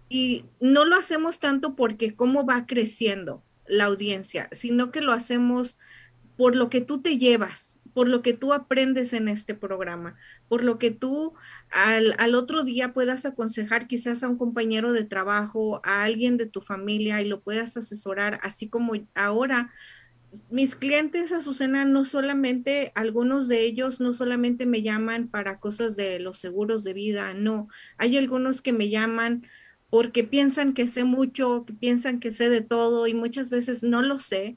y 0.09 0.45
no 0.59 0.85
lo 0.85 0.95
hacemos 0.95 1.39
tanto 1.39 1.75
porque 1.75 2.15
cómo 2.15 2.45
va 2.45 2.67
creciendo 2.67 3.43
la 3.67 3.85
audiencia, 3.85 4.49
sino 4.51 4.91
que 4.91 5.01
lo 5.01 5.13
hacemos 5.13 5.79
por 6.37 6.55
lo 6.55 6.69
que 6.69 6.81
tú 6.81 7.01
te 7.01 7.17
llevas, 7.17 7.78
por 7.99 8.07
lo 8.07 8.21
que 8.21 8.31
tú 8.31 8.53
aprendes 8.53 9.11
en 9.11 9.27
este 9.27 9.55
programa, 9.55 10.15
por 10.47 10.63
lo 10.63 10.77
que 10.77 10.89
tú 10.89 11.33
al, 11.69 12.15
al, 12.17 12.33
otro 12.33 12.63
día 12.63 12.93
puedas 12.93 13.25
aconsejar 13.25 13.87
quizás 13.87 14.23
a 14.23 14.29
un 14.29 14.37
compañero 14.37 14.93
de 14.93 15.03
trabajo, 15.03 15.81
a 15.83 16.03
alguien 16.03 16.37
de 16.37 16.45
tu 16.45 16.61
familia 16.61 17.19
y 17.19 17.25
lo 17.27 17.41
puedas 17.41 17.75
asesorar, 17.75 18.39
así 18.41 18.69
como 18.69 18.93
ahora 19.15 19.73
mis 20.49 20.75
clientes, 20.75 21.33
Azucena, 21.33 21.83
no 21.83 22.05
solamente, 22.05 22.93
algunos 22.95 23.49
de 23.49 23.65
ellos 23.65 23.99
no 23.99 24.13
solamente 24.13 24.65
me 24.65 24.81
llaman 24.81 25.27
para 25.27 25.59
cosas 25.59 25.97
de 25.97 26.19
los 26.19 26.37
seguros 26.37 26.85
de 26.85 26.93
vida, 26.93 27.33
no, 27.33 27.67
hay 27.97 28.15
algunos 28.15 28.61
que 28.61 28.71
me 28.71 28.87
llaman 28.87 29.45
porque 29.89 30.23
piensan 30.23 30.73
que 30.73 30.87
sé 30.87 31.03
mucho, 31.03 31.65
que 31.65 31.73
piensan 31.73 32.21
que 32.21 32.31
sé 32.31 32.47
de 32.47 32.61
todo 32.61 33.07
y 33.07 33.13
muchas 33.13 33.49
veces 33.49 33.83
no 33.83 34.01
lo 34.01 34.19
sé, 34.19 34.55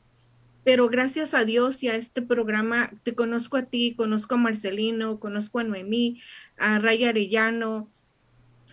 pero 0.65 0.89
gracias 0.89 1.35
a 1.35 1.45
Dios 1.45 1.83
y 1.83 1.89
a 1.89 1.97
este 1.97 2.23
programa 2.23 2.91
te 3.03 3.15
conozco 3.15 3.57
a 3.57 3.65
ti, 3.65 3.95
conozco 3.97 4.35
a 4.35 4.39
Marcelino, 4.39 5.19
conozco 5.21 5.59
a 5.59 5.65
Noemí, 5.65 6.21
a 6.57 6.79
Ray 6.79 7.05
Arellano, 7.05 7.91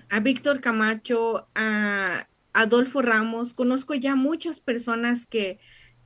a 0.10 0.20
Víctor 0.20 0.62
Camacho, 0.62 1.48
a 1.56 2.28
Adolfo 2.54 3.02
Ramos, 3.02 3.54
conozco 3.54 3.94
ya 3.94 4.16
muchas 4.16 4.60
personas 4.60 5.26
que 5.26 5.60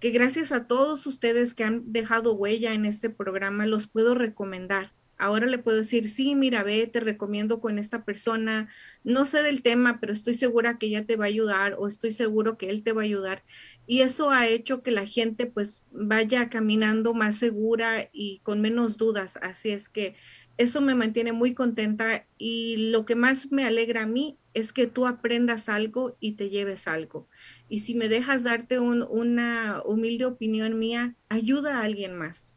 que 0.03 0.11
gracias 0.11 0.51
a 0.51 0.67
todos 0.67 1.07
ustedes 1.07 1.53
que 1.53 1.63
han 1.63 1.93
dejado 1.93 2.33
huella 2.33 2.73
en 2.73 2.83
este 2.83 3.09
programa, 3.09 3.65
los 3.65 3.87
puedo 3.87 4.15
recomendar. 4.15 4.91
Ahora 5.17 5.45
le 5.45 5.57
puedo 5.57 5.77
decir, 5.77 6.09
sí, 6.09 6.35
mira, 6.35 6.63
ve, 6.63 6.87
te 6.87 6.99
recomiendo 6.99 7.59
con 7.61 7.79
esta 7.79 8.03
persona. 8.03 8.69
No 9.03 9.25
sé 9.25 9.43
del 9.43 9.61
tema, 9.61 9.99
pero 9.99 10.13
estoy 10.13 10.33
segura 10.33 10.77
que 10.77 10.87
ella 10.87 11.05
te 11.05 11.15
va 11.15 11.25
a 11.25 11.27
ayudar 11.27 11.75
o 11.77 11.87
estoy 11.87 12.11
seguro 12.11 12.57
que 12.57 12.69
él 12.69 12.83
te 12.83 12.93
va 12.93 13.01
a 13.01 13.05
ayudar. 13.05 13.43
Y 13.87 14.01
eso 14.01 14.31
ha 14.31 14.47
hecho 14.47 14.83
que 14.83 14.91
la 14.91 15.05
gente 15.05 15.45
pues 15.45 15.83
vaya 15.91 16.49
caminando 16.49 17.13
más 17.13 17.37
segura 17.37 18.09
y 18.11 18.39
con 18.43 18.61
menos 18.61 18.97
dudas. 18.97 19.37
Así 19.41 19.69
es 19.71 19.89
que 19.89 20.15
eso 20.57 20.81
me 20.81 20.95
mantiene 20.95 21.33
muy 21.33 21.55
contenta 21.55 22.27
y 22.37 22.91
lo 22.91 23.05
que 23.05 23.15
más 23.15 23.51
me 23.51 23.65
alegra 23.65 24.03
a 24.03 24.07
mí 24.07 24.37
es 24.53 24.71
que 24.71 24.85
tú 24.87 25.07
aprendas 25.07 25.67
algo 25.67 26.15
y 26.19 26.33
te 26.33 26.49
lleves 26.49 26.87
algo. 26.87 27.27
Y 27.69 27.79
si 27.79 27.95
me 27.95 28.07
dejas 28.07 28.43
darte 28.43 28.79
una 28.79 29.81
humilde 29.85 30.25
opinión 30.25 30.77
mía, 30.77 31.15
ayuda 31.29 31.79
a 31.79 31.83
alguien 31.83 32.15
más. 32.15 32.52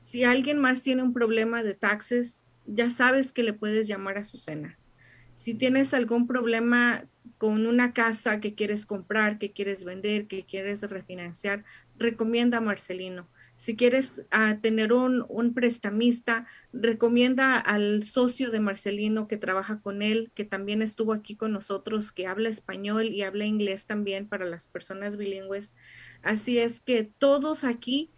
Si 0.00 0.24
alguien 0.24 0.58
más 0.58 0.82
tiene 0.82 1.02
un 1.02 1.12
problema 1.12 1.62
de 1.62 1.74
taxes, 1.74 2.44
ya 2.66 2.90
sabes 2.90 3.32
que 3.32 3.42
le 3.42 3.52
puedes 3.52 3.86
llamar 3.86 4.18
a 4.18 4.24
Susana. 4.24 4.78
Si 5.34 5.54
tienes 5.54 5.94
algún 5.94 6.26
problema 6.26 7.04
con 7.38 7.66
una 7.66 7.92
casa 7.92 8.40
que 8.40 8.54
quieres 8.54 8.84
comprar, 8.84 9.38
que 9.38 9.52
quieres 9.52 9.84
vender, 9.84 10.26
que 10.26 10.44
quieres 10.44 10.82
refinanciar, 10.82 11.64
recomienda 11.96 12.58
a 12.58 12.62
Marcelino 12.62 13.28
si 13.60 13.76
quieres 13.76 14.24
uh, 14.32 14.58
tener 14.58 14.94
un, 14.94 15.22
un, 15.28 15.52
prestamista, 15.52 16.46
recomienda 16.72 17.58
al 17.58 18.04
socio 18.04 18.50
de 18.50 18.58
Marcelino 18.58 19.28
que 19.28 19.36
trabaja 19.36 19.82
con 19.82 20.00
él, 20.00 20.32
que 20.34 20.46
también 20.46 20.80
estuvo 20.80 21.12
aquí 21.12 21.36
con 21.36 21.52
nosotros, 21.52 22.10
que 22.10 22.26
habla 22.26 22.48
español 22.48 23.08
y 23.08 23.20
habla 23.20 23.44
inglés 23.44 23.84
también 23.84 24.26
para 24.26 24.46
las 24.46 24.64
personas 24.64 25.18
bilingües. 25.18 25.74
Así 26.22 26.56
es 26.56 26.80
que 26.80 27.04
todos 27.04 27.62
aquí 27.64 28.10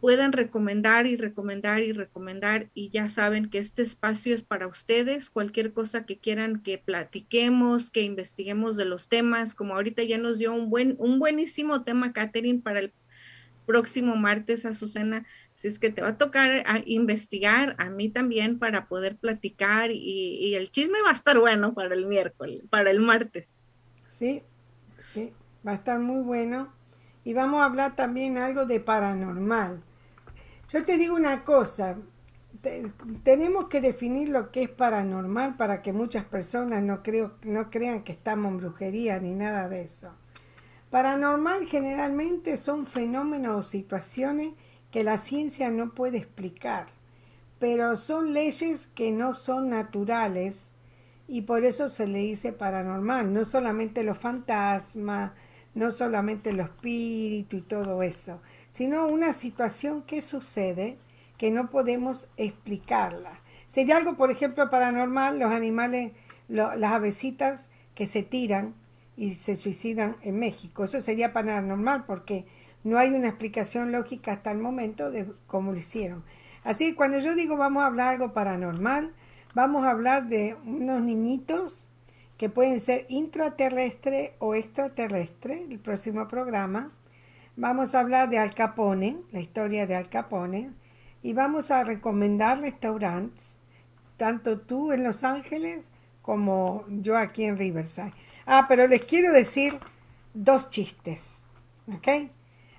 puedan 0.00 0.32
recomendar 0.32 1.06
y 1.06 1.16
recomendar 1.16 1.82
y 1.82 1.92
recomendar 1.92 2.68
y 2.74 2.90
ya 2.90 3.08
saben 3.08 3.50
que 3.50 3.58
este 3.58 3.82
espacio 3.82 4.34
es 4.34 4.42
para 4.42 4.66
ustedes, 4.66 5.30
cualquier 5.30 5.72
cosa 5.72 6.04
que 6.04 6.18
quieran 6.18 6.62
que 6.62 6.78
platiquemos, 6.78 7.90
que 7.90 8.02
investiguemos 8.02 8.76
de 8.76 8.84
los 8.84 9.08
temas, 9.08 9.54
como 9.54 9.74
ahorita 9.74 10.02
ya 10.02 10.18
nos 10.18 10.38
dio 10.38 10.52
un 10.52 10.70
buen 10.70 10.96
un 10.98 11.18
buenísimo 11.18 11.84
tema 11.84 12.12
Catherine 12.12 12.60
para 12.60 12.80
el 12.80 12.92
próximo 13.66 14.16
martes, 14.16 14.64
Azucena, 14.64 15.26
si 15.54 15.68
es 15.68 15.78
que 15.78 15.90
te 15.90 16.00
va 16.00 16.08
a 16.08 16.16
tocar 16.16 16.62
a 16.66 16.80
investigar, 16.86 17.74
a 17.78 17.90
mí 17.90 18.08
también 18.08 18.58
para 18.58 18.86
poder 18.86 19.16
platicar 19.16 19.90
y, 19.90 20.54
el 20.54 20.70
chisme 20.70 21.02
va 21.02 21.10
a 21.10 21.12
estar 21.12 21.38
bueno 21.38 21.74
para 21.74 21.94
el 21.94 22.06
miércoles, 22.06 22.62
para 22.70 22.90
el 22.90 23.00
martes. 23.00 23.58
Sí, 24.08 24.42
sí, 25.12 25.32
va 25.66 25.72
a 25.72 25.74
estar 25.74 25.98
muy 25.98 26.22
bueno. 26.22 26.72
Y 27.28 27.34
vamos 27.34 27.60
a 27.60 27.66
hablar 27.66 27.94
también 27.94 28.38
algo 28.38 28.64
de 28.64 28.80
paranormal. 28.80 29.82
Yo 30.70 30.82
te 30.82 30.96
digo 30.96 31.14
una 31.14 31.44
cosa, 31.44 31.98
tenemos 33.22 33.68
que 33.68 33.82
definir 33.82 34.30
lo 34.30 34.50
que 34.50 34.62
es 34.62 34.70
paranormal 34.70 35.58
para 35.58 35.82
que 35.82 35.92
muchas 35.92 36.24
personas 36.24 36.82
no, 36.82 37.02
creo, 37.02 37.34
no 37.42 37.68
crean 37.68 38.02
que 38.02 38.12
estamos 38.12 38.50
en 38.50 38.56
brujería 38.56 39.20
ni 39.20 39.34
nada 39.34 39.68
de 39.68 39.82
eso. 39.82 40.10
Paranormal 40.88 41.66
generalmente 41.66 42.56
son 42.56 42.86
fenómenos 42.86 43.58
o 43.58 43.68
situaciones 43.68 44.54
que 44.90 45.04
la 45.04 45.18
ciencia 45.18 45.70
no 45.70 45.94
puede 45.94 46.16
explicar, 46.16 46.86
pero 47.58 47.96
son 47.96 48.32
leyes 48.32 48.86
que 48.86 49.12
no 49.12 49.34
son 49.34 49.68
naturales 49.68 50.72
y 51.26 51.42
por 51.42 51.66
eso 51.66 51.90
se 51.90 52.06
le 52.06 52.20
dice 52.20 52.54
paranormal, 52.54 53.34
no 53.34 53.44
solamente 53.44 54.02
los 54.02 54.16
fantasmas, 54.16 55.32
no 55.74 55.92
solamente 55.92 56.52
los 56.52 56.66
espíritus 56.66 57.60
y 57.60 57.62
todo 57.62 58.02
eso, 58.02 58.40
sino 58.70 59.06
una 59.06 59.32
situación 59.32 60.02
que 60.02 60.22
sucede 60.22 60.98
que 61.36 61.50
no 61.50 61.70
podemos 61.70 62.28
explicarla. 62.36 63.40
Sería 63.68 63.96
algo, 63.96 64.16
por 64.16 64.30
ejemplo, 64.30 64.70
paranormal, 64.70 65.38
los 65.38 65.52
animales, 65.52 66.12
las 66.48 66.92
avecitas 66.92 67.68
que 67.94 68.06
se 68.06 68.22
tiran 68.22 68.74
y 69.16 69.34
se 69.34 69.56
suicidan 69.56 70.16
en 70.22 70.38
México. 70.38 70.84
Eso 70.84 71.00
sería 71.00 71.32
paranormal 71.32 72.06
porque 72.06 72.46
no 72.84 72.98
hay 72.98 73.10
una 73.10 73.28
explicación 73.28 73.92
lógica 73.92 74.32
hasta 74.32 74.50
el 74.50 74.58
momento 74.58 75.10
de 75.10 75.26
cómo 75.46 75.72
lo 75.72 75.78
hicieron. 75.78 76.24
Así 76.64 76.90
que 76.90 76.96
cuando 76.96 77.18
yo 77.18 77.34
digo 77.34 77.56
vamos 77.56 77.82
a 77.82 77.86
hablar 77.86 78.08
algo 78.08 78.32
paranormal, 78.32 79.12
vamos 79.54 79.84
a 79.84 79.90
hablar 79.90 80.28
de 80.28 80.56
unos 80.64 81.02
niñitos 81.02 81.88
que 82.38 82.48
pueden 82.48 82.78
ser 82.78 83.04
intraterrestre 83.08 84.36
o 84.38 84.54
extraterrestre, 84.54 85.66
el 85.68 85.80
próximo 85.80 86.28
programa. 86.28 86.92
Vamos 87.56 87.94
a 87.94 88.00
hablar 88.00 88.30
de 88.30 88.38
Al 88.38 88.54
Capone, 88.54 89.18
la 89.32 89.40
historia 89.40 89.88
de 89.88 89.96
Al 89.96 90.08
Capone, 90.08 90.70
y 91.20 91.32
vamos 91.32 91.72
a 91.72 91.82
recomendar 91.82 92.60
restaurantes, 92.60 93.56
tanto 94.16 94.60
tú 94.60 94.92
en 94.92 95.02
Los 95.02 95.24
Ángeles 95.24 95.90
como 96.22 96.84
yo 96.88 97.16
aquí 97.18 97.42
en 97.42 97.58
Riverside. 97.58 98.12
Ah, 98.46 98.66
pero 98.68 98.86
les 98.86 99.04
quiero 99.04 99.32
decir 99.32 99.76
dos 100.32 100.70
chistes, 100.70 101.44
¿ok? 101.92 102.30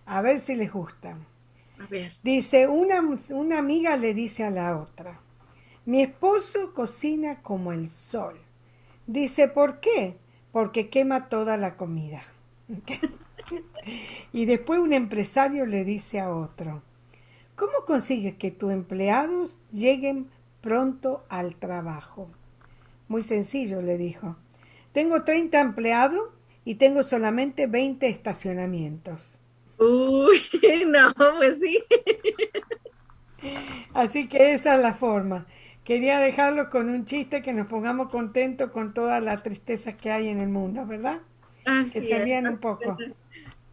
A 0.05 0.21
ver 0.21 0.39
si 0.39 0.55
les 0.55 0.71
gustan. 0.71 1.25
A 1.79 1.85
ver. 1.87 2.13
Dice, 2.23 2.67
una, 2.67 3.01
una 3.31 3.59
amiga 3.59 3.97
le 3.97 4.13
dice 4.13 4.45
a 4.45 4.51
la 4.51 4.77
otra, 4.77 5.19
mi 5.85 6.01
esposo 6.01 6.73
cocina 6.73 7.41
como 7.41 7.73
el 7.73 7.89
sol. 7.89 8.39
Dice, 9.09 9.47
¿por 9.47 9.79
qué? 9.79 10.17
Porque 10.51 10.89
quema 10.89 11.29
toda 11.29 11.57
la 11.57 11.77
comida. 11.77 12.21
y 14.31 14.45
después 14.45 14.79
un 14.79 14.93
empresario 14.93 15.65
le 15.65 15.83
dice 15.83 16.19
a 16.19 16.29
otro, 16.29 16.83
¿cómo 17.55 17.85
consigues 17.87 18.35
que 18.35 18.51
tus 18.51 18.71
empleados 18.71 19.57
lleguen 19.71 20.29
pronto 20.61 21.25
al 21.27 21.55
trabajo? 21.55 22.29
Muy 23.07 23.23
sencillo, 23.23 23.81
le 23.81 23.97
dijo. 23.97 24.35
Tengo 24.91 25.23
30 25.23 25.59
empleados 25.59 26.29
y 26.63 26.75
tengo 26.75 27.01
solamente 27.01 27.65
20 27.65 28.07
estacionamientos. 28.09 29.39
Uy, 29.79 30.39
no, 30.85 31.15
pues 31.15 31.59
sí. 31.59 31.83
Así 33.95 34.27
que 34.27 34.53
esa 34.53 34.75
es 34.75 34.81
la 34.83 34.93
forma. 34.93 35.47
Quería 35.89 36.19
dejarlo 36.19 36.69
con 36.69 36.87
un 36.87 37.03
chiste 37.03 37.41
que 37.41 37.51
nos 37.51 37.65
pongamos 37.65 38.09
contentos 38.09 38.69
con 38.69 38.93
toda 38.93 39.19
la 39.21 39.41
tristeza 39.41 39.97
que 39.97 40.11
hay 40.11 40.27
en 40.27 40.39
el 40.39 40.47
mundo, 40.47 40.85
¿verdad? 40.85 41.17
Así 41.65 41.89
que 41.89 42.01
se 42.01 42.47
un 42.47 42.59
poco. 42.59 42.95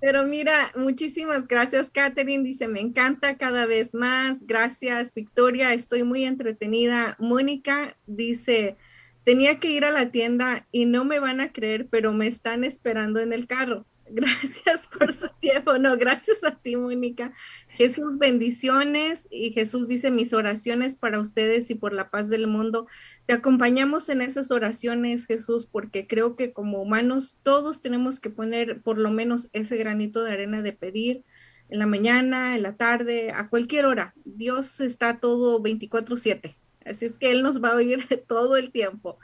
Pero 0.01 0.25
mira, 0.25 0.73
muchísimas 0.75 1.47
gracias, 1.47 1.91
Catherine. 1.91 2.43
Dice, 2.43 2.69
me 2.69 2.81
encanta 2.81 3.37
cada 3.37 3.67
vez 3.67 3.93
más. 3.93 4.47
Gracias, 4.47 5.13
Victoria. 5.13 5.75
Estoy 5.75 6.05
muy 6.05 6.25
entretenida. 6.25 7.17
Mónica 7.19 7.99
dice, 8.07 8.77
tenía 9.25 9.61
que 9.61 9.69
ir 9.69 9.85
a 9.85 9.91
la 9.91 10.11
tienda 10.11 10.67
y 10.73 10.87
no 10.87 11.05
me 11.05 11.19
van 11.19 11.43
a 11.43 11.53
creer, 11.53 11.87
pero 11.91 12.15
me 12.15 12.29
están 12.29 12.65
esperando 12.65 13.21
en 13.21 13.35
el 13.35 13.47
carro. 13.47 13.85
Gracias 14.11 14.87
por 14.87 15.13
su 15.13 15.29
tiempo. 15.41 15.79
No, 15.79 15.97
gracias 15.97 16.45
a 16.45 16.53
ti, 16.57 16.77
Mónica. 16.77 17.33
Jesús, 17.69 18.19
bendiciones. 18.19 19.27
Y 19.31 19.53
Jesús 19.53 19.89
dice 19.89 20.11
mis 20.11 20.33
oraciones 20.33 20.97
para 20.97 21.19
ustedes 21.19 21.71
y 21.71 21.75
por 21.75 21.93
la 21.93 22.11
paz 22.11 22.29
del 22.29 22.47
mundo. 22.47 22.87
Te 23.27 23.35
acompañamos 23.35 24.09
en 24.09 24.23
esas 24.23 24.51
oraciones, 24.51 25.27
Jesús, 25.27 25.67
porque 25.67 26.07
creo 26.07 26.37
que 26.37 26.53
como 26.53 26.81
humanos 26.81 27.37
todos 27.43 27.81
tenemos 27.81 28.21
que 28.21 28.31
poner 28.31 28.81
por 28.83 28.99
lo 28.99 29.11
menos 29.11 29.49
ese 29.53 29.77
granito 29.77 30.23
de 30.23 30.33
arena 30.33 30.63
de 30.63 30.73
pedir 30.73 31.25
en 31.69 31.81
la 31.81 31.87
mañana, 31.87 32.55
en 32.55 32.63
la 32.63 32.77
tarde, 32.77 33.33
a 33.33 33.49
cualquier 33.49 33.87
hora. 33.87 34.15
Dios 34.25 34.81
está 34.81 35.19
todo 35.19 35.61
24/7. 35.61 36.57
Así 36.85 37.05
es 37.05 37.19
que 37.19 37.33
Él 37.33 37.43
nos 37.43 37.63
va 37.63 37.71
a 37.71 37.77
oír 37.77 38.07
todo 38.29 38.57
el 38.57 38.71
tiempo. 38.71 39.19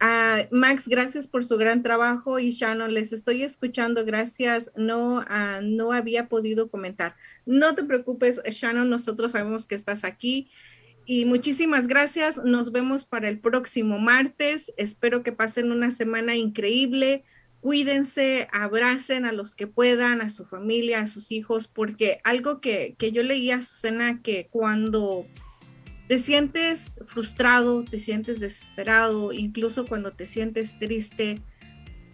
Uh, 0.00 0.54
Max, 0.54 0.88
gracias 0.88 1.26
por 1.26 1.46
su 1.46 1.56
gran 1.56 1.82
trabajo 1.82 2.38
y 2.38 2.50
Shannon, 2.50 2.92
les 2.92 3.14
estoy 3.14 3.42
escuchando, 3.42 4.04
gracias. 4.04 4.70
No, 4.76 5.20
uh, 5.20 5.62
no 5.62 5.92
había 5.92 6.28
podido 6.28 6.70
comentar. 6.70 7.16
No 7.46 7.74
te 7.74 7.82
preocupes, 7.82 8.42
Shannon, 8.44 8.90
nosotros 8.90 9.32
sabemos 9.32 9.64
que 9.64 9.74
estás 9.74 10.04
aquí 10.04 10.50
y 11.06 11.24
muchísimas 11.24 11.86
gracias. 11.86 12.42
Nos 12.44 12.72
vemos 12.72 13.06
para 13.06 13.28
el 13.28 13.38
próximo 13.38 13.98
martes. 13.98 14.70
Espero 14.76 15.22
que 15.22 15.32
pasen 15.32 15.72
una 15.72 15.90
semana 15.90 16.36
increíble. 16.36 17.24
Cuídense, 17.60 18.48
abracen 18.52 19.24
a 19.24 19.32
los 19.32 19.54
que 19.54 19.66
puedan, 19.66 20.20
a 20.20 20.28
su 20.28 20.44
familia, 20.44 21.00
a 21.00 21.06
sus 21.06 21.32
hijos, 21.32 21.68
porque 21.68 22.20
algo 22.22 22.60
que, 22.60 22.96
que 22.98 23.12
yo 23.12 23.22
leía, 23.22 23.62
Susana, 23.62 24.20
que 24.22 24.48
cuando 24.50 25.26
te 26.08 26.18
sientes 26.18 27.00
frustrado, 27.06 27.84
te 27.84 27.98
sientes 27.98 28.38
desesperado, 28.38 29.32
incluso 29.32 29.86
cuando 29.86 30.12
te 30.12 30.26
sientes 30.26 30.78
triste. 30.78 31.42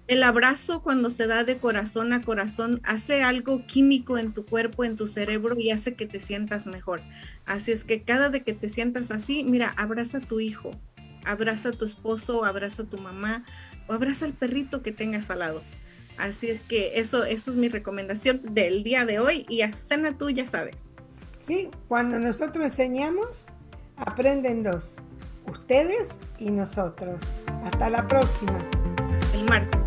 El 0.09 0.23
abrazo 0.23 0.83
cuando 0.83 1.11
se 1.11 1.27
da 1.27 1.45
de 1.45 1.59
corazón 1.59 2.13
a 2.13 2.23
corazón 2.23 2.81
hace 2.85 3.23
algo 3.23 3.67
químico 3.67 4.19
en 4.19 4.33
tu 4.33 4.45
cuerpo, 4.47 4.85
en 4.85 4.97
tu 4.97 5.07
cerebro 5.07 5.59
y 5.59 5.71
hace 5.71 5.95
que 5.95 6.07
te 6.07 6.21
sientas 6.21 6.67
mejor. 6.67 7.03
Así 7.45 7.71
es 7.71 7.85
que 7.85 8.03
cada 8.03 8.29
de 8.29 8.43
que 8.43 8.53
te 8.53 8.69
sientas 8.69 9.11
así, 9.11 9.45
mira, 9.45 9.75
abraza 9.77 10.19
a 10.19 10.21
tu 10.21 10.41
hijo, 10.41 10.73
abraza 11.25 11.69
a 11.69 11.73
tu 11.73 11.85
esposo, 11.85 12.45
abraza 12.45 12.83
a 12.83 12.87
tu 12.87 12.99
mamá 12.99 13.45
o 13.89 13.93
abraza 13.93 14.25
al 14.25 14.33
perrito 14.33 14.83
que 14.83 14.93
tengas 14.93 15.31
al 15.31 15.41
lado. 15.41 15.63
Así 16.17 16.49
es 16.49 16.63
que 16.63 16.93
eso, 16.99 17.25
eso 17.25 17.51
es 17.51 17.57
mi 17.57 17.69
recomendación 17.69 18.43
del 18.55 18.83
día 18.83 19.07
de 19.07 19.19
hoy 19.19 19.47
y 19.49 19.63
a 19.63 19.73
Susana 19.73 20.17
tú 20.17 20.31
ya 20.31 20.47
sabes. 20.47 20.91
Sí, 21.41 21.71
cuando 21.89 22.19
nosotros 22.19 22.65
enseñamos, 22.65 23.47
Aprenden 23.97 24.63
dos, 24.63 25.01
ustedes 25.47 26.19
y 26.39 26.51
nosotros. 26.51 27.23
Hasta 27.65 27.91
la 27.91 28.07
próxima. 28.07 28.59
El 29.35 29.45
martes. 29.45 29.81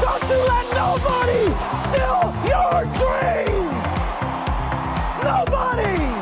Don't 0.00 0.22
you 0.30 0.38
let 0.38 0.66
nobody 0.72 1.50
steal 1.90 2.32
your 2.46 2.84
dreams. 2.94 3.86
Nobody. 5.24 6.15